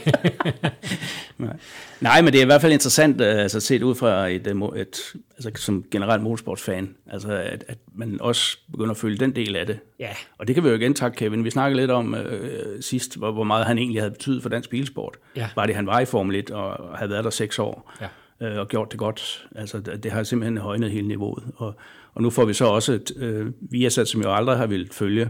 Nej. 1.38 1.58
Nej, 2.02 2.22
men 2.22 2.34
det 2.34 2.40
er 2.40 2.44
i 2.44 2.46
hvert 2.46 2.62
fald 2.62 2.74
interessant, 2.74 3.22
øh, 3.22 3.28
altså 3.40 3.60
set 3.60 3.84
ud 3.84 3.96
fra 3.96 4.28
et, 4.28 4.48
øh, 4.48 4.80
et 4.82 5.00
altså 5.38 5.52
som 5.56 5.84
generelt 5.92 6.24
motorsportsfan, 6.24 6.96
altså 7.08 7.32
at, 7.34 7.64
at 7.68 7.78
man 7.96 8.22
også 8.22 8.58
begynder 8.72 8.92
at 8.92 8.98
følge 8.98 9.18
den 9.18 9.36
del 9.36 9.56
af 9.56 9.66
det. 9.66 9.80
ja, 10.00 10.10
Og 10.38 10.48
det 10.48 10.56
kan 10.56 10.64
vi 10.64 10.70
jo 10.70 10.76
igen 10.76 10.94
takke 10.94 11.18
Kevin. 11.18 11.44
Vi 11.44 11.50
snakkede 11.50 11.82
lidt 11.82 11.92
om 11.92 12.16
øh, 12.16 12.82
sidst, 12.82 13.18
hvor, 13.18 13.32
hvor 13.32 13.44
meget 13.44 13.66
han 13.66 13.78
egentlig 13.78 14.02
havde 14.02 14.12
betydet 14.12 14.42
for 14.42 14.50
dansk 14.50 14.70
bilsport. 14.70 15.18
Ja. 15.36 15.50
Var 15.56 15.66
det, 15.66 15.76
han 15.76 15.86
var 15.88 16.00
i 16.00 16.06
Formel 16.06 16.36
1 16.36 16.52
og 16.52 16.98
havde 16.98 17.12
været 17.12 17.24
der 17.24 17.30
seks 17.30 17.60
år 17.60 17.94
Ja. 18.02 18.08
Øh, 18.42 18.58
og 18.58 18.68
gjort 18.68 18.92
det 18.92 19.00
godt. 19.00 19.48
Altså, 19.56 19.80
det, 19.80 20.12
har 20.12 20.24
simpelthen 20.24 20.58
højnet 20.58 20.92
hele 20.92 21.08
niveauet. 21.08 21.44
Og, 21.56 21.76
og 22.14 22.22
nu 22.22 22.30
får 22.30 22.46
vi 22.46 22.54
så 22.54 22.66
også 22.66 22.94
et 22.94 23.12
øh, 23.18 23.52
Viasat, 23.60 24.08
som 24.08 24.22
jo 24.22 24.34
aldrig 24.34 24.58
har 24.58 24.68
ville 24.68 24.88
følge 24.92 25.30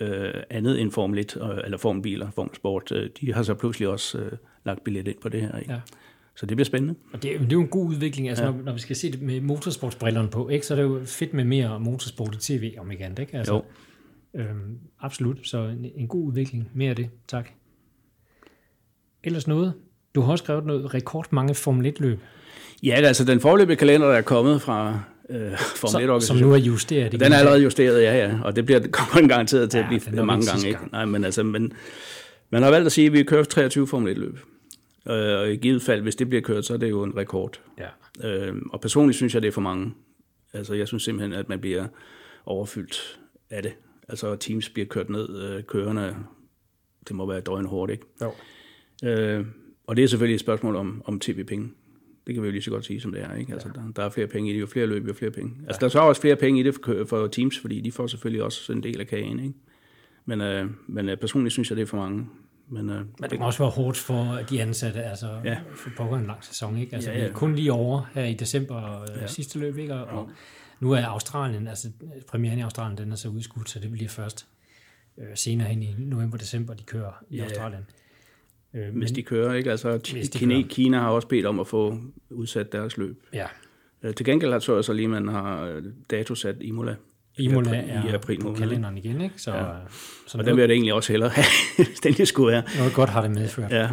øh, 0.00 0.34
andet 0.50 0.80
end 0.80 0.90
Formel 0.92 1.18
1, 1.18 1.36
øh, 1.42 1.48
eller 1.64 1.78
Formelbiler, 1.78 2.30
Formel 2.30 2.54
Sport. 2.56 2.92
Øh, 2.92 3.10
de 3.20 3.32
har 3.32 3.42
så 3.42 3.54
pludselig 3.54 3.88
også 3.88 4.18
øh, 4.18 4.32
lagt 4.64 4.84
billet 4.84 5.08
ind 5.08 5.18
på 5.22 5.28
det 5.28 5.40
her. 5.40 5.58
Ikke? 5.58 5.72
Ja. 5.72 5.80
Så 6.36 6.46
det 6.46 6.56
bliver 6.56 6.64
spændende. 6.64 6.94
og 7.12 7.22
det, 7.22 7.34
er- 7.34 7.38
det 7.38 7.46
er 7.48 7.52
jo 7.56 7.60
en 7.60 7.68
god 7.68 7.86
udvikling, 7.88 8.28
altså 8.28 8.44
ja. 8.44 8.50
når, 8.50 8.62
når 8.62 8.72
vi 8.72 8.78
skal 8.78 8.96
se 8.96 9.12
det 9.12 9.22
med 9.22 9.40
motorsportsbrillerne 9.40 10.28
på, 10.28 10.48
ikke, 10.48 10.66
så 10.66 10.74
er 10.74 10.76
det 10.76 10.82
jo 10.84 11.00
fedt 11.04 11.34
med 11.34 11.44
mere 11.44 11.80
motorsport 11.80 12.34
i 12.34 12.38
tv, 12.38 12.74
om 12.78 12.90
andet, 13.00 13.18
ikke? 13.18 13.36
Altså, 13.38 13.54
Jo. 13.54 13.62
Øhm, 14.40 14.78
absolut, 15.00 15.46
så 15.48 15.58
en, 15.58 15.84
en 15.94 16.08
god 16.08 16.26
udvikling. 16.28 16.70
Mere 16.74 16.90
af 16.90 16.96
det, 16.96 17.10
tak. 17.28 17.48
Ellers 19.24 19.46
noget? 19.48 19.72
Du 20.14 20.20
har 20.20 20.32
også 20.32 20.44
skrevet 20.44 20.64
noget 20.66 20.94
rekord 20.94 21.26
mange 21.30 21.54
Formel 21.54 21.94
1-løb, 21.96 22.18
Ja, 22.82 22.94
altså 22.94 23.24
den 23.24 23.40
forløbige 23.40 23.76
kalender, 23.76 24.08
der 24.08 24.14
er 24.14 24.22
kommet 24.22 24.62
fra 24.62 25.00
øh, 25.30 25.58
Formel 25.58 26.06
som, 26.06 26.16
1 26.16 26.22
som 26.22 26.36
nu 26.36 26.52
er 26.52 26.56
justeret. 26.56 27.12
Den 27.12 27.32
er 27.32 27.36
allerede 27.36 27.62
justeret, 27.62 28.02
ja, 28.02 28.16
ja. 28.16 28.38
Og 28.44 28.56
det 28.56 28.66
bliver, 28.66 28.80
kommer 28.92 29.14
den 29.20 29.28
garanteret 29.28 29.70
til 29.70 29.78
Ja, 29.78 29.84
at 29.84 30.02
blive 30.12 30.26
mange 30.26 30.46
gange. 30.46 30.66
Ikke? 30.66 30.78
gang. 30.78 30.92
Nej, 30.92 31.04
men 31.04 31.24
altså, 31.24 31.42
men, 31.42 31.72
man 32.50 32.62
har 32.62 32.70
valgt 32.70 32.86
at 32.86 32.92
sige, 32.92 33.06
at 33.06 33.12
vi 33.12 33.22
kører 33.22 33.44
23 33.44 33.86
Formel 33.86 34.16
1-løb. 34.16 34.38
Øh, 35.08 35.38
og 35.38 35.52
i 35.52 35.56
givet 35.56 35.82
fald, 35.82 36.02
hvis 36.02 36.16
det 36.16 36.28
bliver 36.28 36.42
kørt, 36.42 36.64
så 36.64 36.74
er 36.74 36.76
det 36.76 36.90
jo 36.90 37.02
en 37.02 37.16
rekord. 37.16 37.60
Ja. 37.78 38.28
Øh, 38.28 38.54
og 38.72 38.80
personligt 38.80 39.16
synes 39.16 39.34
jeg, 39.34 39.42
det 39.42 39.48
er 39.48 39.52
for 39.52 39.60
mange. 39.60 39.94
Altså, 40.52 40.74
jeg 40.74 40.88
synes 40.88 41.02
simpelthen, 41.02 41.32
at 41.32 41.48
man 41.48 41.60
bliver 41.60 41.86
overfyldt 42.46 43.18
af 43.50 43.62
det. 43.62 43.72
Altså, 44.08 44.36
teams 44.36 44.68
bliver 44.68 44.86
kørt 44.86 45.10
ned, 45.10 45.42
øh, 45.42 45.62
kørende, 45.62 46.16
det 47.08 47.16
må 47.16 47.26
være 47.26 47.40
drøn 47.40 47.64
hårdt, 47.64 47.92
ikke? 47.92 48.04
Jo. 48.22 48.32
Øh, 49.08 49.46
og 49.86 49.96
det 49.96 50.04
er 50.04 50.08
selvfølgelig 50.08 50.34
et 50.34 50.40
spørgsmål 50.40 50.76
om, 50.76 51.02
om 51.04 51.20
tv-penge. 51.20 51.70
Det 52.26 52.34
kan 52.34 52.42
vi 52.42 52.48
jo 52.48 52.52
lige 52.52 52.62
så 52.62 52.70
godt 52.70 52.84
sige, 52.84 53.00
som 53.00 53.12
det 53.12 53.22
er. 53.22 53.34
Ikke? 53.34 53.52
Altså, 53.52 53.68
der, 53.74 53.82
der 53.96 54.02
er 54.04 54.10
flere 54.10 54.26
penge 54.26 54.50
i 54.50 54.54
det, 54.54 54.60
jo 54.60 54.66
flere 54.66 54.86
løb, 54.86 55.08
jo 55.08 55.12
flere 55.14 55.30
penge. 55.30 55.52
Altså, 55.66 55.80
der 55.80 55.86
er 55.86 55.90
så 55.90 56.00
også 56.00 56.20
flere 56.20 56.36
penge 56.36 56.60
i 56.60 56.62
det 56.62 56.74
for, 56.74 57.04
for 57.08 57.26
teams, 57.26 57.58
fordi 57.58 57.80
de 57.80 57.92
får 57.92 58.06
selvfølgelig 58.06 58.42
også 58.42 58.72
en 58.72 58.82
del 58.82 59.00
af 59.00 59.06
kagen. 59.06 59.40
Ikke? 59.40 59.54
Men, 60.24 60.40
øh, 60.40 60.70
men 60.86 61.08
øh, 61.08 61.16
personligt 61.16 61.52
synes 61.52 61.70
jeg, 61.70 61.76
det 61.76 61.82
er 61.82 61.86
for 61.86 61.96
mange. 61.96 62.26
Men, 62.68 62.90
øh, 62.90 63.04
Men 63.20 63.30
det 63.30 63.38
må 63.38 63.46
også 63.46 63.58
være 63.58 63.70
hårdt 63.70 63.96
for 63.96 64.38
de 64.50 64.62
ansatte, 64.62 65.02
altså 65.02 65.26
ja. 65.44 65.50
Ja. 65.50 65.58
for 65.74 65.90
pokker 65.96 66.16
en 66.16 66.26
lang 66.26 66.44
sæson, 66.44 66.78
ikke? 66.78 66.94
Altså 66.94 67.10
Ja, 67.10 67.16
ja, 67.16 67.22
ja. 67.22 67.28
ja. 67.28 67.34
kun 67.34 67.54
lige 67.54 67.72
over 67.72 68.10
her 68.14 68.24
i 68.24 68.34
december 68.34 69.04
ja. 69.08 69.20
Ja. 69.20 69.26
sidste 69.26 69.58
løb, 69.58 69.78
ikke? 69.78 69.94
Og, 69.94 70.18
og 70.18 70.30
nu 70.80 70.92
er 70.92 71.04
Australien, 71.04 71.68
altså 71.68 71.88
premieren 72.28 72.58
i 72.58 72.62
Australien, 72.62 72.98
den 72.98 73.12
er 73.12 73.16
så 73.16 73.28
udskudt, 73.28 73.70
så 73.70 73.78
det 73.78 73.92
bliver 73.92 74.08
først 74.08 74.46
øh, 75.18 75.26
senere 75.34 75.68
hen 75.68 75.82
i 75.82 75.94
november-december, 75.98 76.74
de 76.74 76.82
kører 76.82 77.24
i 77.30 77.36
Ja, 77.36 77.44
ja. 77.44 77.70
Øh, 78.74 78.96
hvis 78.96 79.10
de 79.12 79.22
kører, 79.22 79.54
ikke? 79.54 79.70
Altså, 79.70 79.98
Kina, 80.32 80.54
kører. 80.54 80.68
Kina 80.68 80.98
har 80.98 81.08
også 81.08 81.28
bedt 81.28 81.46
om 81.46 81.60
at 81.60 81.66
få 81.66 81.98
udsat 82.30 82.72
deres 82.72 82.96
løb. 82.96 83.22
Ja, 83.32 83.46
Øh, 84.02 84.14
til 84.14 84.26
gengæld 84.26 84.52
har 84.52 84.58
så 84.58 84.82
så 84.82 84.92
lige, 84.92 85.08
man 85.08 85.28
har 85.28 85.64
øh, 85.64 85.82
datosat 86.10 86.56
Imola. 86.60 86.94
Imola 87.38 87.70
I 87.70 87.74
april- 87.78 88.06
i 88.06 88.08
er 88.10 88.14
april 88.14 88.38
på 88.40 88.46
måned, 88.46 88.58
kalenderen 88.60 88.98
igen, 88.98 89.20
ikke? 89.20 89.34
Så, 89.36 89.50
ja. 89.50 89.64
Ja. 89.64 89.72
så 90.26 90.38
Og 90.38 90.44
den 90.44 90.56
vil 90.56 90.62
jeg 90.62 90.68
da 90.68 90.74
egentlig 90.74 90.94
også 90.94 91.12
hellere 91.12 91.28
have, 91.30 91.44
hvis 91.88 92.00
den 92.00 92.12
lige 92.12 92.26
skulle 92.26 92.52
være. 92.52 92.62
noget 92.78 92.94
godt 92.94 93.10
har 93.10 93.22
det 93.22 93.30
medført. 93.30 93.70
Ja, 93.72 93.88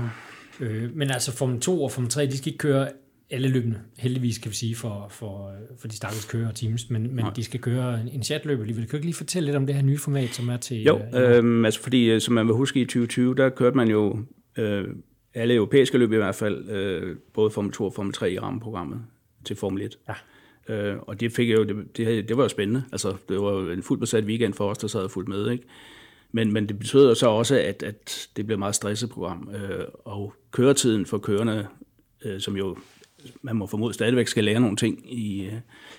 Øh, 0.59 0.95
men 0.95 1.11
altså 1.11 1.31
Formel 1.37 1.59
2 1.59 1.83
og 1.83 1.91
Formel 1.91 2.09
3, 2.11 2.25
de 2.25 2.37
skal 2.37 2.47
ikke 2.47 2.57
køre 2.57 2.89
alle 3.29 3.47
løbende, 3.47 3.77
heldigvis 3.97 4.37
kan 4.37 4.51
vi 4.51 4.55
sige, 4.55 4.75
for, 4.75 5.07
for, 5.09 5.51
for 5.79 5.87
de 5.87 5.95
stakkels 5.95 6.25
kører 6.25 6.47
og 6.47 6.55
teams, 6.55 6.89
men, 6.89 7.01
men 7.15 7.15
Nej. 7.25 7.33
de 7.33 7.43
skal 7.43 7.59
køre 7.59 8.01
en, 8.01 8.07
en 8.07 8.23
chatløb 8.23 8.59
alligevel. 8.59 8.83
Kan 8.85 8.91
du 8.91 8.95
ikke 8.97 9.07
lige 9.07 9.15
fortælle 9.15 9.45
lidt 9.45 9.55
om 9.57 9.65
det 9.65 9.75
her 9.75 9.83
nye 9.83 9.97
format, 9.97 10.29
som 10.29 10.49
er 10.49 10.57
til... 10.57 10.83
Jo, 10.83 10.99
øh, 11.15 11.45
øh, 11.45 11.65
altså 11.65 11.81
fordi, 11.81 12.09
øh, 12.11 12.21
som 12.21 12.33
man 12.33 12.45
vil 12.47 12.55
huske 12.55 12.79
i 12.81 12.85
2020, 12.85 13.35
der 13.35 13.49
kørte 13.49 13.77
man 13.77 13.87
jo 13.89 14.19
øh, 14.57 14.87
alle 15.33 15.53
europæiske 15.53 15.97
løb 15.97 16.11
i 16.11 16.15
hvert 16.15 16.35
fald, 16.35 16.69
øh, 16.69 17.15
både 17.33 17.49
Formel 17.49 17.71
2 17.71 17.85
og 17.85 17.93
Formel 17.93 18.13
3 18.13 18.31
i 18.31 18.39
rammeprogrammet 18.39 19.01
til 19.45 19.55
Formel 19.55 19.81
1. 19.81 19.97
Ja. 20.07 20.13
Øh, 20.73 20.97
og 21.01 21.19
det 21.19 21.31
fik 21.31 21.49
jeg 21.49 21.57
jo, 21.57 21.63
det, 21.63 21.97
det, 21.97 22.29
det 22.29 22.37
var 22.37 22.43
jo 22.43 22.49
spændende. 22.49 22.83
Altså, 22.91 23.15
det 23.29 23.41
var 23.41 23.51
jo 23.51 23.71
en 23.71 23.83
fuldt 23.83 23.99
besat 23.99 24.23
weekend 24.23 24.53
for 24.53 24.69
os, 24.69 24.77
der 24.77 24.87
sad 24.87 25.09
fuldt 25.09 25.29
med, 25.29 25.51
ikke? 25.51 25.63
Men, 26.31 26.53
men 26.53 26.67
det 26.67 26.79
betyder 26.79 27.07
jo 27.07 27.15
så 27.15 27.29
også, 27.29 27.59
at, 27.59 27.83
at 27.83 28.29
det 28.37 28.45
bliver 28.45 28.55
et 28.55 28.59
meget 28.59 28.75
stresset 28.75 29.09
program, 29.09 29.49
øh, 29.55 29.85
og 30.05 30.33
køretiden 30.51 31.05
for 31.05 31.17
kørende, 31.17 31.67
øh, 32.25 32.39
som 32.39 32.57
jo 32.57 32.77
man 33.41 33.55
må 33.55 33.65
formode 33.65 33.93
stadigvæk 33.93 34.27
skal 34.27 34.43
lære 34.43 34.59
nogle 34.59 34.75
ting 34.75 35.13
i, 35.13 35.45
øh, 35.45 35.53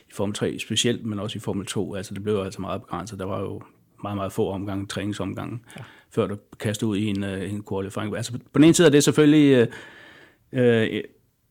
i 0.08 0.12
Formel 0.12 0.34
3 0.34 0.58
specielt, 0.58 1.04
men 1.06 1.18
også 1.18 1.36
i 1.36 1.40
Formel 1.40 1.66
2. 1.66 1.94
Altså 1.94 2.14
det 2.14 2.22
blev 2.22 2.36
altså 2.36 2.60
meget 2.60 2.80
begrænset. 2.80 3.18
Der 3.18 3.24
var 3.24 3.40
jo 3.40 3.62
meget, 4.02 4.16
meget 4.16 4.32
få 4.32 4.50
omgange, 4.50 4.86
træningsomgange, 4.86 5.58
ja. 5.78 5.84
før 6.10 6.26
du 6.26 6.36
kastede 6.60 6.90
ud 6.90 6.96
i 6.96 7.06
en, 7.06 7.24
uh, 7.24 7.52
en 7.52 7.64
qualifying. 7.70 8.16
Altså 8.16 8.32
på 8.32 8.38
den 8.54 8.64
ene 8.64 8.74
side 8.74 8.86
er 8.86 8.90
det 8.90 9.04
selvfølgelig, 9.04 9.68
uh, 10.52 10.58
uh, 10.58 10.86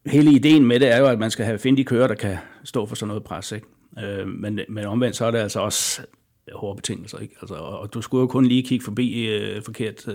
hele 0.05 0.31
ideen 0.31 0.65
med 0.65 0.79
det 0.79 0.91
er 0.93 0.97
jo, 0.97 1.05
at 1.05 1.19
man 1.19 1.31
skal 1.31 1.45
have 1.45 1.59
finde 1.59 1.77
de 1.77 1.83
kører, 1.83 2.07
der 2.07 2.15
kan 2.15 2.37
stå 2.63 2.85
for 2.85 2.95
sådan 2.95 3.07
noget 3.07 3.23
pres. 3.23 3.51
Ikke? 3.51 3.67
Uh, 3.97 4.27
men, 4.27 4.59
men 4.69 4.85
omvendt 4.85 5.15
så 5.15 5.25
er 5.25 5.31
det 5.31 5.39
altså 5.39 5.59
også 5.59 6.01
hårde 6.53 6.75
betingelser. 6.75 7.19
Ikke? 7.19 7.35
Altså, 7.41 7.55
og, 7.55 7.79
og 7.79 7.93
du 7.93 8.01
skulle 8.01 8.21
jo 8.21 8.27
kun 8.27 8.45
lige 8.45 8.63
kigge 8.63 8.85
forbi 8.85 9.37
uh, 9.37 9.63
forkert... 9.63 10.07
Uh, 10.07 10.13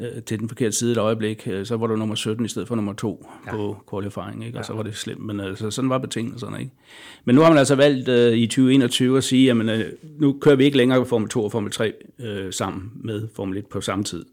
øh, 0.00 0.22
til 0.22 0.40
den 0.40 0.48
forkerte 0.48 0.72
side 0.72 0.92
et 0.92 0.98
øjeblik, 0.98 1.48
øh, 1.50 1.66
så 1.66 1.76
var 1.76 1.86
du 1.86 1.96
nummer 1.96 2.14
17 2.14 2.44
i 2.44 2.48
stedet 2.48 2.68
for 2.68 2.74
nummer 2.74 2.92
2 2.92 3.26
ja. 3.46 3.50
på 3.50 3.84
qualifying, 3.90 4.46
ikke? 4.46 4.58
og 4.58 4.62
ja. 4.62 4.66
så 4.66 4.72
var 4.72 4.82
det 4.82 4.96
slemt. 4.96 5.24
Men 5.24 5.40
altså, 5.40 5.70
sådan 5.70 5.90
var 5.90 5.98
betingelserne. 5.98 6.60
Ikke? 6.60 6.72
Men 7.24 7.34
nu 7.34 7.40
har 7.40 7.48
man 7.48 7.58
altså 7.58 7.74
valgt 7.74 8.08
øh, 8.08 8.32
i 8.32 8.46
2021 8.46 9.16
at 9.16 9.24
sige, 9.24 9.50
at 9.50 9.56
øh, 9.56 9.84
nu 10.18 10.38
kører 10.40 10.56
vi 10.56 10.64
ikke 10.64 10.76
længere 10.76 11.06
Formel 11.06 11.28
2 11.28 11.44
og 11.44 11.52
Formel 11.52 11.72
3 11.72 11.92
øh, 12.18 12.52
sammen 12.52 12.92
med 12.94 13.28
Formel 13.34 13.58
1 13.58 13.66
på 13.66 13.80
samme 13.80 14.04
tid. 14.04 14.24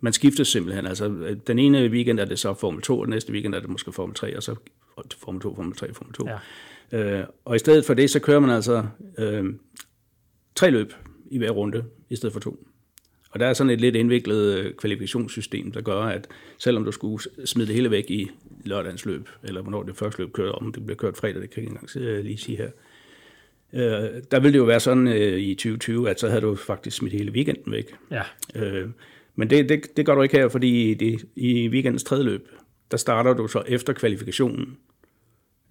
Man 0.00 0.12
skifter 0.12 0.44
simpelthen. 0.44 0.86
Altså, 0.86 1.08
øh, 1.08 1.36
den 1.46 1.58
ene 1.58 1.88
weekend 1.88 2.20
er 2.20 2.24
det 2.24 2.38
så 2.38 2.54
Formel 2.54 2.82
2, 2.82 2.98
og 2.98 3.06
den 3.06 3.12
næste 3.12 3.32
weekend 3.32 3.54
er 3.54 3.60
det 3.60 3.68
måske 3.68 3.92
Formel 3.92 4.14
3, 4.14 4.36
og 4.36 4.42
så 4.42 4.54
Formel 5.18 5.42
2, 5.42 5.54
Formel 5.54 5.76
3, 5.76 5.94
Formel 5.94 6.14
2. 6.14 6.28
Ja. 6.28 6.38
Øh, 6.92 7.26
og 7.44 7.56
i 7.56 7.58
stedet 7.58 7.84
for 7.84 7.94
det, 7.94 8.10
så 8.10 8.20
kører 8.20 8.40
man 8.40 8.50
altså 8.50 8.84
øh, 9.18 9.44
tre 10.54 10.70
løb 10.70 10.92
i 11.30 11.38
hver 11.38 11.50
runde, 11.50 11.84
i 12.10 12.16
stedet 12.16 12.32
for 12.32 12.40
to. 12.40 12.66
Og 13.32 13.40
der 13.40 13.46
er 13.46 13.52
sådan 13.52 13.70
et 13.70 13.80
lidt 13.80 13.96
indviklet 13.96 14.58
øh, 14.58 14.74
kvalifikationssystem, 14.74 15.72
der 15.72 15.80
gør, 15.80 16.00
at 16.00 16.28
selvom 16.58 16.84
du 16.84 16.92
skulle 16.92 17.24
smide 17.44 17.66
det 17.66 17.74
hele 17.74 17.90
væk 17.90 18.10
i 18.10 18.30
lørdagens 18.64 19.06
løb, 19.06 19.28
eller 19.44 19.62
hvornår 19.62 19.82
det 19.82 19.96
første 19.96 20.22
løb 20.22 20.32
kører, 20.32 20.52
om 20.52 20.72
det 20.72 20.86
bliver 20.86 20.96
kørt 20.96 21.16
fredag, 21.16 21.42
det 21.42 21.50
kan 21.50 21.62
jeg 21.62 21.70
ikke 21.70 21.80
engang 21.80 22.16
øh, 22.16 22.24
lige 22.24 22.38
sige 22.38 22.56
her, 22.56 22.70
øh, 23.72 24.22
der 24.30 24.40
ville 24.40 24.52
det 24.52 24.58
jo 24.58 24.64
være 24.64 24.80
sådan 24.80 25.08
i 25.38 25.54
2020, 25.54 26.10
at 26.10 26.20
så 26.20 26.28
havde 26.28 26.40
du 26.40 26.54
faktisk 26.54 26.96
smidt 26.96 27.12
hele 27.12 27.32
weekenden 27.32 27.72
væk. 27.72 27.94
Ja. 28.10 28.22
men 29.34 29.50
det, 29.50 29.68
det, 29.68 29.96
det 29.96 30.06
gør 30.06 30.14
du 30.14 30.22
ikke 30.22 30.36
her, 30.36 30.48
fordi 30.48 30.94
det, 30.94 31.24
i 31.36 31.68
weekendens 31.68 32.04
tredje 32.04 32.24
løb, 32.24 32.48
der 32.90 32.96
starter 32.96 33.34
du 33.34 33.48
så 33.48 33.62
efter 33.66 33.92
kvalifikationen 33.92 34.76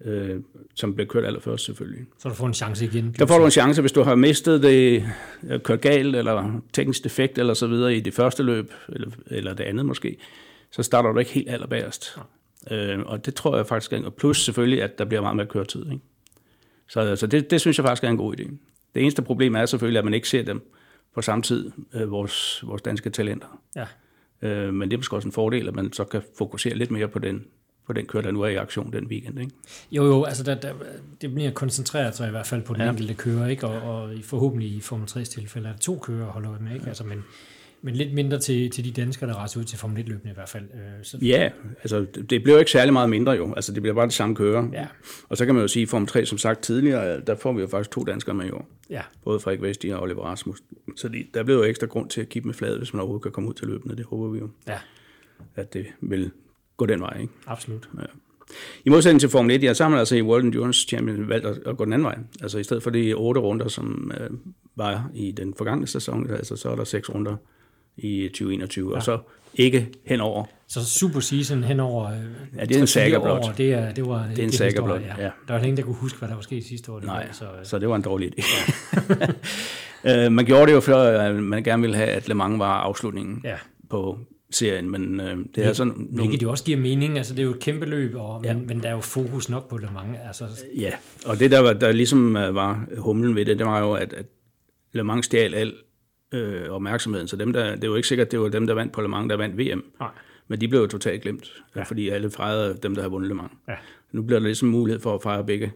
øh, 0.04 0.40
som 0.74 0.94
blev 0.94 1.06
kørt 1.06 1.24
allerførst 1.24 1.64
selvfølgelig. 1.64 2.06
Så 2.18 2.28
du 2.28 2.34
får 2.34 2.46
en 2.46 2.54
chance 2.54 2.84
igen? 2.84 3.14
Der 3.18 3.26
får 3.26 3.38
du 3.38 3.44
en 3.44 3.50
chance, 3.50 3.80
hvis 3.80 3.92
du 3.92 4.02
har 4.02 4.14
mistet 4.14 4.62
det, 4.62 5.04
øh, 5.50 5.60
kørt 5.60 5.80
galt, 5.80 6.16
eller 6.16 6.60
teknisk 6.72 7.04
defekt, 7.04 7.38
eller 7.38 7.54
så 7.54 7.66
videre 7.66 7.94
i 7.94 8.00
det 8.00 8.14
første 8.14 8.42
løb, 8.42 8.72
eller, 8.88 9.10
eller 9.26 9.54
det 9.54 9.64
andet 9.64 9.86
måske, 9.86 10.16
så 10.70 10.82
starter 10.82 11.12
du 11.12 11.18
ikke 11.18 11.32
helt 11.32 11.50
allerbærest. 11.50 12.18
Ja. 12.70 12.94
Øh, 12.94 13.06
og 13.06 13.26
det 13.26 13.34
tror 13.34 13.56
jeg 13.56 13.66
faktisk 13.66 13.92
er, 13.92 14.04
og 14.04 14.14
plus 14.14 14.44
selvfølgelig, 14.44 14.82
at 14.82 14.98
der 14.98 15.04
bliver 15.04 15.20
meget 15.20 15.36
mere 15.36 15.46
køretid. 15.46 15.86
Ikke? 15.86 16.04
Så 16.88 17.00
altså, 17.00 17.26
det, 17.26 17.50
det 17.50 17.60
synes 17.60 17.78
jeg 17.78 17.84
faktisk 17.84 18.04
er 18.04 18.08
en 18.08 18.16
god 18.16 18.34
idé. 18.40 18.42
Det 18.94 19.02
eneste 19.02 19.22
problem 19.22 19.54
er 19.54 19.66
selvfølgelig, 19.66 19.98
at 19.98 20.04
man 20.04 20.14
ikke 20.14 20.28
ser 20.28 20.42
dem 20.42 20.70
på 21.14 21.22
samme 21.22 21.42
tid, 21.42 21.70
øh, 21.94 22.10
vores, 22.10 22.64
vores 22.66 22.82
danske 22.82 23.10
talenter. 23.10 23.60
Ja. 23.76 23.86
Øh, 24.42 24.74
men 24.74 24.90
det 24.90 24.96
er 24.96 24.98
måske 24.98 25.16
også 25.16 25.28
en 25.28 25.32
fordel, 25.32 25.68
at 25.68 25.74
man 25.74 25.92
så 25.92 26.04
kan 26.04 26.22
fokusere 26.38 26.74
lidt 26.74 26.90
mere 26.90 27.08
på 27.08 27.18
den 27.18 27.44
på 27.86 27.92
den 27.92 28.06
kører, 28.06 28.22
der 28.22 28.30
nu 28.30 28.42
er 28.42 28.48
i 28.48 28.54
aktion 28.54 28.92
den 28.92 29.06
weekend. 29.06 29.40
Ikke? 29.40 29.52
Jo, 29.92 30.04
jo, 30.04 30.24
altså 30.24 30.42
der, 30.42 30.54
der, 30.54 30.72
det 31.20 31.34
bliver 31.34 31.50
koncentreret 31.50 32.16
sig 32.16 32.28
i 32.28 32.30
hvert 32.30 32.46
fald 32.46 32.62
på 32.62 32.74
den 32.74 32.82
ja. 32.82 32.90
enkelte 32.90 33.14
kører, 33.14 33.46
ikke? 33.46 33.66
Og, 33.66 34.02
og 34.02 34.10
forhåbentlig 34.24 34.68
i 34.68 34.80
Formel 34.80 35.08
3's 35.10 35.24
tilfælde 35.24 35.68
er 35.68 35.72
det 35.72 35.80
to 35.80 35.98
kører 35.98 36.26
holder 36.26 36.58
med, 36.60 36.74
ikke? 36.74 36.86
Altså, 36.86 37.04
men, 37.04 37.24
men 37.82 37.94
lidt 37.94 38.14
mindre 38.14 38.38
til, 38.38 38.70
til 38.70 38.84
de 38.84 38.90
danskere, 38.90 39.30
der 39.30 39.36
rejser 39.36 39.60
ud 39.60 39.64
til 39.64 39.78
Formel 39.78 40.02
1-løbende 40.02 40.30
i 40.30 40.34
hvert 40.34 40.48
fald. 40.48 40.64
Øh, 40.64 41.04
så. 41.04 41.18
Ja, 41.22 41.50
altså 41.82 42.06
det 42.30 42.42
bliver 42.42 42.52
jo 42.52 42.58
ikke 42.58 42.70
særlig 42.70 42.92
meget 42.92 43.10
mindre 43.10 43.32
jo. 43.32 43.54
Altså 43.54 43.72
det 43.72 43.82
bliver 43.82 43.94
bare 43.94 44.06
det 44.06 44.14
samme 44.14 44.36
kører. 44.36 44.68
Ja. 44.72 44.86
Og 45.28 45.36
så 45.36 45.46
kan 45.46 45.54
man 45.54 45.62
jo 45.62 45.68
sige, 45.68 45.82
at 45.82 45.88
Formel 45.88 46.08
3, 46.08 46.26
som 46.26 46.38
sagt 46.38 46.62
tidligere, 46.62 47.20
der 47.20 47.34
får 47.34 47.52
vi 47.52 47.60
jo 47.60 47.66
faktisk 47.66 47.90
to 47.90 48.04
danskere 48.04 48.34
med 48.34 48.46
i 48.46 48.50
år. 48.50 48.68
Ja. 48.90 49.02
Både 49.24 49.40
Frederik 49.40 49.62
Vesti 49.62 49.88
og 49.88 50.02
Oliver 50.02 50.22
Rasmus. 50.22 50.58
Så 50.96 51.08
det, 51.08 51.26
der 51.34 51.42
bliver 51.42 51.58
jo 51.58 51.64
ekstra 51.64 51.86
grund 51.86 52.10
til 52.10 52.20
at 52.20 52.28
kigge 52.28 52.48
med 52.48 52.54
fladet, 52.54 52.78
hvis 52.78 52.92
man 52.94 53.00
overhovedet 53.00 53.22
kan 53.22 53.32
komme 53.32 53.48
ud 53.48 53.54
til 53.54 53.68
løbende. 53.68 53.96
Det 53.96 54.04
håber 54.04 54.28
vi 54.28 54.38
jo. 54.38 54.48
Ja. 54.66 54.78
At 55.56 55.72
det 55.72 55.86
vil 56.00 56.30
gå 56.76 56.86
den 56.86 57.00
vej. 57.00 57.18
Ikke? 57.20 57.32
Absolut. 57.46 57.88
Ja. 57.98 58.06
I 58.84 58.90
modsætning 58.90 59.20
til 59.20 59.28
Formel 59.28 59.56
1, 59.56 59.62
ja, 59.62 59.74
så 59.74 59.84
har 59.84 59.90
man 59.90 59.98
altså 59.98 60.16
i 60.16 60.22
World 60.22 60.44
Endurance 60.44 60.86
Champion 60.88 61.28
valgt 61.28 61.46
at, 61.46 61.58
at 61.66 61.76
gå 61.76 61.84
den 61.84 61.92
anden 61.92 62.04
vej. 62.04 62.18
Altså 62.42 62.58
i 62.58 62.64
stedet 62.64 62.82
for 62.82 62.90
de 62.90 63.14
otte 63.14 63.40
runder, 63.40 63.68
som 63.68 64.12
øh, 64.20 64.30
var 64.76 65.10
i 65.14 65.32
den 65.32 65.54
forgangne 65.58 65.86
sæson, 65.86 66.30
altså 66.30 66.56
så 66.56 66.68
er 66.68 66.76
der 66.76 66.84
seks 66.84 67.14
runder 67.14 67.36
i 67.96 68.28
2021, 68.28 68.90
ja. 68.90 68.96
og 68.96 69.02
så 69.02 69.18
ikke 69.54 69.88
henover. 70.04 70.44
Så 70.68 70.84
super 70.84 71.20
season 71.20 71.64
henover 71.64 72.06
øh, 72.06 72.18
Ja, 72.56 72.64
det 72.64 72.76
er 72.76 72.80
en 72.80 72.86
saga 72.86 73.18
blot. 73.18 73.44
År, 73.44 73.52
det, 73.56 73.72
er, 73.72 73.92
det 73.92 74.06
var 74.06 74.26
det 74.26 74.38
er 74.38 74.42
en 74.42 74.52
saga 74.52 74.80
blot, 74.84 75.00
ja. 75.00 75.22
ja. 75.24 75.30
Der 75.48 75.54
var 75.54 75.60
ingen, 75.60 75.76
der 75.76 75.82
kunne 75.82 75.94
huske, 75.94 76.18
hvad 76.18 76.28
der 76.28 76.34
var 76.34 76.42
sket 76.42 76.64
sidste 76.64 76.92
år. 76.92 76.98
Det 76.98 77.06
Nej, 77.06 77.26
var, 77.26 77.32
så, 77.32 77.44
øh. 77.44 77.50
så 77.64 77.78
det 77.78 77.88
var 77.88 77.96
en 77.96 78.02
dårlig 78.02 78.32
idé. 78.32 78.44
Ja. 80.04 80.24
øh, 80.26 80.32
man 80.32 80.44
gjorde 80.44 80.66
det 80.66 80.72
jo, 80.72 80.80
før 80.80 81.32
man 81.40 81.62
gerne 81.62 81.80
ville 81.80 81.96
have, 81.96 82.08
at 82.08 82.28
Le 82.28 82.34
Mans 82.34 82.58
var 82.58 82.80
afslutningen 82.80 83.40
ja. 83.44 83.56
på 83.90 84.18
serien, 84.56 84.90
men 84.90 85.20
øh, 85.20 85.38
det 85.54 85.64
er 85.64 85.72
sådan... 85.72 85.92
Hvilket 85.92 86.16
nogle... 86.16 86.38
jo 86.42 86.50
også 86.50 86.64
giver 86.64 86.78
mening, 86.78 87.18
altså 87.18 87.34
det 87.34 87.40
er 87.40 87.44
jo 87.44 87.50
et 87.50 87.60
kæmpe 87.60 87.86
løb, 87.86 88.14
og, 88.14 88.44
ja. 88.44 88.54
men, 88.54 88.66
men 88.66 88.82
der 88.82 88.88
er 88.88 88.92
jo 88.92 89.00
fokus 89.00 89.48
nok 89.48 89.68
på 89.68 89.76
Le 89.76 89.88
Mans. 89.94 90.18
Altså... 90.26 90.44
Ja, 90.76 90.92
og 91.26 91.38
det 91.38 91.50
der, 91.50 91.60
var, 91.60 91.72
der 91.72 91.92
ligesom 91.92 92.36
øh, 92.36 92.54
var 92.54 92.86
humlen 92.98 93.36
ved 93.36 93.44
det, 93.44 93.58
det 93.58 93.66
var 93.66 93.80
jo, 93.80 93.92
at, 93.92 94.12
at 94.12 94.26
Le 94.92 95.04
Mans 95.04 95.26
stjal 95.26 95.54
al 95.54 95.74
øh, 96.32 96.70
opmærksomheden, 96.70 97.28
så 97.28 97.36
dem 97.36 97.52
der, 97.52 97.74
det 97.74 97.84
er 97.84 97.88
jo 97.88 97.94
ikke 97.94 98.08
sikkert, 98.08 98.32
det 98.32 98.40
var 98.40 98.48
dem, 98.48 98.66
der 98.66 98.74
vandt 98.74 98.92
på 98.92 99.00
Le 99.00 99.08
Mans, 99.08 99.28
der 99.28 99.36
vandt 99.36 99.58
VM. 99.58 99.84
Nej. 100.00 100.10
Men 100.48 100.60
de 100.60 100.68
blev 100.68 100.80
jo 100.80 100.86
totalt 100.86 101.22
glemt, 101.22 101.52
ja. 101.76 101.82
fordi 101.82 102.08
alle 102.08 102.30
fejrede 102.30 102.78
dem, 102.82 102.94
der 102.94 103.02
havde 103.02 103.12
vundet 103.12 103.28
Le 103.28 103.34
Mans. 103.34 103.52
Ja. 103.68 103.74
Nu 104.12 104.22
bliver 104.22 104.38
der 104.38 104.46
ligesom 104.46 104.68
mulighed 104.68 105.00
for 105.00 105.14
at 105.14 105.22
fejre 105.22 105.44
begge 105.44 105.72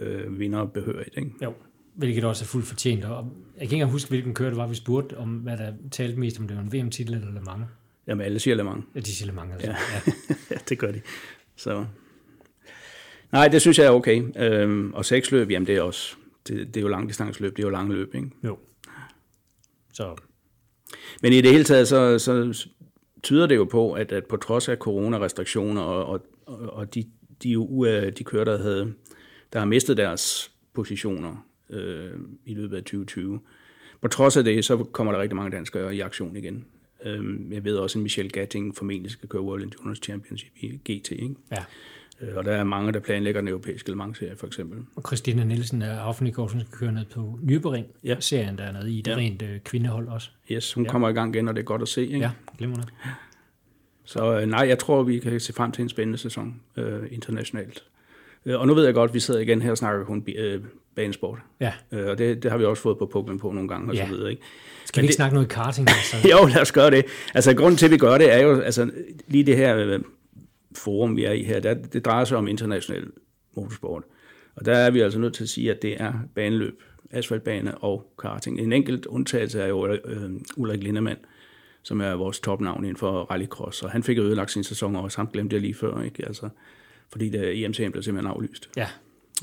øh, 0.00 0.38
vinder 0.38 0.64
behørigt, 0.64 1.16
ikke? 1.16 1.30
Jo 1.42 1.52
hvilket 1.98 2.24
også 2.24 2.44
er 2.44 2.46
fuldt 2.46 2.66
fortjent. 2.66 3.04
Og 3.04 3.32
jeg 3.60 3.68
kan 3.68 3.76
ikke 3.76 3.86
huske, 3.86 4.08
hvilken 4.08 4.34
kører 4.34 4.50
det 4.50 4.56
var, 4.56 4.66
vi 4.66 4.74
spurgte 4.74 5.18
om, 5.18 5.28
hvad 5.28 5.56
der 5.56 5.72
talte 5.90 6.18
mest, 6.18 6.40
om 6.40 6.48
det 6.48 6.56
var 6.56 6.62
en 6.62 6.72
VM-titel 6.72 7.14
eller 7.14 7.32
Le 7.32 7.40
Mans. 7.40 7.66
Jamen, 8.08 8.26
alle 8.26 8.38
siger 8.38 8.54
Le 8.54 8.64
Mans. 8.64 8.84
Ja, 8.94 9.00
de 9.00 9.12
siger 9.12 9.26
Le 9.26 9.32
Mans, 9.32 9.52
altså. 9.52 9.66
Ja. 9.70 9.76
Ja. 10.50 10.56
det 10.68 10.78
gør 10.78 10.90
de. 10.90 11.00
Så. 11.56 11.84
Nej, 13.32 13.48
det 13.48 13.60
synes 13.60 13.78
jeg 13.78 13.86
er 13.86 13.90
okay. 13.90 14.22
Øhm, 14.36 14.94
og 14.94 15.04
seksløb, 15.04 15.50
jamen 15.50 15.66
det 15.66 15.76
er 15.76 15.82
også, 15.82 16.16
det, 16.48 16.66
det 16.66 16.76
er 16.76 16.80
jo 16.80 16.88
langdistansløb, 16.88 17.56
det 17.56 17.62
er 17.62 17.66
jo 17.66 17.70
lange 17.70 17.94
løb, 17.94 18.14
ikke? 18.14 18.30
Jo. 18.44 18.58
Så. 19.92 20.16
Men 21.22 21.32
i 21.32 21.40
det 21.40 21.52
hele 21.52 21.64
taget, 21.64 21.88
så, 21.88 22.18
så 22.18 22.68
tyder 23.22 23.46
det 23.46 23.56
jo 23.56 23.64
på, 23.64 23.92
at, 23.92 24.12
at 24.12 24.24
på 24.26 24.36
trods 24.36 24.68
af 24.68 24.76
coronarestriktioner 24.76 25.82
og, 25.82 26.20
og, 26.46 26.60
og 26.60 26.94
de, 26.94 27.04
de, 27.42 28.12
de 28.18 28.24
kører, 28.24 28.44
der, 28.44 28.62
havde, 28.62 28.94
der 29.52 29.58
har 29.58 29.66
mistet 29.66 29.96
deres 29.96 30.52
positioner 30.74 31.46
øh, 31.70 32.10
i 32.44 32.54
løbet 32.54 32.76
af 32.76 32.82
2020, 32.82 33.40
på 34.00 34.08
trods 34.08 34.36
af 34.36 34.44
det, 34.44 34.64
så 34.64 34.76
kommer 34.76 35.12
der 35.12 35.20
rigtig 35.20 35.36
mange 35.36 35.56
danskere 35.56 35.96
i 35.96 36.00
aktion 36.00 36.36
igen. 36.36 36.64
Øhm, 37.04 37.52
jeg 37.52 37.64
ved 37.64 37.76
også, 37.76 37.98
at 37.98 38.02
Michel 38.02 38.32
Gatting 38.32 38.76
formentlig 38.76 39.10
skal 39.10 39.28
køre 39.28 39.42
World 39.42 39.62
Endurance 39.62 40.02
Championship 40.02 40.52
i 40.56 40.66
GT. 40.66 41.10
Ikke? 41.10 41.34
Ja. 41.50 41.64
Øh, 42.20 42.36
og 42.36 42.44
der 42.44 42.52
er 42.52 42.64
mange, 42.64 42.92
der 42.92 43.00
planlægger 43.00 43.40
den 43.40 43.48
europæiske 43.48 43.90
Le 43.90 43.96
Mans-serie, 43.96 44.36
for 44.36 44.46
eksempel. 44.46 44.78
Og 44.96 45.02
Christina 45.06 45.44
Nielsen 45.44 45.82
er 45.82 46.00
Affenigård, 46.00 46.50
som 46.50 46.60
skal 46.60 46.72
køre 46.72 46.92
ned 46.92 47.04
på 47.04 47.38
Nürburgring-serien, 47.42 48.56
ja. 48.58 48.62
der 48.62 48.68
er 48.68 48.72
nede 48.72 48.92
i. 48.92 49.00
Det 49.02 49.10
ja. 49.10 49.16
rent 49.16 49.42
øh, 49.42 49.60
kvindehold 49.60 50.08
også. 50.08 50.30
Yes, 50.52 50.72
hun 50.72 50.84
ja. 50.84 50.90
kommer 50.90 51.08
i 51.08 51.12
gang 51.12 51.34
igen, 51.34 51.48
og 51.48 51.54
det 51.54 51.60
er 51.60 51.64
godt 51.64 51.82
at 51.82 51.88
se. 51.88 52.02
Ikke? 52.02 52.18
Ja, 52.18 52.30
glimrende. 52.58 52.86
Så 54.04 54.40
øh, 54.40 54.46
nej, 54.46 54.68
jeg 54.68 54.78
tror, 54.78 55.02
vi 55.02 55.18
kan 55.18 55.40
se 55.40 55.52
frem 55.52 55.72
til 55.72 55.82
en 55.82 55.88
spændende 55.88 56.18
sæson 56.18 56.60
øh, 56.76 57.02
internationalt. 57.10 57.84
Og 58.46 58.66
nu 58.66 58.74
ved 58.74 58.84
jeg 58.84 58.94
godt, 58.94 59.10
at 59.10 59.14
vi 59.14 59.20
sidder 59.20 59.40
igen 59.40 59.62
her 59.62 59.70
og 59.70 59.78
snakker 59.78 60.04
kun 60.04 60.24
banesport. 60.98 61.38
Ja. 61.60 61.72
Øh, 61.92 62.06
og 62.06 62.18
det, 62.18 62.42
det 62.42 62.50
har 62.50 62.58
vi 62.58 62.64
også 62.64 62.82
fået 62.82 62.98
på 62.98 63.04
Pokémon 63.04 63.38
på 63.38 63.52
nogle 63.52 63.68
gange 63.68 63.90
og 63.90 63.94
ja. 63.94 64.06
så 64.06 64.12
videre. 64.12 64.30
Ikke? 64.30 64.42
Skal 64.84 65.02
vi 65.02 65.04
ikke 65.04 65.10
det, 65.10 65.16
snakke 65.16 65.34
noget 65.34 65.48
karting? 65.48 65.88
Altså? 65.96 66.28
jo, 66.28 66.46
lad 66.46 66.60
os 66.60 66.72
gøre 66.72 66.90
det. 66.90 67.04
Altså, 67.34 67.54
grunden 67.54 67.76
til, 67.76 67.86
at 67.86 67.92
vi 67.92 67.96
gør 67.96 68.18
det, 68.18 68.32
er 68.32 68.38
jo 68.38 68.60
altså, 68.60 68.90
lige 69.26 69.44
det 69.44 69.56
her 69.56 69.76
øh, 69.76 70.00
forum, 70.76 71.16
vi 71.16 71.24
er 71.24 71.32
i 71.32 71.42
her, 71.42 71.60
der, 71.60 71.74
det 71.74 72.04
drejer 72.04 72.24
sig 72.24 72.38
om 72.38 72.48
international 72.48 73.06
motorsport. 73.56 74.02
Og 74.56 74.64
der 74.64 74.76
er 74.76 74.90
vi 74.90 75.00
altså 75.00 75.18
nødt 75.18 75.34
til 75.34 75.42
at 75.42 75.48
sige, 75.48 75.70
at 75.70 75.82
det 75.82 76.02
er 76.02 76.12
baneløb, 76.34 76.82
asfaltbane 77.10 77.78
og 77.78 78.12
karting. 78.22 78.60
En 78.60 78.72
enkelt 78.72 79.06
undtagelse 79.06 79.60
er 79.60 79.66
jo 79.66 79.86
øh, 79.86 80.30
Ulrik 80.56 80.82
Lindemann, 80.82 81.18
som 81.82 82.00
er 82.00 82.12
vores 82.12 82.40
topnavn 82.40 82.84
inden 82.84 82.96
for 82.96 83.22
rallycross, 83.22 83.82
og 83.82 83.90
han 83.90 84.02
fik 84.02 84.18
ødelagt 84.18 84.50
sin 84.50 84.64
sæson 84.64 84.96
også, 84.96 85.18
han 85.18 85.26
glemte 85.32 85.56
det 85.56 85.62
lige 85.62 85.74
før, 85.74 86.02
ikke? 86.02 86.26
Altså, 86.26 86.48
fordi 87.10 87.28
det, 87.28 87.64
IMC'en 87.64 87.90
blev 87.90 88.02
simpelthen 88.02 88.34
aflyst. 88.34 88.70
Ja. 88.76 88.86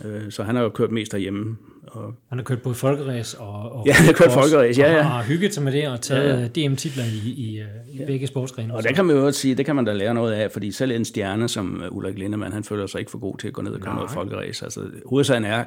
Øh, 0.04 0.32
så 0.32 0.44
han 0.44 0.56
har 0.56 0.64
jo 0.64 0.70
kørt 0.70 0.92
mest 0.92 1.12
derhjemme. 1.12 1.58
Og... 1.88 2.14
Han 2.30 2.38
har 2.38 2.44
kørt 2.44 2.62
både 2.62 2.76
folkeræs 2.76 3.34
og, 3.34 3.72
og 3.72 3.84
Ja, 3.88 3.94
han 3.94 4.06
har 4.06 4.14
kørt 4.14 4.32
folkeræs, 4.32 4.78
ja, 4.78 4.92
ja. 4.92 5.00
Og 5.00 5.06
har 5.06 5.24
hygget 5.24 5.54
sig 5.54 5.64
med 5.64 5.72
det 5.72 5.88
og 5.88 6.02
taget 6.02 6.30
ja, 6.58 6.62
ja. 6.62 6.68
DM-titler 6.68 7.04
i, 7.04 7.30
i, 7.30 7.62
i 7.92 7.98
ja. 8.00 8.06
begge 8.06 8.28
sportsgrene. 8.28 8.76
Og 8.76 8.84
det 8.84 8.96
kan 8.96 9.06
man 9.06 9.16
jo 9.16 9.26
også 9.26 9.40
sige, 9.40 9.56
det 9.56 9.66
kan 9.66 9.76
man 9.76 9.86
da 9.86 9.94
lære 9.94 10.14
noget 10.14 10.34
af, 10.34 10.52
fordi 10.52 10.72
selv 10.72 10.92
en 10.92 11.06
stjerne 11.06 11.48
som 11.48 11.84
Ulrik 11.92 12.18
Lindemann, 12.18 12.54
han 12.54 12.64
føler 12.64 12.88
sig 12.88 13.00
ikke 13.00 13.12
for 13.12 13.20
god 13.20 13.38
til 13.38 13.48
at 13.48 13.54
gå 13.54 13.62
ned 13.62 13.72
og 13.72 13.82
køre 13.82 13.96
noget 13.96 14.12
folkeræs. 14.12 14.64
Altså, 14.64 14.82
hovedsagen 15.06 15.46
er, 15.46 15.64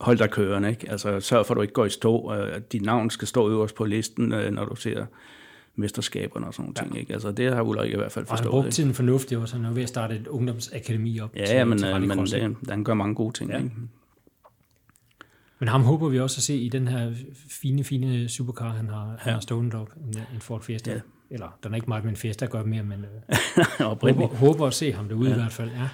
hold 0.00 0.18
dig 0.18 0.30
kørende, 0.30 0.70
ikke? 0.70 0.90
Altså, 0.90 1.20
sørg 1.20 1.46
for, 1.46 1.54
at 1.54 1.56
du 1.56 1.62
ikke 1.62 1.74
går 1.74 1.84
i 1.84 1.90
stå. 1.90 2.26
At 2.26 2.72
dit 2.72 2.82
navn 2.82 3.10
skal 3.10 3.28
stå 3.28 3.50
øverst 3.50 3.74
på 3.74 3.84
listen, 3.84 4.32
øh, 4.32 4.52
når 4.52 4.64
du 4.64 4.76
ser 4.76 5.06
mesterskaberne 5.76 6.46
og 6.46 6.54
sådan 6.54 6.62
nogle 6.62 6.74
ting. 6.90 7.00
Ikke? 7.00 7.12
Altså, 7.12 7.32
det 7.32 7.54
har 7.54 7.62
Ulrik 7.62 7.92
i 7.92 7.96
hvert 7.96 8.12
fald 8.12 8.24
Og 8.24 8.30
han 8.30 8.36
forstået. 8.38 8.50
brugte 8.50 8.70
tiden 8.70 8.94
fornuftigt 8.94 9.40
også. 9.40 9.56
Han 9.56 9.64
er 9.64 9.70
ved 9.72 9.82
at 9.82 9.88
starte 9.88 10.16
et 10.16 10.26
ungdomsakademi 10.26 11.20
op 11.20 11.36
Ja, 11.36 11.44
til, 11.44 11.56
ja, 11.56 11.64
men, 11.64 11.78
til 11.78 11.88
øh, 11.88 12.00
men 12.00 12.18
det, 12.26 12.56
han 12.68 12.84
gør 12.84 12.94
mange 12.94 13.14
gode 13.14 13.32
ting. 13.38 13.50
Ja. 13.50 13.56
Ikke? 13.58 13.70
Men 15.58 15.68
ham 15.68 15.82
håber 15.82 16.08
vi 16.08 16.20
også 16.20 16.38
at 16.38 16.42
se 16.42 16.56
i 16.56 16.68
den 16.68 16.88
her 16.88 17.12
fine, 17.50 17.84
fine 17.84 18.28
supercar, 18.28 18.68
han 18.72 18.88
har, 18.88 19.04
ja. 19.10 19.16
han 19.18 19.18
Ja. 19.26 19.32
har 19.32 19.40
stående 19.40 19.70
deroppe, 19.70 19.92
en, 20.34 20.40
Ford 20.40 20.62
Fiesta. 20.62 20.90
Ja. 20.90 20.96
Ja. 20.96 21.02
Eller, 21.30 21.58
den 21.64 21.72
er 21.72 21.76
ikke 21.76 21.86
meget 21.88 22.04
med 22.04 22.10
en 22.10 22.16
Fiesta 22.16 22.44
at 22.44 22.50
gøre 22.50 22.64
mere, 22.64 22.82
men 22.82 23.00
øh, 23.04 23.64
håber, 23.86 24.26
håber 24.26 24.66
at 24.66 24.74
se 24.74 24.92
ham 24.92 25.08
derude 25.08 25.28
ja. 25.28 25.36
i 25.36 25.38
hvert 25.38 25.52
fald. 25.52 25.70
Ja. 25.70 25.88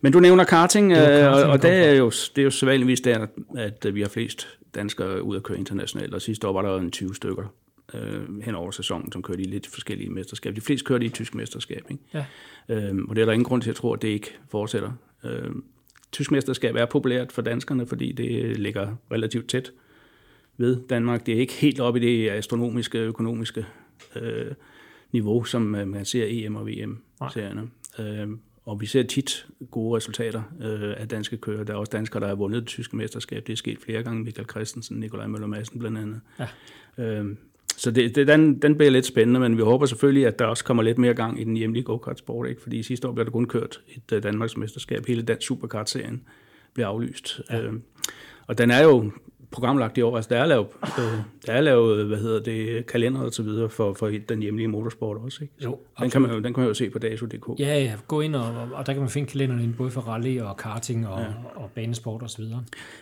Men 0.00 0.12
du 0.12 0.20
nævner 0.20 0.44
karting, 0.44 0.90
Det 0.90 0.96
øh, 0.98 1.04
karting, 1.06 1.44
og, 1.44 1.50
og 1.50 1.62
det 1.62 1.70
er 1.88 1.92
jo, 1.92 2.10
det 2.10 2.38
er 2.38 2.42
jo 2.42 2.50
sædvanligvis 2.50 3.00
der, 3.00 3.26
at 3.56 3.86
vi 3.94 4.00
har 4.00 4.08
flest 4.08 4.48
danskere 4.74 5.22
ud 5.22 5.36
at 5.36 5.42
køre 5.42 5.58
internationalt, 5.58 6.14
og 6.14 6.22
sidste 6.22 6.48
år 6.48 6.52
var 6.52 6.62
der 6.62 6.78
en 6.80 6.90
20 6.90 7.14
stykker 7.14 7.54
øh, 7.94 8.40
hen 8.42 8.54
over 8.54 8.70
sæsonen, 8.70 9.12
som 9.12 9.22
kørte 9.22 9.42
i 9.42 9.46
lidt 9.46 9.66
forskellige 9.66 10.10
mesterskaber. 10.10 10.54
De 10.54 10.60
fleste 10.60 10.84
kørte 10.84 11.04
i 11.04 11.06
et 11.06 11.14
tysk 11.14 11.34
mesterskab, 11.34 11.84
ikke? 11.90 12.02
Ja. 12.14 12.24
Øhm, 12.68 13.08
og 13.08 13.16
det 13.16 13.22
er 13.22 13.26
der 13.26 13.32
ingen 13.32 13.44
grund 13.44 13.62
til 13.62 13.70
at 13.70 13.76
tro, 13.76 13.92
at 13.92 14.02
det 14.02 14.08
ikke 14.08 14.38
fortsætter. 14.50 14.92
Øhm, 15.24 15.64
tysk 16.12 16.30
mesterskab 16.30 16.76
er 16.76 16.86
populært 16.86 17.32
for 17.32 17.42
danskerne, 17.42 17.86
fordi 17.86 18.12
det 18.12 18.56
ligger 18.58 18.96
relativt 19.12 19.48
tæt 19.48 19.72
ved 20.56 20.88
Danmark. 20.88 21.26
Det 21.26 21.34
er 21.34 21.38
ikke 21.38 21.52
helt 21.52 21.80
oppe 21.80 22.00
i 22.00 22.02
det 22.02 22.30
astronomiske, 22.30 22.98
økonomiske 22.98 23.66
øh, 24.16 24.52
niveau, 25.12 25.44
som 25.44 25.74
øh, 25.74 25.88
man 25.88 26.04
ser 26.04 26.24
EM 26.28 26.56
og 26.56 26.66
VM-serierne. 26.66 27.68
Øhm, 27.98 28.40
og 28.64 28.80
vi 28.80 28.86
ser 28.86 29.02
tit 29.02 29.46
gode 29.70 29.96
resultater 29.96 30.42
øh, 30.60 30.94
af 30.96 31.08
danske 31.08 31.36
kører. 31.36 31.64
Der 31.64 31.72
er 31.72 31.76
også 31.76 31.90
danskere, 31.90 32.20
der 32.20 32.28
har 32.28 32.34
vundet 32.34 32.60
det 32.60 32.68
tyske 32.68 32.96
mesterskab. 32.96 33.46
Det 33.46 33.52
er 33.52 33.56
sket 33.56 33.78
flere 33.78 34.02
gange. 34.02 34.24
Michael 34.24 34.48
Christensen, 34.48 35.00
Nikolaj 35.00 35.26
Møller 35.26 35.46
Madsen 35.46 35.78
blandt 35.78 35.98
andet. 35.98 36.20
Ja. 36.38 36.48
Øhm, 36.98 37.38
så 37.78 37.90
det, 37.90 38.14
det, 38.14 38.26
den, 38.26 38.62
den 38.62 38.76
bliver 38.76 38.90
lidt 38.90 39.06
spændende, 39.06 39.40
men 39.40 39.56
vi 39.56 39.62
håber 39.62 39.86
selvfølgelig, 39.86 40.26
at 40.26 40.38
der 40.38 40.44
også 40.44 40.64
kommer 40.64 40.82
lidt 40.82 40.98
mere 40.98 41.14
gang 41.14 41.40
i 41.40 41.44
den 41.44 41.56
hjemlige 41.56 41.82
go-kart-sport. 41.82 42.48
Ikke? 42.48 42.62
Fordi 42.62 42.82
sidste 42.82 43.08
år 43.08 43.12
blev 43.12 43.24
der 43.24 43.30
kun 43.30 43.46
kørt 43.46 43.80
et 43.88 44.12
uh, 44.16 44.22
Danmarks 44.22 44.56
mesterskab. 44.56 45.06
Hele 45.06 45.22
dansk 45.22 45.46
superkart-serien 45.46 46.22
blev 46.74 46.86
aflyst. 46.86 47.40
Ja. 47.50 47.60
Øhm, 47.60 47.82
og 48.46 48.58
den 48.58 48.70
er 48.70 48.82
jo 48.82 49.10
programlagt 49.50 49.98
i 49.98 50.02
år. 50.02 50.16
Altså, 50.16 50.28
der 50.34 50.40
er 50.40 50.46
lavet, 50.46 50.66
øh, 50.98 51.04
der 51.46 51.52
er 51.52 51.60
lavet 51.60 52.06
hvad 52.06 52.18
hedder 52.18 52.40
det, 52.40 52.86
kalender 52.86 53.20
og 53.20 53.32
så 53.32 53.42
videre 53.42 53.68
for, 53.68 53.94
for 53.94 54.10
den 54.28 54.42
hjemlige 54.42 54.68
motorsport 54.68 55.16
også. 55.16 55.38
Ikke? 55.42 55.54
Jo, 55.64 55.78
Den 56.00 56.10
kan, 56.10 56.22
man, 56.22 56.30
den 56.30 56.42
kan 56.42 56.56
man 56.56 56.66
jo 56.66 56.74
se 56.74 56.90
på 56.90 56.98
daso.dk. 56.98 57.60
Ja, 57.60 57.78
ja, 57.78 57.92
gå 58.08 58.20
ind, 58.20 58.36
og, 58.36 58.68
og 58.74 58.86
der 58.86 58.92
kan 58.92 59.02
man 59.02 59.10
finde 59.10 59.28
kalenderen 59.28 59.62
ind, 59.62 59.74
både 59.74 59.90
for 59.90 60.00
rally 60.00 60.40
og 60.40 60.56
karting 60.56 61.08
og, 61.08 61.20
ja. 61.20 61.26
og 61.54 61.70
banesport 61.74 62.22
osv. 62.22 62.44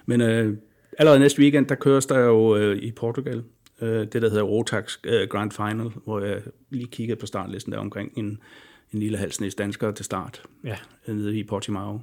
Men 0.06 0.20
øh, 0.20 0.56
allerede 0.98 1.20
næste 1.20 1.42
weekend, 1.42 1.66
der 1.66 1.74
køres 1.74 2.06
der 2.06 2.18
jo 2.18 2.56
øh, 2.56 2.76
i 2.76 2.90
Portugal 2.90 3.42
øh, 3.80 4.00
det, 4.00 4.12
der 4.22 4.28
hedder 4.28 4.42
Rotax 4.42 4.98
øh, 5.04 5.28
Grand 5.28 5.50
Final, 5.50 5.90
hvor 6.04 6.20
jeg 6.20 6.42
lige 6.70 6.86
kiggede 6.86 7.20
på 7.20 7.26
startlisten 7.26 7.72
der 7.72 7.78
omkring 7.78 8.12
en, 8.16 8.38
en 8.92 8.98
lille 9.00 9.18
halsnæs 9.18 9.54
danskere 9.54 9.92
til 9.92 10.04
start 10.04 10.42
Ja. 10.64 10.76
øh, 11.08 11.16
nede 11.16 11.38
i 11.38 11.44
Portimao. 11.44 12.00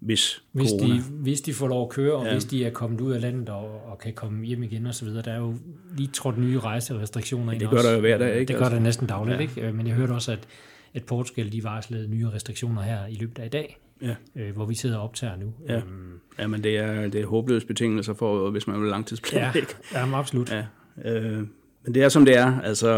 Hvis, 0.00 0.42
Hvis 0.52 0.70
corona. 0.70 0.94
de, 0.94 1.00
hvis 1.00 1.40
de 1.40 1.54
får 1.54 1.68
lov 1.68 1.82
at 1.82 1.88
køre, 1.90 2.14
og 2.14 2.26
ja. 2.26 2.32
Hvis 2.32 2.44
de 2.44 2.64
er 2.64 2.70
kommet 2.70 3.00
ud 3.00 3.12
af 3.12 3.20
landet 3.20 3.48
og, 3.48 3.82
og 3.90 3.98
kan 3.98 4.12
komme 4.12 4.44
hjem 4.46 4.62
igen 4.62 4.86
og 4.86 4.94
så 4.94 5.04
videre. 5.04 5.22
Der 5.22 5.32
er 5.32 5.38
jo 5.38 5.54
lige 5.96 6.08
trådt 6.12 6.38
nye 6.38 6.58
rejserestriktioner 6.60 7.52
ind 7.52 7.60
det 7.60 7.70
gør 7.70 7.76
også. 7.76 7.88
der 7.88 7.94
jo 7.94 8.00
hver 8.00 8.18
dag, 8.18 8.40
ikke? 8.40 8.48
Det 8.52 8.56
gør 8.56 8.64
Altså. 8.64 8.76
der 8.76 8.82
næsten 8.82 9.06
dagligt, 9.06 9.36
ja. 9.36 9.42
Ikke? 9.42 9.60
Øh, 9.60 9.74
Men 9.74 9.86
jeg 9.86 9.94
hørte 9.94 10.12
også, 10.12 10.32
at, 10.32 10.48
at 10.94 11.04
Portugal 11.04 11.52
de 11.52 11.64
varslede 11.64 12.08
nye 12.08 12.28
restriktioner 12.30 12.82
her 12.82 13.06
i 13.06 13.14
løbet 13.14 13.38
af 13.38 13.46
i 13.46 13.48
dag, 13.48 13.78
Ja. 14.02 14.14
øh, 14.36 14.54
hvor 14.54 14.64
vi 14.66 14.74
sidder 14.74 14.96
og 14.96 15.04
optager 15.04 15.36
nu. 15.36 15.52
Ja. 15.68 15.76
Øhm, 15.76 16.20
Ja, 16.38 16.46
men 16.46 16.64
det 16.64 16.76
er, 16.78 17.08
det 17.08 17.20
er 17.20 17.26
håbløse 17.26 17.66
betingelser 17.66 18.14
for, 18.14 18.50
hvis 18.50 18.66
man 18.66 18.76
vil 18.80 18.86
ja, 18.86 18.90
langtidsplanlægge. 18.90 19.68
ja, 19.94 20.18
absolut. 20.18 20.50
Ja, 20.52 20.64
øh, 21.04 21.42
men 21.84 21.94
det 21.94 22.02
er 22.02 22.08
som 22.08 22.24
det 22.24 22.36
er, 22.36 22.60
altså, 22.60 22.88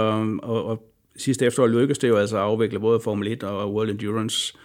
og, 0.43 0.65
og 0.65 0.93
sidste 1.17 1.47
efterår 1.47 1.67
lykkedes 1.67 1.99
det 1.99 2.09
jo 2.09 2.17
altså 2.17 2.37
at 2.37 2.43
afvikle 2.43 2.81
både 2.81 3.01
Formel 3.01 3.29
1 3.29 3.43
og 3.43 3.75
World 3.75 3.91
Endurance. 3.91 4.57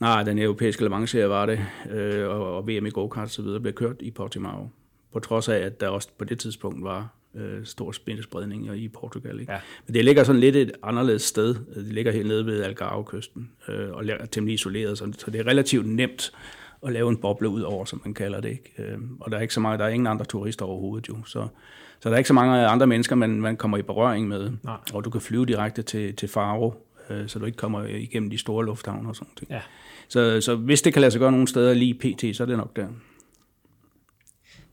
Nej, 0.00 0.22
den 0.22 0.38
europæiske 0.38 0.82
Le 0.82 0.90
var 1.28 1.46
det, 1.46 1.66
øh, 1.90 2.28
og, 2.28 2.56
og 2.56 2.68
VM 2.68 2.86
i 2.86 2.90
go-kart 2.90 3.24
og 3.24 3.30
så 3.30 3.42
videre 3.42 3.60
blev 3.60 3.72
kørt 3.72 3.96
i 4.00 4.10
Portimao. 4.10 4.70
På 5.12 5.18
trods 5.18 5.48
af, 5.48 5.56
at 5.58 5.80
der 5.80 5.88
også 5.88 6.08
på 6.18 6.24
det 6.24 6.38
tidspunkt 6.38 6.84
var 6.84 7.08
øh, 7.34 7.64
stor 7.64 7.92
spændespredning 7.92 8.76
i 8.76 8.88
Portugal. 8.88 9.40
Ikke? 9.40 9.52
Ja. 9.52 9.58
Men 9.86 9.94
det 9.94 10.04
ligger 10.04 10.24
sådan 10.24 10.40
lidt 10.40 10.56
et 10.56 10.72
anderledes 10.82 11.22
sted. 11.22 11.54
Det 11.74 11.84
ligger 11.84 12.12
helt 12.12 12.26
nede 12.26 12.46
ved 12.46 12.62
Algarve-kysten 12.62 13.50
øh, 13.68 13.90
og 13.90 14.06
er 14.06 14.26
temmelig 14.26 14.54
isoleret, 14.54 14.98
så, 14.98 15.12
så 15.18 15.30
det 15.30 15.40
er 15.40 15.46
relativt 15.46 15.86
nemt 15.86 16.32
at 16.86 16.92
lave 16.92 17.10
en 17.10 17.16
boble 17.16 17.48
ud 17.48 17.60
over, 17.60 17.84
som 17.84 18.00
man 18.04 18.14
kalder 18.14 18.40
det. 18.40 18.50
Ikke? 18.50 18.72
Øh, 18.78 18.98
og 19.20 19.30
der 19.30 19.36
er 19.36 19.42
ikke 19.42 19.54
så 19.54 19.60
mange, 19.60 19.78
der 19.78 19.84
er 19.84 19.88
ingen 19.88 20.06
andre 20.06 20.24
turister 20.24 20.64
overhovedet 20.64 21.08
jo. 21.08 21.16
Så, 21.24 21.48
så 22.00 22.08
der 22.08 22.14
er 22.14 22.18
ikke 22.18 22.28
så 22.28 22.34
mange 22.34 22.66
andre 22.66 22.86
mennesker, 22.86 23.16
man, 23.16 23.30
man 23.30 23.56
kommer 23.56 23.78
i 23.78 23.82
berøring 23.82 24.28
med. 24.28 24.52
Nej. 24.64 24.76
Og 24.92 25.04
du 25.04 25.10
kan 25.10 25.20
flyve 25.20 25.46
direkte 25.46 25.82
til, 25.82 26.16
til 26.16 26.28
Faro, 26.28 26.74
øh, 27.10 27.28
så 27.28 27.38
du 27.38 27.44
ikke 27.44 27.58
kommer 27.58 27.84
igennem 27.84 28.30
de 28.30 28.38
store 28.38 28.64
lufthavne 28.64 29.08
og 29.08 29.16
sådan 29.16 29.28
noget. 29.40 29.50
Ja. 29.50 29.60
Så, 30.08 30.40
så 30.40 30.56
hvis 30.56 30.82
det 30.82 30.92
kan 30.92 31.00
lade 31.00 31.10
sig 31.10 31.18
gøre 31.18 31.32
nogle 31.32 31.48
steder 31.48 31.74
lige 31.74 31.94
pt, 31.94 32.36
så 32.36 32.42
er 32.42 32.46
det 32.46 32.56
nok 32.56 32.76
der. 32.76 32.86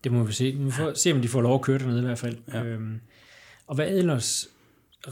Det 0.04 0.12
må 0.12 0.24
vi 0.24 0.34
se. 0.34 0.56
Vi 0.60 0.72
får 0.72 0.94
se, 0.94 1.12
om 1.12 1.22
de 1.22 1.28
får 1.28 1.42
lov 1.42 1.56
at 1.56 1.62
køre 1.62 1.78
dernede 1.78 2.00
i 2.00 2.06
hvert 2.06 2.20
fald. 2.20 2.38
Ja. 2.54 2.64
Øhm, 2.64 3.00
og 3.68 3.76
hvad 3.76 3.88
ellers? 3.88 4.50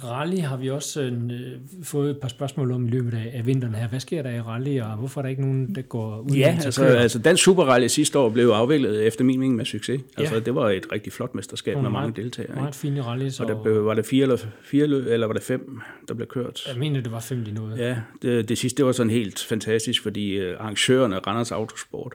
Rally 0.03 0.38
har 0.39 0.58
vi 0.58 0.69
også 0.69 1.01
øh, 1.01 1.51
fået 1.84 2.10
et 2.12 2.17
par 2.17 2.27
spørgsmål 2.27 2.71
om 2.71 2.88
i 2.88 2.89
løbet 2.89 3.13
af, 3.13 3.31
af 3.34 3.45
vinteren 3.45 3.75
her. 3.75 3.88
Hvad 3.88 3.99
sker 3.99 4.21
der 4.23 4.29
i 4.29 4.41
rally, 4.41 4.79
og 4.81 4.97
hvorfor 4.97 5.21
er 5.21 5.21
der 5.21 5.29
ikke 5.29 5.41
nogen, 5.41 5.75
der 5.75 5.81
går 5.81 6.19
ud 6.19 6.29
Ja, 6.36 6.58
altså, 6.65 6.84
altså 6.86 7.19
Dansk 7.19 7.43
Superrally 7.43 7.88
sidste 7.88 8.19
år 8.19 8.29
blev 8.29 8.47
afviklet 8.47 9.08
efter 9.08 9.23
min 9.23 9.39
mening 9.39 9.55
med 9.55 9.65
succes. 9.65 10.01
Altså, 10.17 10.34
Ja. 10.34 10.39
det 10.39 10.55
var 10.55 10.69
et 10.69 10.86
rigtig 10.91 11.13
flot 11.13 11.36
mesterskab 11.36 11.81
med 11.81 11.89
mange 11.89 12.21
deltagere. 12.21 12.55
Meget 12.55 12.75
fine 12.75 13.01
rally, 13.01 13.29
så 13.29 13.43
Og 13.43 13.49
der 13.49 13.63
blev, 13.63 13.86
var 13.86 13.93
det 13.93 14.05
fire 14.05 14.21
eller, 14.23 14.38
fire 14.63 14.88
løb, 14.88 15.05
eller 15.08 15.27
var 15.27 15.34
det 15.34 15.43
fem, 15.43 15.79
der 16.08 16.13
blev 16.13 16.27
kørt? 16.27 16.67
jeg 16.71 16.79
mener, 16.79 17.01
det 17.01 17.12
var 17.12 17.19
fem 17.19 17.41
lige 17.41 17.53
noget. 17.55 17.77
Ja, 17.77 17.97
det, 18.21 18.49
det 18.49 18.58
sidste 18.58 18.77
det 18.77 18.86
var 18.86 18.91
sådan 18.91 19.10
helt 19.10 19.39
fantastisk, 19.49 20.03
fordi 20.03 20.31
øh, 20.31 20.55
arrangørerne 20.60 21.17
Randers 21.17 21.51
Autosport 21.51 22.13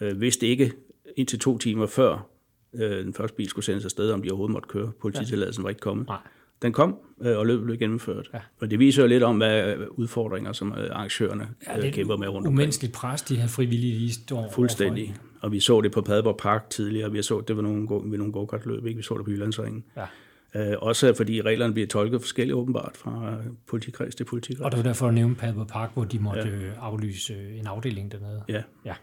øh, 0.00 0.20
vidste 0.20 0.46
ikke 0.46 0.72
indtil 1.16 1.38
to 1.38 1.58
timer 1.58 1.86
før 1.86 2.26
øh, 2.74 3.04
den 3.04 3.14
første 3.14 3.36
bil 3.36 3.48
skulle 3.48 3.64
sendes 3.64 3.84
afsted, 3.84 4.10
om 4.10 4.22
de 4.22 4.30
overhovedet 4.30 4.52
måtte 4.52 4.68
køre. 4.68 4.92
Polititilladelsen 5.00 5.64
var 5.64 5.70
ikke 5.70 5.80
kommet. 5.80 6.06
Nej. 6.06 6.16
Den 6.62 6.72
kom, 6.72 6.96
øh, 7.22 7.38
og 7.38 7.46
løbet 7.46 7.64
blev 7.64 7.78
gennemført. 7.78 8.30
Ja. 8.34 8.38
Og 8.60 8.70
det 8.70 8.78
viser 8.78 9.02
jo 9.02 9.08
lidt 9.08 9.22
om, 9.22 9.36
hvad 9.36 9.74
udfordringer, 9.90 10.52
som 10.52 10.74
øh, 10.78 10.90
arrangørerne 10.90 11.48
Ja, 11.66 11.86
øh, 11.86 11.92
kæmper 11.92 12.16
med 12.16 12.28
rundt 12.28 12.36
omkring. 12.36 12.54
Umenneskeligt 12.54 12.94
pres, 12.94 13.22
de 13.22 13.36
her 13.36 13.46
frivillige 13.46 13.98
lige 13.98 14.12
står 14.12 14.50
Fuldstændig. 14.54 15.14
Og 15.40 15.52
vi 15.52 15.60
så 15.60 15.80
det 15.80 15.92
på 15.92 16.00
Padborg 16.00 16.36
Park 16.36 16.70
tidligere. 16.70 17.12
Vi 17.12 17.22
så 17.22 17.40
det 17.40 17.56
var 17.56 17.62
nogle, 17.62 17.88
ved 18.10 18.18
nogle 18.18 18.32
go-kart-løb, 18.32 18.86
ikke? 18.86 18.96
Vi 18.96 19.02
så 19.02 19.16
det 19.16 19.24
på 19.24 19.30
Jyllandsringen. 19.30 19.84
Ja. 19.96 20.06
Øh, 20.54 20.76
også 20.78 21.14
fordi 21.16 21.42
reglerne 21.42 21.72
bliver 21.72 21.86
tolket 21.88 22.20
forskelligt 22.20 22.54
åbenbart 22.54 22.92
fra 22.94 23.34
politikreds 23.66 24.14
til 24.14 24.24
politikreds. 24.24 24.60
Og 24.60 24.70
det 24.70 24.78
var 24.78 24.84
derfor 24.84 25.08
at 25.08 25.14
nævne 25.14 25.34
Padborg 25.34 25.66
Park, 25.66 25.90
hvor 25.94 26.04
de 26.04 26.18
måtte 26.18 26.42
ja. 26.42 26.80
aflyse 26.80 27.34
en 27.60 27.66
afdeling 27.66 28.12
dernede. 28.12 28.42
Ja. 28.48 28.62
Ja. 28.84 28.94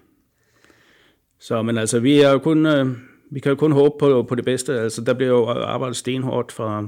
Så, 1.39 1.61
men 1.61 1.77
altså, 1.77 1.99
vi, 1.99 2.21
er 2.21 2.31
jo 2.31 2.39
kun, 2.39 2.65
øh, 2.65 2.87
vi 3.31 3.39
kan 3.39 3.49
jo 3.49 3.55
kun 3.55 3.71
håbe 3.71 3.95
på, 3.99 4.25
på 4.29 4.35
det 4.35 4.45
bedste. 4.45 4.79
Altså, 4.79 5.01
der 5.01 5.13
bliver 5.13 5.31
jo 5.31 5.45
arbejdet 5.47 5.97
stenhårdt 5.97 6.51
fra, 6.51 6.87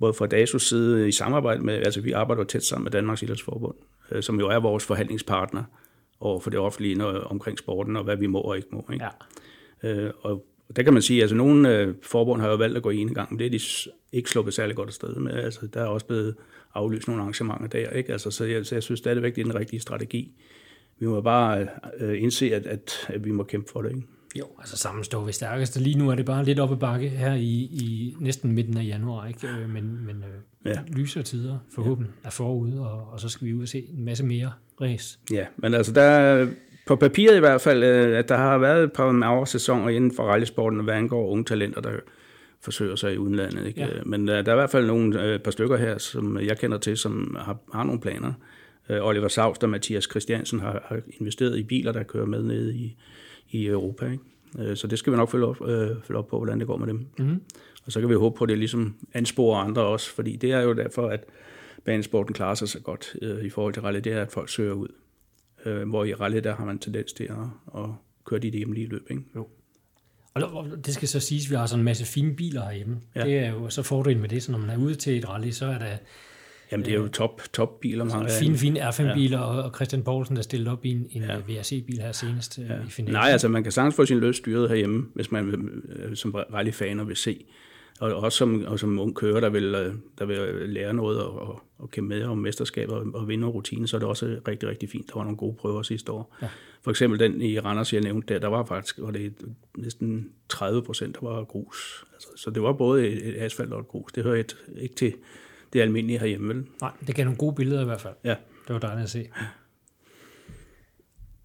både 0.00 0.12
fra 0.14 0.26
DASUs 0.26 0.68
side 0.68 1.08
i 1.08 1.12
samarbejde 1.12 1.62
med, 1.62 1.74
altså 1.74 2.00
vi 2.00 2.12
arbejder 2.12 2.44
tæt 2.44 2.64
sammen 2.64 2.84
med 2.84 2.92
Danmarks 2.92 3.22
Idrætsforbund, 3.22 3.74
øh, 4.12 4.22
som 4.22 4.40
jo 4.40 4.48
er 4.48 4.58
vores 4.58 4.84
forhandlingspartner 4.84 5.64
over 6.20 6.40
for 6.40 6.50
det 6.50 6.58
offentlige 6.58 6.94
når, 6.94 7.12
omkring 7.12 7.58
sporten, 7.58 7.96
og 7.96 8.04
hvad 8.04 8.16
vi 8.16 8.26
må 8.26 8.40
og 8.40 8.56
ikke 8.56 8.68
må. 8.72 8.88
Ikke? 8.92 9.04
Ja. 9.82 9.90
Øh, 9.90 10.10
og 10.20 10.46
der 10.76 10.82
kan 10.82 10.92
man 10.92 11.02
sige, 11.02 11.18
at 11.18 11.22
altså, 11.22 11.36
nogle 11.36 11.78
øh, 11.78 11.94
forbund 12.02 12.40
har 12.40 12.48
jo 12.48 12.56
valgt 12.56 12.76
at 12.76 12.82
gå 12.82 12.90
en 12.90 13.14
gang, 13.14 13.32
men 13.32 13.38
det 13.38 13.46
er 13.46 13.50
de 13.50 13.60
ikke 14.12 14.30
sluppet 14.30 14.54
særlig 14.54 14.76
godt 14.76 14.88
afsted 14.88 15.14
med. 15.14 15.32
Altså, 15.32 15.66
der 15.66 15.80
er 15.80 15.86
også 15.86 16.06
blevet 16.06 16.34
aflyst 16.74 17.08
nogle 17.08 17.22
arrangementer 17.22 17.66
der. 17.66 17.90
Ikke? 17.90 18.12
Altså, 18.12 18.30
så, 18.30 18.44
jeg, 18.44 18.66
så 18.66 18.74
jeg 18.74 18.82
synes 18.82 18.98
stadigvæk, 18.98 19.34
det 19.34 19.40
er 19.40 19.44
den 19.44 19.54
rigtige 19.54 19.80
strategi. 19.80 20.32
Vi 20.98 21.06
må 21.06 21.20
bare 21.20 21.68
øh, 22.00 22.22
indse, 22.22 22.54
at, 22.54 22.66
at, 22.66 23.06
at 23.08 23.24
vi 23.24 23.30
må 23.30 23.42
kæmpe 23.42 23.70
for 23.72 23.82
det. 23.82 23.90
Ikke? 23.90 24.02
Jo, 24.36 24.44
altså 24.58 24.76
sammen 24.76 25.04
står 25.04 25.24
vi 25.24 25.32
stærkest. 25.32 25.80
Lige 25.80 25.98
nu 25.98 26.10
er 26.10 26.14
det 26.14 26.26
bare 26.26 26.44
lidt 26.44 26.60
oppe 26.60 26.76
bakke 26.76 27.08
her 27.08 27.34
i, 27.34 27.52
i 27.72 28.16
næsten 28.20 28.52
midten 28.52 28.76
af 28.76 28.84
januar, 28.84 29.26
ikke? 29.26 29.46
Øh, 29.48 29.70
men, 29.70 30.06
men 30.06 30.16
øh, 30.16 30.40
Ja. 30.64 30.78
lysere 30.88 31.22
tider 31.22 31.58
forhåbentlig 31.74 32.12
er 32.24 32.30
forude, 32.30 32.80
og, 32.80 33.12
og 33.12 33.20
så 33.20 33.28
skal 33.28 33.46
vi 33.46 33.54
ud 33.54 33.62
og 33.62 33.68
se 33.68 33.86
en 33.98 34.04
masse 34.04 34.24
mere 34.24 34.52
race. 34.80 35.18
Ja, 35.32 35.46
men 35.56 35.74
altså 35.74 35.92
der 35.92 36.02
er 36.02 36.46
på 36.86 36.96
papiret 36.96 37.36
i 37.36 37.40
hvert 37.40 37.60
fald, 37.60 37.82
øh, 37.84 38.18
at 38.18 38.28
der 38.28 38.36
har 38.36 38.58
været 38.58 38.84
et 38.84 38.92
par 38.92 39.12
maversæsoner 39.12 39.88
inden 39.88 40.12
for 40.16 40.22
rallysporten, 40.22 40.80
hvad 40.80 40.94
angår 40.94 41.28
unge 41.28 41.44
talenter, 41.44 41.80
der 41.80 41.90
forsøger 42.60 42.96
sig 42.96 43.14
i 43.14 43.16
udenlandet. 43.18 43.66
Ikke? 43.66 43.80
Ja. 43.80 43.86
Ja. 43.86 44.02
Men 44.06 44.28
der 44.28 44.34
er 44.34 44.40
i 44.52 44.54
hvert 44.54 44.70
fald 44.70 44.86
nogle 44.86 45.38
par 45.44 45.50
stykker 45.50 45.76
her, 45.76 45.98
som 45.98 46.40
jeg 46.40 46.58
kender 46.58 46.78
til, 46.78 46.96
som 46.96 47.36
har, 47.40 47.58
har 47.72 47.84
nogle 47.84 48.00
planer. 48.00 48.32
Oliver 49.00 49.28
Savst 49.28 49.62
og 49.64 49.70
Mathias 49.70 50.04
Christiansen 50.10 50.60
har, 50.60 50.82
har 50.88 51.00
investeret 51.20 51.58
i 51.58 51.62
biler, 51.62 51.92
der 51.92 52.02
kører 52.02 52.26
med 52.26 52.42
ned 52.42 52.72
i, 52.72 52.96
i 53.50 53.66
Europa. 53.66 54.10
Ikke? 54.10 54.70
Øh, 54.70 54.76
Så 54.76 54.86
det 54.86 54.98
skal 54.98 55.12
vi 55.12 55.16
nok 55.16 55.30
følge 55.30 55.46
op, 55.46 55.68
øh, 55.68 55.88
følge 56.04 56.18
op 56.18 56.26
på, 56.26 56.36
hvordan 56.36 56.58
det 56.58 56.66
går 56.66 56.76
med 56.76 56.86
dem. 56.86 57.06
Mm-hmm. 57.18 57.40
Og 57.86 57.92
så 57.92 58.00
kan 58.00 58.08
vi 58.08 58.14
håbe 58.14 58.36
på, 58.36 58.44
at 58.44 58.48
det 58.48 58.58
ligesom 58.58 58.94
ansporer 59.14 59.58
andre 59.58 59.82
også, 59.82 60.10
fordi 60.10 60.36
det 60.36 60.52
er 60.52 60.60
jo 60.60 60.72
derfor, 60.72 61.08
at 61.08 61.24
banesporten 61.84 62.34
klarer 62.34 62.54
sig 62.54 62.68
så 62.68 62.80
godt 62.80 63.16
øh, 63.22 63.44
i 63.44 63.50
forhold 63.50 63.74
til 63.74 63.82
rally, 63.82 63.98
det 63.98 64.12
er, 64.12 64.22
at 64.22 64.32
folk 64.32 64.48
søger 64.48 64.72
ud. 64.72 64.88
Øh, 65.64 65.88
hvor 65.88 66.04
i 66.04 66.14
rally, 66.14 66.40
der 66.44 66.54
har 66.54 66.64
man 66.64 66.78
tendens 66.78 67.12
til 67.12 67.24
at, 67.24 67.80
at 67.82 67.90
køre 68.24 68.40
de 68.40 68.50
hjemlige 68.50 68.86
løb. 68.86 69.06
Ikke? 69.10 69.22
Og 70.34 70.66
det 70.86 70.94
skal 70.94 71.08
så 71.08 71.20
siges, 71.20 71.46
at 71.46 71.50
vi 71.50 71.56
har 71.56 71.66
sådan 71.66 71.80
en 71.80 71.84
masse 71.84 72.04
fine 72.04 72.36
biler 72.36 72.64
herhjemme. 72.64 73.00
Ja. 73.14 73.24
Det 73.24 73.38
er 73.38 73.50
jo 73.50 73.70
så 73.70 73.82
fordelen 73.82 74.20
med 74.20 74.28
det, 74.28 74.42
så 74.42 74.52
når 74.52 74.58
man 74.58 74.70
er 74.70 74.76
ude 74.76 74.94
til 74.94 75.18
et 75.18 75.28
rally, 75.28 75.50
så 75.50 75.66
er 75.66 75.78
der 75.78 75.96
Jamen, 76.72 76.86
det 76.86 76.94
er 76.94 76.98
jo 76.98 77.08
top, 77.08 77.42
top 77.52 77.80
biler. 77.80 78.04
Mange 78.04 78.30
fine, 78.40 78.56
fine 78.56 78.88
R5-biler, 78.88 79.38
ja. 79.38 79.44
og 79.44 79.74
Christian 79.74 80.02
Poulsen, 80.02 80.36
der 80.36 80.42
stillede 80.42 80.72
op 80.72 80.84
i 80.84 80.90
en, 80.90 81.06
en 81.10 81.22
ja. 81.22 81.36
VRC-bil 81.36 82.00
her 82.00 82.12
senest 82.12 82.58
ja. 82.58 82.64
i 82.64 82.90
finalen. 82.90 83.14
Nej, 83.14 83.30
altså 83.30 83.48
man 83.48 83.62
kan 83.62 83.72
sagtens 83.72 83.96
få 83.96 84.06
sin 84.06 84.18
løs 84.18 84.36
styret 84.36 84.68
herhjemme, 84.68 85.06
hvis 85.14 85.32
man 85.32 85.72
som 86.14 86.34
rallyfaner 86.34 87.04
vil 87.04 87.16
se 87.16 87.44
og 88.00 88.14
også 88.14 88.38
som, 88.38 88.64
og 88.66 88.78
som 88.78 88.98
ung 88.98 89.14
kører, 89.14 89.40
der 89.40 89.48
vil, 89.48 89.74
øh, 89.74 89.94
der 90.18 90.26
vil 90.26 90.68
lære 90.68 90.94
noget 90.94 91.22
og, 91.22 91.48
og, 91.48 91.62
og 91.78 91.90
kæmpe 91.90 92.08
med 92.08 92.24
om 92.24 92.38
mesterskaber 92.38 92.96
og, 92.96 93.06
og 93.14 93.28
vinde 93.28 93.46
rutine, 93.46 93.88
så 93.88 93.96
er 93.96 93.98
det 93.98 94.08
også 94.08 94.40
rigtig, 94.48 94.68
rigtig 94.68 94.90
fint. 94.90 95.08
Der 95.08 95.14
var 95.14 95.22
nogle 95.22 95.36
gode 95.36 95.56
prøver 95.56 95.82
sidste 95.82 96.12
år. 96.12 96.36
Ja. 96.42 96.48
For 96.82 96.90
eksempel 96.90 97.18
den 97.20 97.42
i 97.42 97.58
Randers, 97.58 97.92
jeg 97.92 98.00
nævnte 98.00 98.34
der, 98.34 98.40
der 98.40 98.48
var 98.48 98.64
faktisk 98.64 98.98
var 98.98 99.10
det 99.10 99.34
næsten 99.76 100.30
30 100.48 100.82
procent, 100.82 101.20
der 101.20 101.28
var 101.28 101.44
grus. 101.44 102.04
Altså, 102.12 102.28
så 102.36 102.50
det 102.50 102.62
var 102.62 102.72
både 102.72 103.08
et 103.08 103.34
asfalt 103.38 103.72
og 103.72 103.80
et 103.80 103.88
grus. 103.88 104.12
Det 104.12 104.24
hører 104.24 104.40
et, 104.40 104.56
ikke 104.76 104.94
til 104.94 105.14
det 105.72 105.80
almindelige 105.80 106.18
herhjemme, 106.18 106.54
vel? 106.54 106.66
Nej, 106.80 106.92
det 107.06 107.14
gav 107.14 107.24
nogle 107.24 107.38
gode 107.38 107.54
billeder 107.54 107.82
i 107.82 107.84
hvert 107.84 108.00
fald. 108.00 108.14
Ja. 108.24 108.34
Det 108.68 108.74
var 108.74 108.78
dejligt 108.78 109.04
at 109.04 109.10
se. 109.10 109.28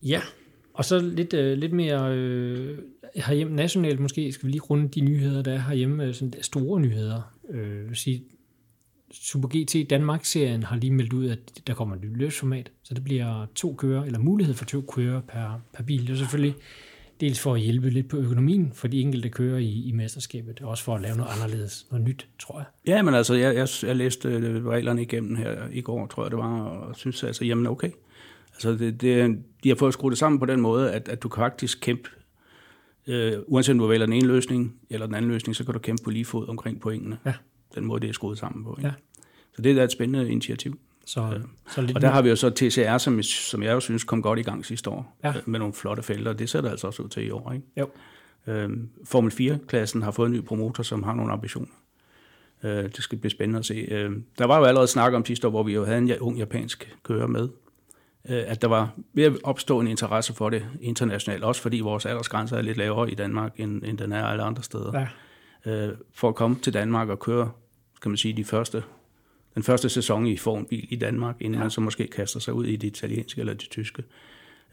Ja, 0.03 0.21
og 0.74 0.86
så 0.86 0.99
lidt, 0.99 1.34
øh, 1.34 1.57
lidt 1.57 1.74
mere 1.74 2.15
øh, 2.15 2.78
herhjemme 3.15 3.55
nationalt 3.55 3.99
måske, 3.99 4.32
skal 4.32 4.47
vi 4.47 4.51
lige 4.51 4.61
runde 4.61 4.88
de 4.88 5.01
nyheder, 5.01 5.41
der 5.41 5.53
er 5.53 5.59
herhjemme, 5.59 6.03
øh, 6.05 6.13
sådan 6.13 6.34
store 6.41 6.80
nyheder. 6.80 7.36
Øh, 7.49 7.95
sige, 7.95 8.24
Super 9.11 9.47
GT 9.47 9.89
Danmark-serien 9.89 10.63
har 10.63 10.76
lige 10.76 10.93
meldt 10.93 11.13
ud, 11.13 11.30
at 11.30 11.67
der 11.67 11.74
kommer 11.74 11.95
et 11.95 12.01
nyt 12.01 12.17
løsformat, 12.17 12.71
så 12.84 12.93
det 12.93 13.03
bliver 13.03 13.45
to 13.55 13.76
kører, 13.76 14.03
eller 14.03 14.19
mulighed 14.19 14.53
for 14.53 14.65
to 14.65 14.82
kører 14.82 15.21
per, 15.21 15.61
per 15.74 15.84
bil. 15.84 16.07
Det 16.07 16.13
er 16.13 16.17
selvfølgelig 16.17 16.55
dels 17.24 17.39
for 17.39 17.53
at 17.53 17.61
hjælpe 17.61 17.89
lidt 17.89 18.07
på 18.09 18.17
økonomien 18.17 18.71
for 18.74 18.88
de 18.88 19.01
enkelte 19.01 19.30
kører 19.30 19.57
i, 19.57 19.84
i 19.88 19.91
mesterskabet, 19.91 20.61
og 20.61 20.69
også 20.69 20.84
for 20.84 20.95
at 20.95 21.01
lave 21.01 21.17
noget 21.17 21.32
anderledes, 21.36 21.88
noget 21.91 22.05
nyt, 22.05 22.28
tror 22.39 22.59
jeg. 22.59 22.65
Ja, 22.88 23.01
men 23.01 23.13
altså, 23.13 23.34
jeg, 23.34 23.55
jeg, 23.55 23.67
jeg 23.84 23.95
læste 23.95 24.30
øh, 24.30 24.65
reglerne 24.65 25.01
igennem 25.01 25.36
her 25.36 25.67
i 25.71 25.82
går, 25.82 26.07
tror 26.07 26.24
jeg 26.24 26.32
det 26.32 26.39
var, 26.39 26.61
og 26.61 26.95
synes 26.95 27.24
altså, 27.24 27.45
jamen 27.45 27.67
okay. 27.67 27.89
Altså, 28.53 28.71
det, 28.71 29.01
det, 29.01 29.38
de 29.63 29.69
har 29.69 29.76
fået 29.76 29.93
skruet 29.93 30.11
det 30.11 30.17
sammen 30.17 30.39
på 30.39 30.45
den 30.45 30.61
måde, 30.61 30.91
at, 30.91 31.09
at 31.09 31.24
du 31.24 31.30
kan 31.30 31.41
faktisk 31.41 31.80
kæmpe 31.82 32.09
Øh, 33.07 33.34
uanset 33.47 33.74
om 33.74 33.80
du 33.80 33.88
vælger 33.88 34.05
den 34.05 34.13
ene 34.13 34.28
løsning 34.28 34.76
eller 34.89 35.05
den 35.05 35.15
anden 35.15 35.32
løsning, 35.32 35.55
så 35.55 35.63
kan 35.63 35.74
du 35.74 35.80
kæmpe 35.80 36.03
på 36.03 36.09
lige 36.09 36.26
fod 36.26 36.47
omkring 36.47 36.82
pointene. 36.82 37.17
Ja. 37.26 37.34
Den 37.76 37.86
måde, 37.86 38.01
det 38.01 38.09
er 38.09 38.13
skruet 38.13 38.38
sammen 38.38 38.63
på. 38.63 38.76
Ikke? 38.78 38.88
Ja. 38.88 38.93
Så 39.55 39.61
det 39.61 39.78
er 39.78 39.84
et 39.84 39.91
spændende 39.91 40.32
initiativ. 40.32 40.80
Så, 41.06 41.22
øh, 41.22 41.41
så 41.70 41.82
lidt 41.82 41.95
og 41.95 42.01
der 42.01 42.10
har 42.10 42.22
vi 42.22 42.30
jo 42.30 42.36
så 42.36 42.49
TCR, 42.49 42.97
som, 42.97 43.24
som 43.24 43.64
jeg 43.64 43.74
jo 43.74 43.80
synes 43.80 44.04
kom 44.04 44.22
godt 44.22 44.39
i 44.39 44.41
gang 44.41 44.66
sidste 44.66 44.89
år, 44.89 45.18
ja. 45.24 45.30
øh, 45.30 45.36
med 45.45 45.60
nogle 45.60 45.74
flotte 45.74 46.04
felter. 46.04 46.34
Det 46.34 46.49
ser 46.49 46.62
der 46.62 46.70
altså 46.70 46.88
også 46.88 47.04
ud 47.04 47.10
til 47.10 47.26
i 47.28 47.32
år. 47.32 47.51
Ikke? 47.51 47.66
Jo. 47.78 47.89
Øh, 48.47 48.70
Formel 49.06 49.32
4-klassen 49.32 50.01
har 50.01 50.12
fået 50.12 50.28
en 50.28 50.34
ny 50.34 50.41
promotor, 50.41 50.84
som 50.84 51.04
har 51.04 51.14
nogle 51.14 51.34
ambitioner. 51.34 51.74
Øh, 52.64 52.84
det 52.84 53.04
skal 53.04 53.18
blive 53.18 53.32
spændende 53.32 53.60
at 53.60 53.66
se. 53.66 53.74
Øh, 53.74 54.12
der 54.38 54.45
var 54.45 54.58
jo 54.58 54.64
allerede 54.64 54.88
snak 54.88 55.14
om 55.14 55.26
sidste 55.26 55.47
år, 55.47 55.51
hvor 55.51 55.64
vi 55.64 55.74
jo 55.74 55.86
havde 55.86 55.97
en 55.97 56.20
ung 56.20 56.38
japansk 56.38 56.95
kører 57.04 57.28
med, 57.28 57.49
Øh, 58.30 58.43
at 58.47 58.62
der 58.62 58.68
var 58.68 58.91
ved 59.14 59.24
at 59.24 59.34
opstå 59.43 59.80
en 59.80 59.88
interesse 59.88 60.34
for 60.34 60.49
det 60.49 60.66
internationalt, 60.82 61.43
også 61.43 61.62
fordi 61.62 61.80
vores 61.80 62.06
aldersgrænser 62.06 62.58
er 62.58 62.62
lidt 62.62 62.78
lavere 62.78 63.12
i 63.12 63.16
Danmark, 63.16 63.54
end, 63.58 63.84
end 63.84 63.97
den 63.97 64.12
er 64.12 64.26
alle 64.26 64.43
andre 64.43 64.64
steder. 64.64 64.99
Ja. 64.99 65.08
Øh, 65.72 65.95
for 66.14 66.30
at 66.30 66.36
komme 66.36 66.56
til 66.62 66.74
Danmark 66.74 67.10
og 67.10 67.20
køre, 67.20 67.51
kan 68.01 68.12
man 68.12 68.18
sige, 68.18 68.34
de 68.34 68.45
første, 68.45 68.84
den 69.56 69.64
første 69.64 69.89
sæson 69.89 70.28
i 70.28 70.38
formbil 70.38 70.88
i 70.89 70.95
Danmark, 70.95 71.36
inden 71.39 71.54
ja. 71.54 71.60
man 71.60 71.72
så 71.72 71.82
måske 71.82 72.08
kaster 72.08 72.39
sig 72.39 72.54
ud 72.54 72.66
i 72.66 72.76
det 72.76 72.88
italienske 72.88 73.39
eller 73.39 73.54
det 73.54 73.70
tyske. 73.70 74.04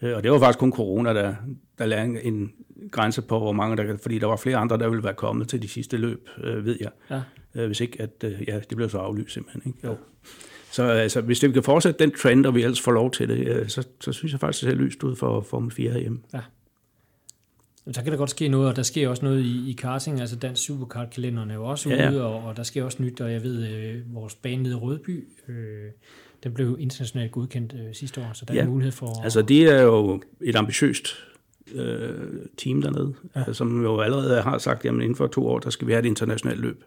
Øh, 0.01 0.15
og 0.15 0.23
det 0.23 0.31
var 0.31 0.39
faktisk 0.39 0.59
kun 0.59 0.71
corona, 0.71 1.13
der, 1.13 1.35
der 1.77 1.85
lagde 1.85 2.23
en 2.23 2.53
grænse 2.91 3.21
på, 3.21 3.39
hvor 3.39 3.51
mange 3.51 3.77
der 3.77 3.97
fordi 3.97 4.19
der 4.19 4.27
var 4.27 4.35
flere 4.35 4.57
andre, 4.57 4.77
der 4.77 4.89
ville 4.89 5.03
være 5.03 5.13
kommet 5.13 5.47
til 5.47 5.61
de 5.61 5.67
sidste 5.67 5.97
løb, 5.97 6.29
ved 6.37 6.77
jeg. 6.79 6.91
Ja. 7.09 7.21
Hvis 7.67 7.81
ikke, 7.81 8.01
at 8.01 8.25
ja, 8.47 8.59
det 8.69 8.75
blev 8.75 8.89
så 8.89 8.97
aflyst 8.97 9.33
simpelthen. 9.33 9.63
Ikke? 9.65 9.87
Jo. 9.87 9.95
Så 10.71 10.83
altså, 10.83 11.21
hvis 11.21 11.39
det 11.39 11.53
kan 11.53 11.63
fortsætte 11.63 12.03
den 12.03 12.11
trend, 12.11 12.45
og 12.45 12.55
vi 12.55 12.63
ellers 12.63 12.81
får 12.81 12.91
lov 12.91 13.11
til 13.11 13.29
det, 13.29 13.71
så, 13.71 13.87
så 13.99 14.11
synes 14.11 14.31
jeg 14.31 14.39
faktisk, 14.39 14.63
det 14.65 14.71
ser 14.71 14.77
lyst 14.77 15.03
ud 15.03 15.15
for 15.15 15.41
Formel 15.41 15.71
4 15.71 15.91
herhjemme. 15.91 16.19
Ja. 16.33 16.39
Så 17.91 18.03
kan 18.03 18.11
der 18.11 18.17
godt 18.17 18.29
ske 18.29 18.47
noget, 18.47 18.69
og 18.69 18.75
der 18.75 18.83
sker 18.83 19.09
også 19.09 19.25
noget 19.25 19.41
i, 19.41 19.69
i 19.69 19.73
karting, 19.73 20.19
altså 20.19 20.35
dansk 20.35 20.63
superkart-kalenderen 20.63 21.51
er 21.51 21.55
jo 21.55 21.65
også 21.65 21.89
ja, 21.89 22.11
ude, 22.11 22.25
og, 22.25 22.43
og 22.43 22.57
der 22.57 22.63
sker 22.63 22.83
også 22.83 23.03
nyt, 23.03 23.21
og 23.21 23.31
jeg 23.31 23.43
ved, 23.43 23.67
øh, 23.67 24.15
vores 24.15 24.35
bane 24.35 24.63
nede 24.63 24.73
i 24.73 24.77
Rødby, 24.77 25.27
øh, 25.47 25.55
den 26.43 26.53
blev 26.53 26.77
internationalt 26.79 27.31
godkendt 27.31 27.73
øh, 27.73 27.93
sidste 27.93 28.21
år, 28.21 28.29
så 28.33 28.45
der 28.45 28.53
ja. 28.53 28.61
er 28.61 28.65
mulighed 28.65 28.91
for... 28.91 29.23
Altså, 29.23 29.41
det 29.41 29.63
er 29.63 29.81
jo 29.81 30.21
et 30.41 30.55
ambitiøst 30.55 31.07
øh, 31.73 32.09
team 32.57 32.81
dernede, 32.81 33.13
ja. 33.35 33.53
som 33.53 33.83
jo 33.83 33.99
allerede 33.99 34.41
har 34.41 34.57
sagt, 34.57 34.85
at 34.85 34.93
inden 34.93 35.15
for 35.15 35.27
to 35.27 35.47
år, 35.47 35.59
der 35.59 35.69
skal 35.69 35.87
vi 35.87 35.91
have 35.91 35.99
et 35.99 36.07
internationalt 36.07 36.59
løb 36.59 36.83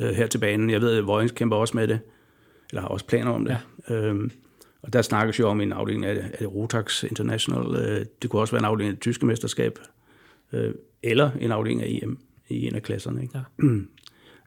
øh, 0.00 0.08
her 0.10 0.26
til 0.26 0.38
banen. 0.38 0.70
Jeg 0.70 0.80
ved, 0.80 0.98
at 0.98 1.06
Vojens 1.06 1.32
kæmper 1.32 1.56
også 1.56 1.76
med 1.76 1.88
det 1.88 2.00
eller 2.70 2.80
har 2.80 2.88
også 2.88 3.06
planer 3.06 3.30
om 3.30 3.44
det. 3.44 3.56
Ja. 3.88 3.94
Øhm, 3.94 4.30
og 4.82 4.92
der 4.92 5.02
snakkes 5.02 5.38
jo 5.38 5.48
om 5.48 5.60
en 5.60 5.72
afdeling 5.72 6.04
af, 6.04 6.30
af 6.40 6.46
Rotax 6.46 7.04
International. 7.04 7.76
Øh, 7.76 8.06
det 8.22 8.30
kunne 8.30 8.42
også 8.42 8.52
være 8.52 8.60
en 8.60 8.64
afdeling 8.64 8.88
af 8.88 8.94
det 8.94 9.02
tyske 9.02 9.26
mesterskab, 9.26 9.78
øh, 10.52 10.74
eller 11.02 11.30
en 11.40 11.52
afdeling 11.52 11.82
af 11.82 12.00
EM 12.02 12.18
i 12.48 12.66
en 12.66 12.74
af 12.74 12.82
klasserne. 12.82 13.22
Ikke? 13.22 13.38
Ja. 13.38 13.64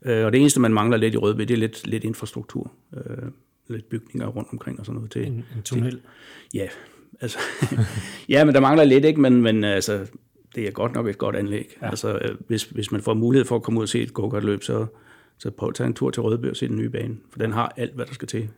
øh, 0.19 0.25
og 0.25 0.31
det 0.31 0.39
eneste, 0.39 0.59
man 0.59 0.73
mangler 0.73 0.97
lidt 0.97 1.13
i 1.13 1.17
Rødby, 1.17 1.41
det 1.41 1.51
er 1.51 1.57
lidt, 1.57 1.87
lidt 1.87 2.03
infrastruktur. 2.03 2.71
Øh, 2.93 3.31
lidt 3.67 3.89
bygninger 3.89 4.27
rundt 4.27 4.49
omkring 4.51 4.79
og 4.79 4.85
sådan 4.85 4.95
noget. 4.95 5.11
Til, 5.11 5.27
en, 5.27 5.33
en 5.33 5.61
tunnel? 5.65 5.91
Til, 5.91 6.01
ja, 6.53 6.67
altså, 7.21 7.39
ja, 8.29 8.45
men 8.45 8.53
der 8.55 8.61
mangler 8.61 8.83
lidt, 8.83 9.05
ikke? 9.05 9.21
Men, 9.21 9.41
men 9.41 9.63
altså, 9.63 10.07
det 10.55 10.67
er 10.67 10.71
godt 10.71 10.93
nok 10.93 11.07
et 11.07 11.17
godt 11.17 11.35
anlæg. 11.35 11.77
Ja. 11.81 11.89
Altså, 11.89 12.17
øh, 12.17 12.37
hvis, 12.47 12.63
hvis 12.63 12.91
man 12.91 13.01
får 13.01 13.13
mulighed 13.13 13.45
for 13.45 13.55
at 13.55 13.63
komme 13.63 13.79
ud 13.79 13.83
og 13.83 13.89
se 13.89 14.01
et 14.01 14.13
go-kart-løb, 14.13 14.63
så, 14.63 14.85
så 15.37 15.51
prøv 15.51 15.69
at 15.69 15.75
tage 15.75 15.87
en 15.87 15.93
tur 15.93 16.09
til 16.09 16.21
Rødby 16.21 16.45
og 16.45 16.55
se 16.55 16.67
den 16.67 16.77
nye 16.77 16.89
bane, 16.89 17.17
for 17.31 17.39
den 17.39 17.51
har 17.51 17.73
alt, 17.77 17.95
hvad 17.95 18.05
der 18.05 18.13
skal 18.13 18.27
til 18.27 18.49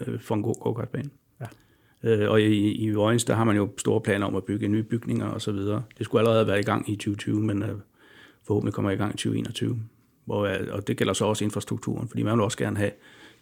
øh, 0.00 0.20
for 0.20 0.34
en 0.34 0.42
god 0.42 0.54
go-kart-bane. 0.60 1.04
Ja. 1.04 1.29
Øh, 2.04 2.30
og 2.30 2.42
i, 2.42 2.72
i 2.72 2.90
Vojens, 2.90 3.24
der 3.24 3.34
har 3.34 3.44
man 3.44 3.56
jo 3.56 3.68
store 3.78 4.00
planer 4.00 4.26
om 4.26 4.36
at 4.36 4.44
bygge 4.44 4.68
nye 4.68 4.82
bygninger 4.82 5.26
og 5.26 5.42
så 5.42 5.52
videre. 5.52 5.82
Det 5.98 6.04
skulle 6.04 6.20
allerede 6.20 6.46
være 6.46 6.60
i 6.60 6.62
gang 6.62 6.90
i 6.90 6.96
2020, 6.96 7.40
men 7.40 7.62
øh, 7.62 7.68
forhåbentlig 8.46 8.74
kommer 8.74 8.90
i 8.90 8.96
gang 8.96 9.10
i 9.14 9.16
2021. 9.16 9.78
Hvor, 10.24 10.46
øh, 10.46 10.66
og 10.70 10.88
det 10.88 10.96
gælder 10.96 11.12
så 11.12 11.24
også 11.24 11.44
infrastrukturen, 11.44 12.08
fordi 12.08 12.22
man 12.22 12.32
vil 12.32 12.40
også 12.40 12.58
gerne 12.58 12.76
have 12.76 12.90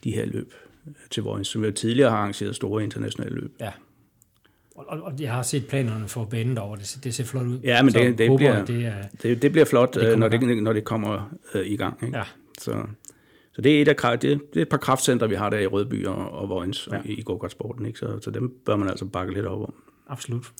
de 0.04 0.10
her 0.10 0.26
løb 0.26 0.54
øh, 0.86 0.92
til 1.10 1.22
Vojens, 1.22 1.48
som 1.48 1.64
jo 1.64 1.70
tidligere 1.70 2.10
har 2.10 2.16
arrangeret 2.16 2.56
store 2.56 2.84
internationale 2.84 3.34
løb. 3.34 3.52
Ja. 3.60 3.70
Og, 4.74 5.02
og 5.02 5.12
jeg 5.20 5.32
har 5.32 5.42
set 5.42 5.66
planerne 5.66 6.08
for 6.08 6.24
banen 6.24 6.56
derovre, 6.56 6.78
det, 6.78 7.00
det 7.04 7.14
ser 7.14 7.24
flot 7.24 7.46
ud. 7.46 7.58
Ja, 7.58 7.82
men 7.82 7.94
det, 7.94 8.18
det, 8.18 8.36
bliver, 8.36 8.64
det, 8.64 8.86
er, 8.86 9.02
det, 9.22 9.42
det 9.42 9.52
bliver 9.52 9.64
flot, 9.64 9.94
det 9.94 10.18
når, 10.18 10.28
det, 10.28 10.62
når 10.62 10.72
det 10.72 10.84
kommer 10.84 11.34
øh, 11.54 11.66
i 11.66 11.76
gang. 11.76 11.98
Ikke? 12.02 12.18
Ja. 12.18 12.24
Så, 12.58 12.82
så 13.58 13.62
det 13.62 13.76
er, 13.76 13.82
et 13.82 13.88
af, 13.88 14.18
det, 14.18 14.40
det 14.54 14.56
er 14.56 14.62
et 14.62 14.68
par 14.68 14.76
kraftcentre, 14.76 15.28
vi 15.28 15.34
har 15.34 15.50
der 15.50 15.58
i 15.58 15.66
Rødby 15.66 16.06
og, 16.06 16.30
og 16.30 16.48
Vojens 16.48 16.88
ja. 16.92 17.00
i, 17.04 17.12
i 17.12 17.22
go-kart-sporten. 17.22 17.86
Ikke? 17.86 17.98
Så, 17.98 18.18
så 18.20 18.30
dem 18.30 18.60
bør 18.66 18.76
man 18.76 18.88
altså 18.88 19.04
bakke 19.04 19.34
lidt 19.34 19.46
op 19.46 19.60
om. 19.60 19.74
Absolut. 20.08 20.52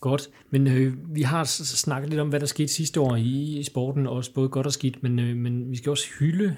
Godt. 0.00 0.30
Men 0.50 0.66
øh, 0.66 1.14
vi 1.14 1.22
har 1.22 1.44
snakket 1.44 2.10
lidt 2.10 2.20
om, 2.20 2.28
hvad 2.28 2.40
der 2.40 2.46
skete 2.46 2.68
sidste 2.68 3.00
år 3.00 3.16
i, 3.16 3.58
i 3.58 3.62
sporten, 3.62 4.06
også 4.06 4.34
både 4.34 4.48
godt 4.48 4.66
og 4.66 4.72
skidt, 4.72 5.02
men, 5.02 5.18
øh, 5.18 5.36
men 5.36 5.70
vi 5.70 5.76
skal 5.76 5.90
også 5.90 6.08
hylde 6.18 6.56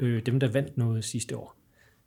øh, 0.00 0.22
dem, 0.26 0.40
der 0.40 0.48
vandt 0.48 0.78
noget 0.78 1.04
sidste 1.04 1.36
år. 1.36 1.56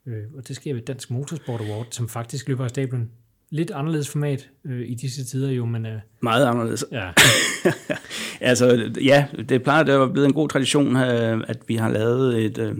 Øh, 0.06 0.24
og 0.36 0.48
det 0.48 0.56
sker 0.56 0.74
ved 0.74 0.82
Dansk 0.82 1.10
Motorsport 1.10 1.60
Award, 1.60 1.86
som 1.90 2.08
faktisk 2.08 2.48
løber 2.48 2.64
af 2.64 2.70
stablen 2.70 3.10
lidt 3.56 3.70
anderledes 3.70 4.08
format 4.08 4.48
øh, 4.64 4.88
i 4.88 4.94
disse 4.94 5.24
tider 5.24 5.50
jo, 5.50 5.66
men... 5.66 5.86
Øh, 5.86 5.98
Meget 6.20 6.46
anderledes. 6.46 6.84
Ja. 6.92 7.10
altså, 8.40 8.92
ja, 9.04 9.26
det 9.48 9.62
plejer 9.62 9.82
det 9.82 9.94
er 9.94 10.08
blevet 10.08 10.26
en 10.26 10.34
god 10.34 10.48
tradition, 10.48 10.96
øh, 10.96 11.44
at 11.48 11.58
vi 11.68 11.76
har 11.76 11.90
lavet 11.90 12.44
et... 12.44 12.58
Øh, 12.58 12.74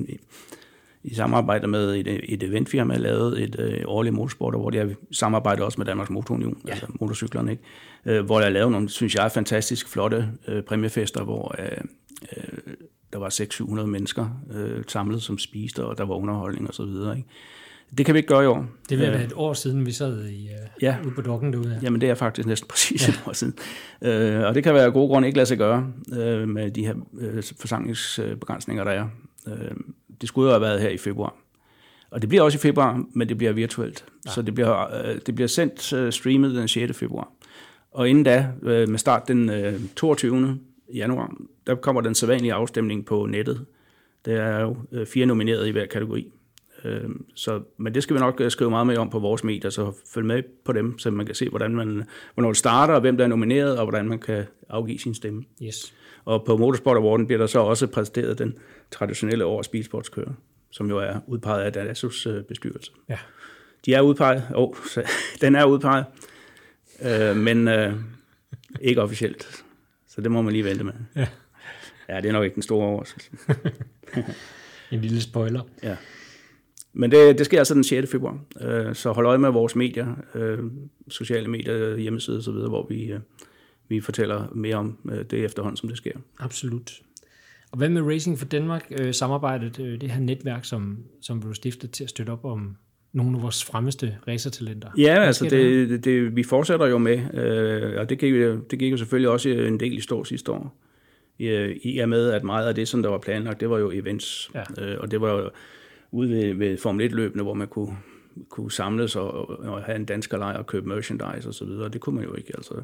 i 1.07 1.15
samarbejde 1.15 1.67
med 1.67 1.97
et, 1.97 2.21
et 2.33 2.43
eventfirma 2.43 2.97
lavet 2.97 3.43
et 3.43 3.57
øh, 3.59 3.81
årligt 3.85 4.15
motorsport, 4.15 4.55
hvor 4.55 4.71
de 4.71 4.79
har 4.79 4.91
samarbejdet 5.13 5.65
også 5.65 5.81
med 5.81 5.87
Danmarks 5.87 6.11
Motorunion, 6.11 6.61
ja. 6.67 6.71
altså 6.71 6.87
motorcyklerne, 7.01 7.51
ikke? 7.51 7.63
Øh, 8.05 8.25
hvor 8.25 8.39
der 8.39 8.47
er 8.47 8.51
lavet 8.51 8.73
nogle, 8.73 8.89
synes 8.89 9.15
jeg, 9.15 9.33
fantastisk 9.33 9.89
flotte 9.89 10.29
øh, 10.49 10.63
præmiefester, 10.63 11.25
hvor 11.25 11.55
øh, 11.59 11.79
øh, 12.37 12.75
der 13.13 13.19
var 13.19 13.29
600-700 13.81 13.87
mennesker 13.87 14.43
øh, 14.53 14.85
samlet, 14.89 15.23
som 15.23 15.39
spiste, 15.39 15.85
og 15.85 15.99
der 15.99 16.05
var 16.05 16.15
underholdning 16.15 16.69
og 16.69 16.75
så 16.75 16.85
videre, 16.85 17.17
ikke? 17.17 17.29
Det 17.99 18.07
kan 18.07 18.15
vi 18.15 18.19
ikke 18.19 18.29
gøre 18.29 18.45
i 18.45 18.47
år. 18.47 18.67
Det 18.89 18.99
vil 18.99 19.13
være 19.13 19.25
et 19.25 19.33
år 19.37 19.53
siden, 19.53 19.87
vi 19.87 19.93
sad 19.93 20.29
i, 20.29 20.45
uh, 20.45 20.83
ja. 20.83 20.97
ude 21.05 21.15
på 21.15 21.21
dokken 21.21 21.53
derude. 21.53 21.81
Jamen, 21.83 22.01
det 22.01 22.11
er 22.11 22.15
faktisk 22.15 22.49
næsten 22.49 22.69
præcis 22.73 23.09
ja. 23.09 23.13
et 23.13 23.23
år 23.27 23.33
siden. 23.33 23.55
Uh, 24.01 24.47
og 24.49 24.55
det 24.55 24.65
kan 24.65 24.75
være 24.75 24.85
af 24.85 24.93
gode 24.93 25.09
grunde 25.09 25.29
ikke 25.29 25.37
lade 25.37 25.47
sig 25.47 25.59
gøre 25.59 25.93
uh, 26.13 26.49
med 26.49 26.71
de 26.71 26.87
her 26.87 26.95
uh, 27.13 27.43
forsamlingsbegrænsninger, 27.61 28.85
der 28.85 28.91
er. 28.91 29.09
Uh, 29.47 29.53
det 30.21 30.29
skulle 30.29 30.47
jo 30.47 30.51
have 30.51 30.61
været 30.61 30.81
her 30.81 30.89
i 30.89 30.97
februar. 30.97 31.35
Og 32.11 32.23
det 32.23 32.29
bliver 32.29 32.43
også 32.43 32.59
i 32.59 32.61
februar, 32.61 33.05
men 33.15 33.29
det 33.29 33.39
bliver 33.39 33.53
virtuelt. 33.53 34.05
Ja. 34.27 34.31
Så 34.31 34.43
det 34.43 34.55
bliver, 34.55 35.11
uh, 35.11 35.19
det 35.27 35.35
bliver 35.35 35.49
sendt 35.49 35.93
uh, 35.93 36.11
streamet 36.11 36.55
den 36.55 36.69
6. 36.69 36.99
februar. 36.99 37.29
Og 37.93 38.09
inden 38.09 38.25
da, 38.25 38.47
uh, 38.63 38.69
med 38.69 38.99
start 38.99 39.29
den 39.29 39.49
uh, 39.49 39.89
22. 39.97 40.59
januar, 40.95 41.37
der 41.67 41.75
kommer 41.75 42.01
den 42.01 42.15
sædvanlige 42.15 42.53
afstemning 42.53 43.07
på 43.07 43.27
nettet. 43.27 43.67
Der 44.25 44.43
er 44.43 44.61
jo 44.61 44.77
uh, 44.93 45.07
fire 45.07 45.27
nomineret 45.27 45.69
i 45.69 45.71
hver 45.71 45.87
kategori. 45.87 46.33
Øh, 46.85 47.11
så, 47.35 47.63
men 47.77 47.95
det 47.95 48.03
skal 48.03 48.15
vi 48.15 48.21
nok 48.21 48.41
øh, 48.41 48.51
skrive 48.51 48.71
meget 48.71 48.87
mere 48.87 48.99
om 48.99 49.11
på 49.11 49.19
vores 49.19 49.45
medier, 49.45 49.71
så 49.71 49.93
følg 50.15 50.27
med 50.27 50.43
på 50.65 50.73
dem, 50.73 50.99
så 50.99 51.11
man 51.11 51.27
kan 51.27 51.35
se, 51.35 51.49
hvordan 51.49 51.75
man, 51.75 52.05
hvornår 52.35 52.49
det 52.49 52.57
starter, 52.57 52.95
og 52.95 53.01
hvem 53.01 53.17
der 53.17 53.25
er 53.25 53.29
nomineret, 53.29 53.79
og 53.79 53.85
hvordan 53.85 54.09
man 54.09 54.19
kan 54.19 54.45
afgive 54.69 54.99
sin 54.99 55.15
stemme. 55.15 55.45
Yes. 55.63 55.95
Og 56.25 56.45
på 56.45 56.57
Motorsport 56.57 56.97
Awarden 56.97 57.27
bliver 57.27 57.39
der 57.39 57.47
så 57.47 57.59
også 57.59 57.87
præsenteret 57.87 58.39
den 58.39 58.59
traditionelle 58.91 59.45
års 59.45 59.69
bilsportskører, 59.69 60.33
som 60.71 60.89
jo 60.89 60.99
er 60.99 61.15
udpeget 61.27 61.63
af 61.63 61.73
Danasus 61.73 62.27
øh, 62.27 62.45
bestyrelse. 62.45 62.93
Ja. 63.09 63.19
De 63.87 63.95
er 63.95 64.01
udpeget, 64.01 64.43
oh, 64.55 64.75
så, 64.87 65.03
den 65.41 65.55
er 65.55 65.65
udpeget, 65.65 66.05
øh, 67.03 67.37
men 67.37 67.69
øh, 67.69 67.95
ikke 68.81 69.03
officielt. 69.03 69.65
Så 70.09 70.21
det 70.21 70.31
må 70.31 70.43
man 70.43 70.53
lige 70.53 70.65
vente 70.65 70.85
med. 70.85 70.93
Ja. 71.17 71.27
Ja, 72.09 72.21
det 72.21 72.29
er 72.29 72.33
nok 72.33 72.45
ikke 72.45 72.55
den 72.55 72.63
store 72.63 72.87
overraskelse. 72.87 73.31
En 74.91 75.01
lille 75.01 75.21
spoiler. 75.21 75.63
Ja. 75.83 75.97
Men 76.99 77.11
det, 77.11 77.39
det 77.39 77.47
sker 77.47 77.59
altså 77.59 77.75
den 77.75 77.85
6. 77.85 78.11
februar. 78.11 78.39
Øh, 78.61 78.95
så 78.95 79.13
hold 79.13 79.27
øje 79.27 79.39
med 79.39 79.51
vores 79.51 79.77
medier, 79.77 80.07
øh, 80.35 80.59
sociale 81.09 81.49
medier, 81.49 81.97
hjemmesider 81.97 82.39
osv., 82.39 82.53
hvor 82.53 82.87
vi, 82.89 83.05
øh, 83.05 83.21
vi 83.89 84.01
fortæller 84.01 84.53
mere 84.55 84.77
om 84.77 84.99
øh, 85.13 85.25
det 85.31 85.45
efterhånden, 85.45 85.77
som 85.77 85.89
det 85.89 85.99
sker. 85.99 86.13
Absolut. 86.39 86.93
Og 87.73 87.79
hvad 87.79 87.89
med 87.89 88.03
Racing 88.03 88.39
for 88.39 88.47
Danmark, 88.47 88.93
øh, 89.01 89.15
samarbejdet, 89.15 89.81
øh, 89.81 90.01
det 90.01 90.11
her 90.11 90.21
netværk, 90.21 90.65
som, 90.65 90.99
som 91.23 91.41
blev 91.41 91.55
stiftet 91.55 91.91
til 91.91 92.05
at 92.05 92.11
støtte 92.11 92.31
op 92.31 92.45
om 92.45 92.77
nogle 93.13 93.37
af 93.37 93.43
vores 93.43 93.65
fremmeste 93.65 94.17
racertalenter? 94.29 94.89
Ja, 94.99 95.15
altså 95.15 95.45
det, 95.45 95.89
det, 95.89 96.05
det, 96.05 96.37
vi 96.37 96.43
fortsætter 96.43 96.87
jo 96.87 96.99
med, 96.99 97.35
øh, 97.35 98.01
og 98.01 98.09
det 98.09 98.19
gik, 98.19 98.35
jo- 98.35 98.61
det 98.71 98.79
gik 98.79 98.93
jo 98.93 98.97
selvfølgelig 98.97 99.31
også 99.31 99.49
en 99.49 99.81
del 99.81 99.99
i 99.99 100.01
stå 100.01 100.25
sidste 100.25 100.53
år. 100.53 100.83
I, 101.39 101.47
I 101.83 101.99
og 101.99 102.09
med, 102.09 102.31
at 102.31 102.45
meget 102.45 102.69
af 102.69 102.75
det, 102.75 102.89
som 102.89 103.03
der 103.03 103.11
var 103.11 103.19
planlagt, 103.19 103.61
det 103.61 103.71
var 103.71 103.79
jo 103.79 103.91
events. 103.91 104.51
Ja. 104.55 104.85
Øh, 104.85 104.97
og 105.01 105.11
det 105.11 105.21
var 105.21 105.33
jo 105.33 105.51
ude 106.11 106.31
ved, 106.31 106.55
ved 106.55 106.79
Formel 106.79 107.11
1-løbene, 107.11 107.43
hvor 107.43 107.55
man 107.55 107.69
kunne, 107.69 107.97
kunne 108.49 108.73
samles 108.73 109.17
og, 109.17 109.51
og 109.61 109.83
have 109.83 109.97
en 109.97 110.05
dansk 110.05 110.33
lejr 110.33 110.59
og 110.59 110.67
købe 110.67 110.89
merchandise 110.89 111.67
videre. 111.67 111.89
Det 111.89 112.01
kunne 112.01 112.15
man 112.15 112.25
jo 112.25 112.35
ikke, 112.35 112.53
altså. 112.55 112.75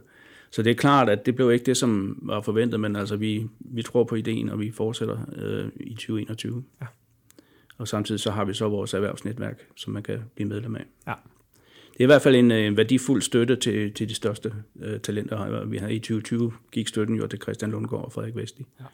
Så 0.51 0.62
det 0.62 0.70
er 0.70 0.75
klart, 0.75 1.09
at 1.09 1.27
det 1.27 1.35
blev 1.35 1.53
ikke 1.53 1.64
det, 1.64 1.77
som 1.77 2.18
var 2.23 2.41
forventet, 2.41 2.81
men 2.81 2.97
altså 2.97 3.16
vi, 3.16 3.47
vi 3.61 3.83
tror 3.83 4.05
på 4.05 4.14
ideen, 4.14 4.49
og 4.49 4.61
vi 4.61 4.70
fortsætter 4.70 5.18
øh, 5.37 5.68
i 5.81 5.95
2021. 5.95 6.64
Ja. 6.81 6.87
Og 7.79 7.89
samtidig 7.89 8.20
så 8.20 8.31
har 8.31 8.45
vi 8.45 8.55
så 8.55 8.68
vores 8.68 8.95
erhvervsnetværk, 8.95 9.66
som 9.77 9.93
man 9.93 10.03
kan 10.03 10.20
blive 10.35 10.49
medlem 10.49 10.77
af. 10.77 10.85
Ja. 11.07 11.14
Det 11.93 12.01
er 12.01 12.05
i 12.05 12.07
hvert 12.07 12.23
fald 12.23 12.37
en, 12.37 12.51
øh, 12.51 12.66
en 12.66 12.77
værdifuld 12.77 13.23
støtte 13.23 13.57
til, 13.57 13.93
til 13.93 14.09
de 14.09 14.14
største 14.14 14.53
øh, 14.81 15.01
talenter. 15.01 15.64
Vi 15.64 15.77
har 15.77 15.89
i 15.89 15.99
2020 15.99 16.53
gik 16.73 16.89
støtten 16.89 17.16
jo 17.16 17.27
til 17.27 17.41
Christian 17.43 17.70
Lundgaard 17.70 18.05
og 18.05 18.12
Frederik 18.12 18.37
Vesti. 18.37 18.66
Ja. 18.81 18.85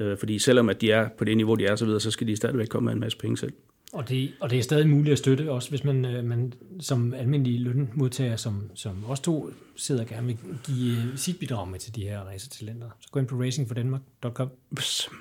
Øh, 0.00 0.18
fordi 0.18 0.38
selvom 0.38 0.68
at 0.68 0.80
de 0.80 0.90
er 0.90 1.08
på 1.18 1.24
det 1.24 1.36
niveau, 1.36 1.54
de 1.54 1.66
er 1.66 1.76
så 1.76 1.84
videre, 1.84 2.00
så 2.00 2.10
skal 2.10 2.26
de 2.26 2.36
stadigvæk 2.36 2.68
komme 2.68 2.84
med 2.84 2.92
en 2.92 3.00
masse 3.00 3.18
penge 3.18 3.36
selv. 3.36 3.52
Og 3.92 4.08
det, 4.08 4.32
og 4.40 4.50
det 4.50 4.58
er 4.58 4.62
stadig 4.62 4.88
muligt 4.88 5.12
at 5.12 5.18
støtte, 5.18 5.50
også 5.50 5.70
hvis 5.70 5.84
man, 5.84 6.04
øh, 6.04 6.24
man 6.24 6.52
som 6.80 7.14
almindelig 7.14 7.60
lønmodtager, 7.60 8.36
som, 8.36 8.70
som 8.74 9.04
os 9.08 9.20
to 9.20 9.50
sidder 9.76 10.02
og 10.02 10.08
gerne 10.08 10.26
vil 10.26 10.38
give 10.66 10.96
øh, 10.96 11.16
sit 11.16 11.38
bidrag 11.38 11.68
med 11.68 11.78
til 11.78 11.94
de 11.94 12.02
her 12.02 12.20
racertalenter. 12.20 12.90
Så 13.00 13.08
gå 13.12 13.18
ind 13.20 13.28
på 13.28 13.36
racingfordanmark.com, 13.36 14.48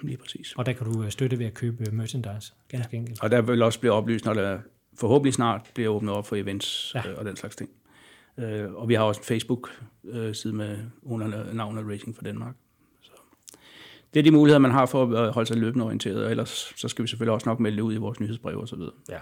lige 0.04 0.18
præcis. 0.18 0.54
og 0.58 0.66
der 0.66 0.74
kan 0.74 0.86
du 0.86 1.10
støtte 1.10 1.40
ved 1.40 1.46
at 1.46 1.54
købe 1.54 1.92
merchandise, 1.92 2.54
ganske 2.70 2.98
enkelt. 2.98 3.24
Og 3.24 3.32
der 3.32 3.42
vil 3.42 3.62
også 3.62 3.80
blive 3.80 3.94
oplyst, 3.94 4.26
når 4.26 4.34
der 4.34 4.60
forhåbentlig 5.00 5.34
snart 5.34 5.62
bliver 5.74 5.90
åbnet 5.90 6.14
op 6.14 6.28
for 6.28 6.36
events 6.36 6.92
Ja. 6.96 7.02
ja. 7.06 7.14
og 7.14 7.26
den 7.26 7.36
slags 7.36 7.56
ting. 7.56 7.70
Og 8.76 8.90
vi 8.90 8.94
har 8.94 9.04
også 9.04 9.22
en 9.22 9.26
Facebook-side 9.26 10.54
med 10.54 10.78
under 11.04 11.54
navnet 11.54 11.86
Racing 11.90 12.16
for 12.16 12.24
Danmark. 12.24 12.56
Det 14.14 14.20
er 14.20 14.24
de 14.24 14.32
muligheder, 14.32 14.60
man 14.60 14.72
har 14.72 14.86
for 14.86 15.04
at 15.04 15.28
øh, 15.28 15.34
holde 15.34 15.48
sig 15.48 15.58
løbende 15.58 15.86
orienteret, 15.86 16.26
og 16.26 16.32
ellers 16.32 16.74
så 16.76 16.88
skal 16.88 17.04
vi 17.04 17.08
selvfølgelig 17.08 17.34
også 17.34 17.50
nok 17.50 17.60
melde 17.60 17.78
det 17.78 17.82
ud 17.84 17.94
i 17.94 17.98
vores 17.98 18.20
nyhedsbrev 18.20 18.60
og 18.60 18.68
så 18.68 18.76
videre. 18.76 18.94
Ja. 19.10 19.18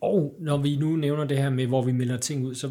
Og 0.00 0.36
når 0.40 0.56
vi 0.56 0.76
nu 0.76 0.96
nævner 0.96 1.24
det 1.24 1.38
her 1.38 1.50
med, 1.50 1.66
hvor 1.66 1.82
vi 1.82 1.92
melder 1.92 2.16
ting 2.16 2.46
ud, 2.46 2.54
så 2.54 2.70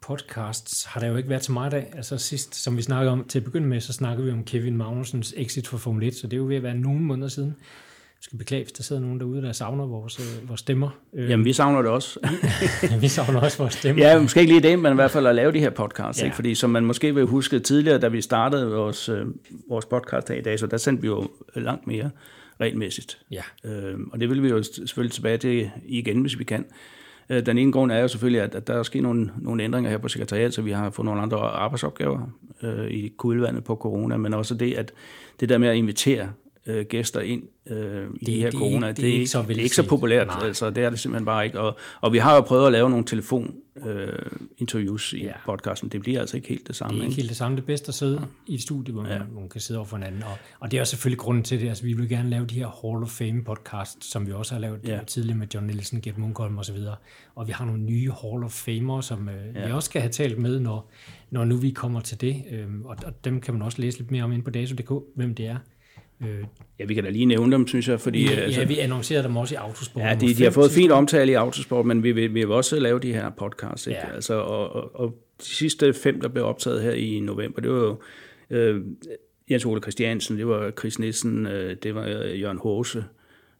podcasts 0.00 0.84
har 0.84 1.00
der 1.00 1.06
jo 1.06 1.16
ikke 1.16 1.28
været 1.28 1.44
så 1.44 1.52
meget 1.52 1.74
af. 1.74 1.92
Altså 1.96 2.18
sidst, 2.18 2.54
som 2.54 2.76
vi 2.76 2.82
snakkede 2.82 3.12
om 3.12 3.24
til 3.24 3.38
at 3.38 3.44
begynde 3.44 3.66
med, 3.66 3.80
så 3.80 3.92
snakkede 3.92 4.26
vi 4.26 4.32
om 4.32 4.44
Kevin 4.44 4.76
Magnusens 4.76 5.34
exit 5.36 5.68
fra 5.68 5.78
Formel 5.78 6.02
1, 6.08 6.14
så 6.14 6.26
det 6.26 6.32
er 6.32 6.36
jo 6.36 6.46
ved 6.46 6.56
at 6.56 6.62
være 6.62 6.74
nogle 6.74 7.00
måneder 7.00 7.28
siden. 7.28 7.56
Skal 8.24 8.38
beklage, 8.38 8.62
hvis 8.62 8.72
der 8.72 8.82
sidder 8.82 9.02
nogen 9.02 9.20
derude, 9.20 9.42
der 9.42 9.52
savner 9.52 9.86
vores, 9.86 10.20
øh, 10.20 10.48
vores 10.48 10.60
stemmer. 10.60 10.88
Øh, 11.14 11.30
Jamen, 11.30 11.44
vi 11.44 11.52
savner 11.52 11.82
det 11.82 11.90
også. 11.90 12.20
vi 13.00 13.08
savner 13.08 13.40
også 13.40 13.58
vores 13.58 13.74
stemmer. 13.74 14.02
Ja, 14.02 14.20
måske 14.20 14.40
ikke 14.40 14.52
lige 14.52 14.68
det, 14.68 14.78
men 14.78 14.92
i 14.92 14.94
hvert 14.94 15.10
fald 15.10 15.26
at 15.26 15.34
lave 15.34 15.52
de 15.52 15.58
her 15.58 15.70
podcasts. 15.70 16.20
Ja. 16.20 16.24
Ikke? 16.24 16.34
Fordi 16.34 16.54
som 16.54 16.70
man 16.70 16.84
måske 16.84 17.14
vil 17.14 17.24
huske 17.24 17.58
tidligere, 17.58 17.98
da 17.98 18.08
vi 18.08 18.20
startede 18.20 18.70
vores, 18.70 19.08
øh, 19.08 19.26
vores 19.68 19.86
podcast 19.86 20.28
her 20.28 20.36
i 20.36 20.40
dag, 20.40 20.58
så 20.58 20.66
der 20.66 20.76
sendte 20.76 21.02
vi 21.02 21.08
jo 21.08 21.28
langt 21.54 21.86
mere 21.86 22.10
regelmæssigt. 22.60 23.18
ja. 23.30 23.42
Øh, 23.64 23.94
og 24.12 24.20
det 24.20 24.30
vil 24.30 24.42
vi 24.42 24.48
jo 24.48 24.62
selvfølgelig 24.62 25.12
tilbage 25.12 25.38
til 25.38 25.70
igen, 25.86 26.20
hvis 26.20 26.38
vi 26.38 26.44
kan. 26.44 26.66
Øh, 27.30 27.46
den 27.46 27.58
ene 27.58 27.72
grund 27.72 27.92
er 27.92 27.98
jo 27.98 28.08
selvfølgelig, 28.08 28.42
at, 28.42 28.54
at 28.54 28.66
der 28.66 28.74
er 28.74 28.82
sket 28.82 29.02
nogle, 29.02 29.30
nogle 29.38 29.64
ændringer 29.64 29.90
her 29.90 29.98
på 29.98 30.08
sekretariat, 30.08 30.54
så 30.54 30.62
vi 30.62 30.70
har 30.70 30.90
fået 30.90 31.06
nogle 31.06 31.20
andre 31.20 31.38
arbejdsopgaver 31.38 32.20
øh, 32.62 32.86
i 32.86 33.12
kuglevandet 33.16 33.64
på 33.64 33.74
corona, 33.76 34.16
men 34.16 34.34
også 34.34 34.54
det, 34.54 34.74
at 34.74 34.92
det 35.40 35.48
der 35.48 35.58
med 35.58 35.68
at 35.68 35.76
invitere 35.76 36.28
øh, 36.66 36.86
gæster 36.86 37.20
ind 37.20 37.42
øh, 37.66 37.76
i 37.76 38.18
Det- 38.18 38.26
det, 38.26 38.34
her 38.34 38.50
det 38.50 38.58
corona, 38.58 38.88
ikke- 38.88 39.02
det, 39.02 39.08
er 39.08 39.12
ikke, 39.12 39.26
så, 39.26 39.42
det 39.48 39.56
er 39.58 39.62
ikke 39.62 39.76
så 39.76 39.88
populært. 39.88 40.26
Nej. 40.26 40.46
Altså, 40.46 40.70
det 40.70 40.84
er 40.84 40.90
det 40.90 40.98
simpelthen 40.98 41.24
bare 41.26 41.44
ikke. 41.46 41.60
Og, 41.60 41.76
og 42.00 42.12
vi 42.12 42.18
har 42.18 42.34
jo 42.34 42.40
prøvet 42.40 42.66
at 42.66 42.72
lave 42.72 42.90
nogle 42.90 43.04
telefon 43.04 43.54
øh, 43.86 44.08
interviews 44.58 45.12
i 45.12 45.18
Ja. 45.18 45.24
ja. 45.26 45.32
podcasten. 45.46 45.88
Det 45.88 46.00
bliver 46.00 46.20
altså 46.20 46.36
ikke 46.36 46.48
helt 46.48 46.60
det 46.60 46.68
Det 46.68 46.76
samme. 46.76 46.92
er 46.92 47.02
ikke 47.02 47.04
ikke? 47.06 47.16
helt 47.16 47.28
det 47.28 47.36
samme. 47.36 47.56
Det 47.56 47.62
er 47.62 47.66
bedst 47.66 47.88
at 47.88 47.94
sidde 47.94 48.26
i 48.46 48.54
et 48.54 48.62
studie, 48.62 48.92
hvor 48.92 49.02
man, 49.02 49.10
ja. 49.12 49.16
Ja. 49.16 49.22
man 49.34 49.48
kan 49.48 49.60
sidde 49.60 49.78
over 49.78 49.86
for 49.86 49.96
hinanden. 49.96 50.22
Og, 50.22 50.32
og 50.60 50.70
det 50.70 50.76
er 50.76 50.80
også 50.80 50.90
selvfølgelig 50.90 51.18
grunden 51.18 51.44
til 51.44 51.60
det. 51.60 51.68
Altså, 51.68 51.84
vi 51.84 51.92
vil 51.92 52.08
gerne 52.08 52.30
lave 52.30 52.46
de 52.46 52.54
her 52.54 52.66
Hall 52.82 53.02
of 53.02 53.08
Fame 53.08 53.44
podcast, 53.44 54.04
som 54.04 54.26
vi 54.26 54.32
også 54.32 54.54
har 54.54 54.60
lavet 54.60 54.78
ja. 54.86 54.94
Ja. 54.94 55.04
tidligere 55.06 55.38
med 55.38 55.46
John 55.54 55.66
Nielsen, 55.66 56.00
Gert 56.00 56.18
Munkholm 56.18 56.58
osv. 56.58 56.76
Og 57.34 57.46
vi 57.46 57.52
har 57.52 57.64
nogle 57.64 57.82
nye 57.82 58.10
Hall 58.22 58.44
of 58.44 58.50
Famer, 58.52 59.00
som 59.00 59.28
øh, 59.28 59.34
ja. 59.54 59.60
vi 59.60 59.68
Ja. 59.68 59.74
også 59.74 59.86
skal 59.86 60.00
have 60.00 60.12
talt 60.12 60.38
med, 60.38 60.60
når, 60.60 60.90
når 61.30 61.44
nu 61.44 61.56
vi 61.56 61.70
kommer 61.70 62.00
til 62.00 62.20
det. 62.20 62.42
Øhm, 62.50 62.82
og, 62.84 62.96
og 63.06 63.24
dem 63.24 63.40
kan 63.40 63.54
man 63.54 63.62
også 63.62 63.80
læse 63.80 63.98
lidt 63.98 64.10
mere 64.10 64.24
om 64.24 64.32
inde 64.32 64.44
på 64.44 64.50
dato.dk, 64.50 64.92
hvem 65.16 65.34
det 65.34 65.46
er. 65.46 65.56
Øh, 66.28 66.44
Ja, 66.78 66.84
vi 66.84 66.94
kan 66.94 67.04
da 67.04 67.10
lige 67.10 67.24
nævne 67.26 67.52
dem, 67.52 67.66
synes 67.66 67.88
jeg, 67.88 68.00
fordi... 68.00 68.24
ja, 68.24 68.30
altså, 68.30 68.60
ja, 68.60 68.66
vi 68.66 68.78
annoncerede 68.78 69.24
dem 69.24 69.36
også 69.36 69.54
i 69.54 69.56
Autosport. 69.56 70.02
Ja, 70.02 70.14
de, 70.20 70.34
de 70.34 70.42
har 70.44 70.50
fået 70.50 70.70
fint 70.70 70.92
omtale 70.92 71.32
i 71.32 71.34
Autosport, 71.34 71.86
men 71.86 72.02
vi 72.02 72.12
vil, 72.12 72.34
vi 72.34 72.40
vil 72.40 72.50
også 72.50 72.78
lave 72.80 72.98
de 72.98 73.12
her 73.12 73.30
podcasts. 73.30 73.86
Ikke? 73.86 74.00
Ja. 74.08 74.14
Altså, 74.14 74.34
og, 74.34 74.70
og, 74.72 75.00
og 75.00 75.14
de 75.40 75.44
sidste 75.46 75.92
fem, 75.92 76.20
der 76.20 76.28
blev 76.28 76.44
optaget 76.44 76.82
her 76.82 76.90
i 76.92 77.20
november, 77.20 77.60
det 77.60 77.70
var 77.70 77.76
jo 77.78 77.96
øh, 78.50 78.80
Jens 79.50 79.64
Ole 79.66 79.80
Christiansen, 79.82 80.36
det 80.38 80.46
var 80.46 80.70
Chris 80.78 80.98
Nissen, 80.98 81.46
øh, 81.46 81.76
det 81.82 81.94
var 81.94 82.06
øh, 82.24 82.40
Jørgen 82.40 82.58
Hose, 82.58 83.04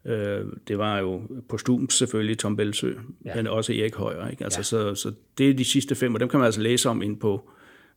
øh, 0.05 0.41
det 0.69 0.79
var 0.79 0.99
jo 0.99 1.23
på 1.49 1.59
Stum 1.59 1.91
selvfølgelig 1.91 2.39
Tom 2.39 2.57
Belsø, 2.57 2.93
Ja. 3.25 3.35
men 3.37 3.47
også 3.47 3.73
Erik 3.73 3.95
Højer. 3.95 4.29
Ikke? 4.29 4.45
Altså, 4.45 4.59
ja. 4.59 4.63
så, 4.63 4.95
så 4.95 5.13
det 5.39 5.51
er 5.51 5.55
de 5.55 5.65
sidste 5.65 5.95
fem, 5.95 6.15
og 6.15 6.21
dem 6.21 6.29
kan 6.29 6.39
man 6.41 6.45
altså 6.47 6.61
læse 6.61 6.89
om 6.89 7.03
ind 7.03 7.17
på, 7.21 7.51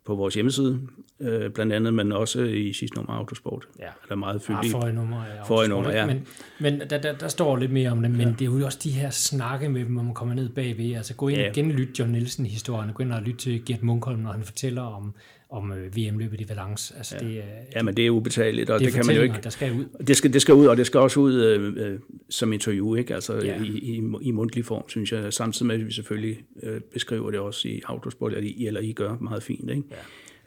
på 0.08 0.16
vores 0.16 0.34
hjemmeside, 0.34 0.80
øh, 1.20 1.51
blandt 1.51 1.74
andet, 1.74 1.93
men 1.93 2.12
også 2.12 2.41
i 2.41 2.74
sidste 2.74 2.95
nummer 2.97 3.14
af 3.14 3.18
Autosport. 3.18 3.68
Ja. 3.80 3.84
Der 3.84 4.12
er 4.12 4.16
meget 4.16 4.36
Ah, 4.36 4.41
fyldigt. 4.41 4.72
forrige 4.72 4.93
nummer 4.93 5.18
af 5.26 5.32
Autosport, 5.32 5.70
nummer, 5.70 5.91
ja. 5.91 6.05
Men, 6.05 6.28
men 6.60 6.82
der, 6.89 6.97
der, 7.01 7.14
der 7.14 7.28
står 7.28 7.58
lidt 7.58 7.72
mere 7.72 7.89
om 7.91 8.01
det, 8.01 8.12
men 8.12 8.22
ja. 8.22 8.28
det 8.39 8.41
er 8.41 8.45
jo 8.60 8.66
også 8.66 8.80
de 8.84 8.89
her 8.91 9.10
snakke 9.10 9.70
med 9.70 9.86
dem, 9.86 9.93
hvor 9.93 10.03
man 10.03 10.14
kommer 10.14 10.36
ned 10.36 10.49
bagved. 10.49 10.93
Altså 10.95 11.14
gå 11.16 11.28
ind 11.28 11.38
ja. 11.38 11.43
Ja. 11.43 11.49
og 11.49 11.55
genlytte 11.55 11.93
John 11.99 12.12
Nielsen-historien, 12.12 12.93
gå 12.93 13.03
ind 13.03 13.14
og 13.14 13.22
lytte 13.22 13.39
til 13.39 13.66
Gert 13.66 13.84
Munkholm, 13.84 14.20
når 14.20 14.32
han 14.32 14.43
fortæller 14.43 14.82
om, 14.82 15.14
om 15.50 15.72
øh, 15.72 15.95
VM-løbet 15.98 16.41
i 16.41 16.50
Valence. 16.50 16.93
Altså 16.98 17.18
ja. 17.22 17.28
det, 17.28 17.38
er, 17.38 17.43
Ja, 17.76 17.84
men 17.84 17.98
det 17.98 18.06
er 18.06 18.10
ubetaleligt, 18.10 18.70
og 18.70 18.80
det 18.80 18.86
det, 18.86 18.93
kan 18.93 19.06
man 19.06 19.16
jo 19.16 19.22
ikke 19.22 19.36
der 19.43 19.50
skal 19.50 19.72
ud. 19.74 19.86
Det 20.08 20.18
skal, 20.18 20.34
det 20.34 20.41
skal 20.41 20.54
ud, 20.54 20.66
og 20.68 20.78
det 20.78 20.86
skal 20.86 21.00
også 21.00 21.20
ud 21.20 21.43
øh, 21.43 21.91
øh, 21.91 22.00
som 22.30 22.54
interview, 22.54 22.95
ikke? 22.95 23.16
Altså 23.16 23.36
Ja. 23.36 23.62
i, 23.64 23.68
i, 23.68 24.02
i 24.22 24.32
mundtlig 24.32 24.66
form, 24.66 24.89
synes 24.89 25.12
jeg. 25.12 25.34
Samtidig 25.34 25.68
med, 25.68 25.76
at 25.76 25.86
vi 25.86 25.91
selvfølgelig 25.91 26.38
øh, 26.64 26.82
beskriver 26.93 27.32
det 27.32 27.39
også 27.39 27.68
i 27.68 27.82
autosport, 27.86 28.34
eller 28.34 28.50
I, 28.50 28.66
eller 28.68 28.82
I 28.82 28.91
gør 28.91 29.18
meget 29.22 29.43
fint, 29.43 29.70
ikke? 29.70 29.84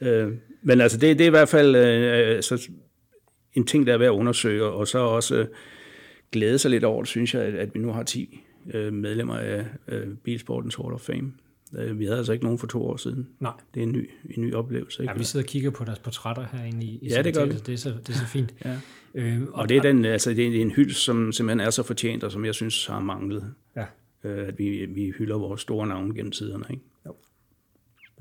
Ja. 0.00 0.10
Øh, 0.10 0.32
men 0.62 0.80
altså, 0.80 0.98
det, 0.98 1.18
det 1.18 1.24
er 1.24 1.28
i 1.28 1.30
hvert 1.30 1.48
fald 1.48 1.76
øh, 1.76 2.42
så 2.42 2.70
en 3.54 3.64
ting, 3.66 3.86
der 3.86 3.92
er 3.94 3.98
værd 3.98 4.08
at 4.08 4.12
undersøge, 4.18 4.64
og 4.64 4.88
så 4.88 4.98
også 4.98 5.36
øh, 5.36 5.46
glæde 6.32 6.58
sig 6.58 6.70
lidt 6.70 6.84
over 6.84 7.02
det, 7.02 7.08
synes 7.08 7.34
jeg, 7.34 7.42
at, 7.42 7.54
at 7.54 7.74
vi 7.74 7.80
nu 7.80 7.92
har 7.92 8.02
10 8.02 8.40
øh, 8.74 8.92
medlemmer 8.92 9.36
af 9.36 9.64
øh, 9.88 10.06
Bilsportens 10.24 10.74
Hall 10.74 10.92
of 10.92 11.00
Fame. 11.00 11.32
Øh, 11.78 11.98
vi 11.98 12.04
havde 12.04 12.18
altså 12.18 12.32
ikke 12.32 12.44
nogen 12.44 12.58
for 12.58 12.66
to 12.66 12.84
år 12.86 12.96
siden. 12.96 13.28
Nej, 13.40 13.52
Det 13.74 13.80
er 13.80 13.84
en 13.86 13.92
ny, 13.92 14.10
en 14.36 14.42
ny 14.42 14.54
oplevelse, 14.54 15.02
ikke? 15.02 15.12
ja, 15.12 15.18
vi 15.18 15.24
sidder 15.24 15.44
og 15.44 15.48
kigger 15.48 15.70
på 15.70 15.84
deres 15.84 15.98
portrætter 15.98 16.46
herinde 16.52 16.84
i, 16.86 16.98
i 17.02 17.08
Ja, 17.08 17.22
det 17.22 17.34
gør 17.34 17.44
vi. 17.46 17.52
Det 17.52 17.68
er 17.68 17.76
så, 17.76 17.88
det 18.06 18.08
er 18.08 18.18
så 18.18 18.26
fint. 18.26 18.54
Ja. 18.64 18.76
Øh, 19.14 19.42
Og 19.52 19.68
det 19.68 19.76
er, 19.76 19.82
den, 19.82 20.04
altså, 20.04 20.30
det 20.30 20.56
er 20.56 20.60
en 20.62 20.70
hyld, 20.70 20.90
som 20.92 21.32
simpelthen 21.32 21.60
er 21.66 21.70
så 21.70 21.82
fortjent, 21.82 22.24
og 22.24 22.32
som 22.32 22.44
jeg 22.44 22.54
synes 22.54 22.86
har 22.86 23.00
manglet. 23.00 23.54
Ja. 23.76 23.84
Øh, 24.24 24.48
at 24.48 24.58
vi, 24.58 24.86
vi 24.86 25.12
hylder 25.18 25.38
vores 25.38 25.60
store 25.60 25.86
navne 25.86 26.14
gennem 26.14 26.32
tiderne. 26.32 26.64
Ikke? 26.70 26.82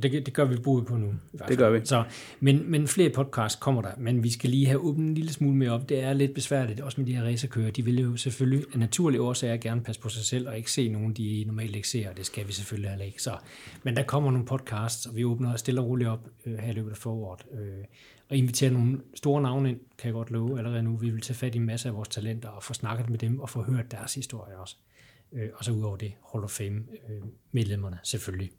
Det, 0.04 0.26
det 0.26 0.34
gør 0.34 0.45
vi 0.45 0.58
brug 0.58 0.86
på 0.86 0.97
nu. 0.97 1.08
i. 1.08 1.38
Det 1.47 1.58
gør 1.58 1.70
vi. 1.70 1.80
Så, 1.84 2.04
men, 2.39 2.72
men 2.72 2.88
flere 2.88 3.10
podcasts 3.10 3.60
kommer 3.60 3.82
der, 3.82 3.91
men 3.97 4.24
vi 4.24 4.32
skal 4.32 4.50
lige 4.50 4.66
have 4.66 4.80
åbnet 4.80 5.08
en 5.08 5.16
lille 5.16 5.34
smule 5.34 5.56
mere 5.56 5.72
op. 5.72 5.89
Det 5.89 6.00
er 6.00 6.14
lidt 6.14 6.34
besværligt, 6.34 6.80
også 6.80 7.02
med 7.02 7.08
de 7.08 7.16
her 7.16 7.24
racerkører. 7.24 7.72
De 7.72 7.86
vil 7.86 8.00
jo 8.00 8.18
selvfølgelig 8.18 8.66
af 8.74 8.80
naturlige 8.80 9.22
årsager 9.22 9.58
gerne 9.58 9.82
passe 9.82 10.02
på 10.02 10.10
sig 10.10 10.26
selv 10.26 10.47
og 10.47 10.58
ikke 10.58 10.72
se 10.72 10.89
nogen, 10.89 11.14
de 11.14 11.43
normalt 11.47 11.76
ikke 11.76 11.88
ser, 11.88 12.10
og 12.10 12.18
det 12.18 12.26
skal 12.26 12.47
vi 12.47 12.54
selvfølgelig 12.54 12.89
heller 12.89 13.06
ikke. 13.06 13.22
Så, 13.22 13.38
men 13.84 13.95
der 13.95 14.04
kommer 14.04 14.32
nogle 14.32 14.45
podcasts, 14.45 15.06
og 15.06 15.16
vi 15.16 15.24
åbner 15.24 15.56
stille 15.56 15.82
og 15.82 15.88
roligt 15.88 16.10
op 16.10 16.28
øh, 16.45 16.58
her 16.58 16.72
i 16.72 16.74
løbet 16.74 16.91
af 16.91 16.97
foråret. 16.97 17.45
Øh, 17.54 17.84
og 18.30 18.38
inviterer 18.38 18.72
nogle 18.72 19.02
store 19.16 19.41
navne 19.41 19.70
ind, 19.70 19.80
kan 19.97 20.08
jeg 20.08 20.14
godt 20.14 20.32
love 20.32 20.58
allerede 20.58 20.84
nu. 20.84 20.95
Vi 20.95 21.10
vil 21.10 21.22
tage 21.22 21.38
fat 21.38 21.56
i 21.56 21.58
en 21.58 21.66
masse 21.66 21.89
af 21.89 21.95
vores 21.95 22.10
talenter 22.10 22.50
og 22.50 22.64
få 22.64 22.74
snakket 22.74 23.10
med 23.10 23.18
dem 23.18 23.39
og 23.39 23.50
få 23.50 23.62
hørt 23.62 23.91
deres 23.91 24.16
historie 24.16 24.58
også. 24.58 24.76
Øh, 25.34 25.50
og 25.56 25.66
så 25.66 25.72
udover 25.72 25.97
det, 25.97 26.14
Hall 26.32 26.43
of 26.43 26.52
Fame 26.52 26.84
øh, 27.10 27.22
medlemmerne 27.52 28.00
selvfølgelig. 28.04 28.52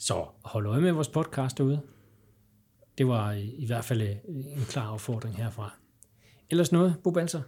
Så 0.00 0.26
hold 0.44 0.66
øje 0.66 0.80
med 0.80 0.92
vores 0.92 1.08
podcast 1.08 1.58
derude. 1.58 1.80
det 2.98 3.08
var 3.08 3.32
i, 3.32 3.54
i 3.58 3.66
hvert 3.66 3.84
fald 3.84 4.02
øh, 4.02 4.08
en 4.28 4.64
klar 4.68 4.92
opfordring 4.92 5.36
herfra. 5.36 5.74
Ellers 6.50 6.72
noget, 6.72 6.94
Bo 7.04 7.10
Banser? 7.10 7.42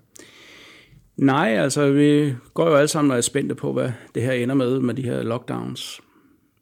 Nej, 1.17 1.49
altså 1.49 1.93
vi 1.93 2.35
går 2.55 2.69
jo 2.69 2.77
alle 2.77 2.89
sammen 2.89 3.11
og 3.11 3.17
er 3.17 3.21
spændte 3.21 3.55
på, 3.55 3.73
hvad 3.73 3.93
det 4.15 4.23
her 4.23 4.33
ender 4.33 4.55
med, 4.55 4.81
med 4.81 4.95
de 4.95 5.03
her 5.03 5.23
lockdowns. 5.23 6.01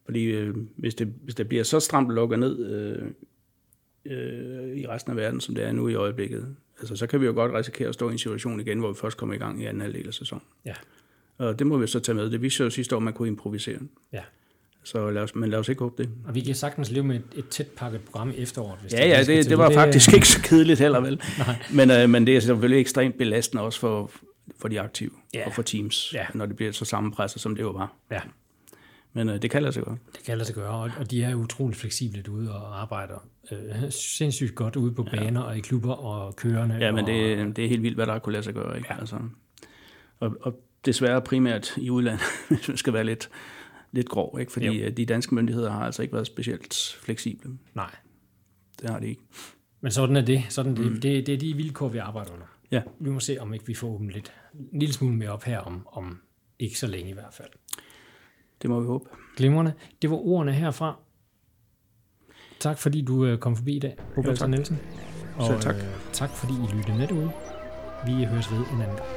Fordi 0.04 0.24
øh, 0.24 0.56
hvis, 0.76 0.94
det, 0.94 1.14
hvis 1.22 1.34
det 1.34 1.48
bliver 1.48 1.64
så 1.64 1.80
stramt 1.80 2.10
lukket 2.10 2.38
ned 2.38 2.66
øh, 2.66 3.06
øh, 4.04 4.76
i 4.76 4.86
resten 4.86 5.10
af 5.10 5.16
verden, 5.16 5.40
som 5.40 5.54
det 5.54 5.64
er 5.64 5.72
nu 5.72 5.88
i 5.88 5.94
øjeblikket, 5.94 6.56
altså, 6.78 6.96
så 6.96 7.06
kan 7.06 7.20
vi 7.20 7.26
jo 7.26 7.32
godt 7.32 7.52
risikere 7.52 7.88
at 7.88 7.94
stå 7.94 8.08
i 8.08 8.12
en 8.12 8.18
situation 8.18 8.60
igen, 8.60 8.78
hvor 8.78 8.88
vi 8.88 8.94
først 8.94 9.16
kommer 9.16 9.34
i 9.34 9.38
gang 9.38 9.62
i 9.62 9.66
anden 9.66 9.80
halvdel 9.80 10.06
af 10.06 10.14
sæsonen. 10.14 10.44
Ja. 10.64 10.74
Og 11.38 11.58
det 11.58 11.66
må 11.66 11.78
vi 11.78 11.86
så 11.86 12.00
tage 12.00 12.16
med. 12.16 12.30
Det 12.30 12.42
viste 12.42 12.64
jo 12.64 12.70
sidste 12.70 12.94
år, 12.94 12.98
at 12.98 13.02
man 13.02 13.12
kunne 13.12 13.28
improvisere. 13.28 13.78
Ja. 14.12 14.22
Så 14.84 15.10
lad 15.10 15.22
os, 15.22 15.34
men 15.34 15.50
lad 15.50 15.58
os 15.58 15.68
ikke 15.68 15.82
håbe 15.82 16.02
det. 16.02 16.10
Og 16.24 16.34
vi 16.34 16.40
kan 16.40 16.54
sagtens 16.54 16.90
leve 16.90 17.04
med 17.04 17.16
et, 17.16 17.22
et 17.36 17.48
tæt 17.48 17.66
pakket 17.66 18.00
program 18.00 18.30
i 18.30 18.34
efteråret. 18.36 18.78
Hvis 18.80 18.92
Ja, 18.92 18.98
ja, 19.08 19.14
lige 19.16 19.24
skal 19.24 19.36
det, 19.36 19.50
det 19.50 19.58
var 19.58 19.70
faktisk 19.70 20.12
ikke 20.12 20.28
så 20.28 20.42
kedeligt 20.42 20.80
heller, 20.80 21.00
vel? 21.00 21.22
Nej. 21.38 21.56
Men, 21.72 21.90
øh, 21.90 22.10
men 22.10 22.26
det 22.26 22.36
er 22.36 22.40
selvfølgelig 22.40 22.80
ekstremt 22.80 23.18
belastende 23.18 23.62
også 23.62 23.80
for, 23.80 24.10
for 24.60 24.68
de 24.68 24.80
aktive 24.80 25.10
Ja. 25.34 25.46
og 25.46 25.52
for 25.52 25.62
teams, 25.62 26.12
Ja. 26.14 26.26
når 26.34 26.46
det 26.46 26.56
bliver 26.56 26.72
så 26.72 26.84
sammenpresset, 26.84 27.42
som 27.42 27.54
det 27.54 27.62
jo 27.62 27.70
var. 27.70 27.92
Ja, 28.10 28.20
Men 29.12 29.28
øh, 29.28 29.42
det 29.42 29.50
kan 29.50 29.62
lade 29.62 29.72
sig 29.72 29.82
gøre. 29.82 29.96
det 30.16 30.24
kan 30.24 30.38
lade 30.38 30.46
sig 30.46 30.54
gøre, 30.54 30.70
og, 30.70 30.90
og 30.98 31.10
de 31.10 31.22
er 31.22 31.34
utroligt 31.34 31.80
fleksible 31.80 32.30
ude 32.30 32.54
og 32.54 32.82
arbejder 32.82 33.26
øh, 33.52 33.58
sindssygt 33.90 34.54
godt 34.54 34.76
ude 34.76 34.92
på 34.92 35.02
baner 35.02 35.40
og 35.40 35.56
i 35.56 35.60
klubber 35.60 35.92
og 35.94 36.36
kørende. 36.36 36.74
Ja, 36.80 36.92
men 36.92 37.04
og, 37.04 37.10
det, 37.10 37.56
det 37.56 37.64
er 37.64 37.68
helt 37.68 37.82
vildt, 37.82 37.96
hvad 37.96 38.06
der 38.06 38.18
kunne 38.18 38.32
lade 38.32 38.42
sig 38.44 38.54
gøre. 38.54 38.76
Ikke? 38.76 38.88
Ja. 38.94 39.00
Altså, 39.00 39.16
og, 40.20 40.36
og 40.40 40.60
desværre 40.86 41.22
primært 41.22 41.74
i 41.76 41.90
udlandet, 41.90 42.22
hvis 42.48 42.68
man 42.68 42.76
skal 42.76 42.92
være 42.92 43.04
lidt, 43.04 43.28
lidt 43.92 44.08
grov, 44.08 44.36
ikke? 44.40 44.52
fordi 44.52 44.66
Jo. 44.66 44.84
øh, 44.86 44.96
de 44.96 45.06
danske 45.06 45.34
myndigheder 45.34 45.70
har 45.70 45.84
altså 45.86 46.02
ikke 46.02 46.14
været 46.14 46.26
specielt 46.26 46.96
fleksible. 47.02 47.50
Nej, 47.74 47.90
Det 48.80 48.90
har 48.90 48.98
de 49.00 49.08
ikke. 49.08 49.22
men 49.80 49.92
sådan 49.92 50.16
er 50.16 50.20
det. 50.20 50.42
Sådan 50.48 50.76
det. 50.76 50.86
Mm. 50.92 51.00
det. 51.00 51.26
Det 51.26 51.34
er 51.34 51.38
de 51.38 51.54
vilkår, 51.56 51.88
vi 51.88 51.98
arbejder 51.98 52.32
under. 52.32 52.46
Ja, 52.70 52.82
Vi 52.98 53.10
må 53.10 53.20
se, 53.20 53.38
om 53.40 53.54
ikke 53.54 53.66
vi 53.66 53.74
får 53.74 53.88
åbnet 53.88 54.14
lidt, 54.14 54.32
en 54.72 54.78
lille 54.78 54.92
smule 54.92 55.16
mere 55.16 55.30
op 55.30 55.44
her, 55.44 55.58
om, 55.58 55.86
om 55.92 56.20
ikke 56.58 56.78
så 56.78 56.86
længe 56.86 57.10
i 57.10 57.14
hvert 57.14 57.34
fald. 57.34 57.48
det 58.62 58.70
må 58.70 58.80
vi 58.80 58.86
håbe. 58.86 59.04
Glimrende. 59.36 59.72
Det 60.02 60.10
var 60.10 60.16
ordene 60.16 60.52
herfra. 60.52 60.96
Tak 62.60 62.78
fordi 62.78 63.02
du 63.02 63.24
øh, 63.26 63.38
kom 63.38 63.56
forbi 63.56 63.76
i 63.76 63.78
dag, 63.78 63.96
tak. 64.36 64.48
Nielsen. 64.50 64.78
Og 65.36 65.46
Selv 65.46 65.60
tak. 65.60 65.74
Øh, 65.74 65.82
tak 66.12 66.30
fordi 66.30 66.52
I 66.52 66.76
lyttede 66.76 66.98
med 66.98 67.08
derude. 67.08 67.30
Vi 68.06 68.24
høres 68.24 68.50
ved 68.52 68.58
en 68.58 68.64
anden 68.82 68.96
gang. 68.96 69.08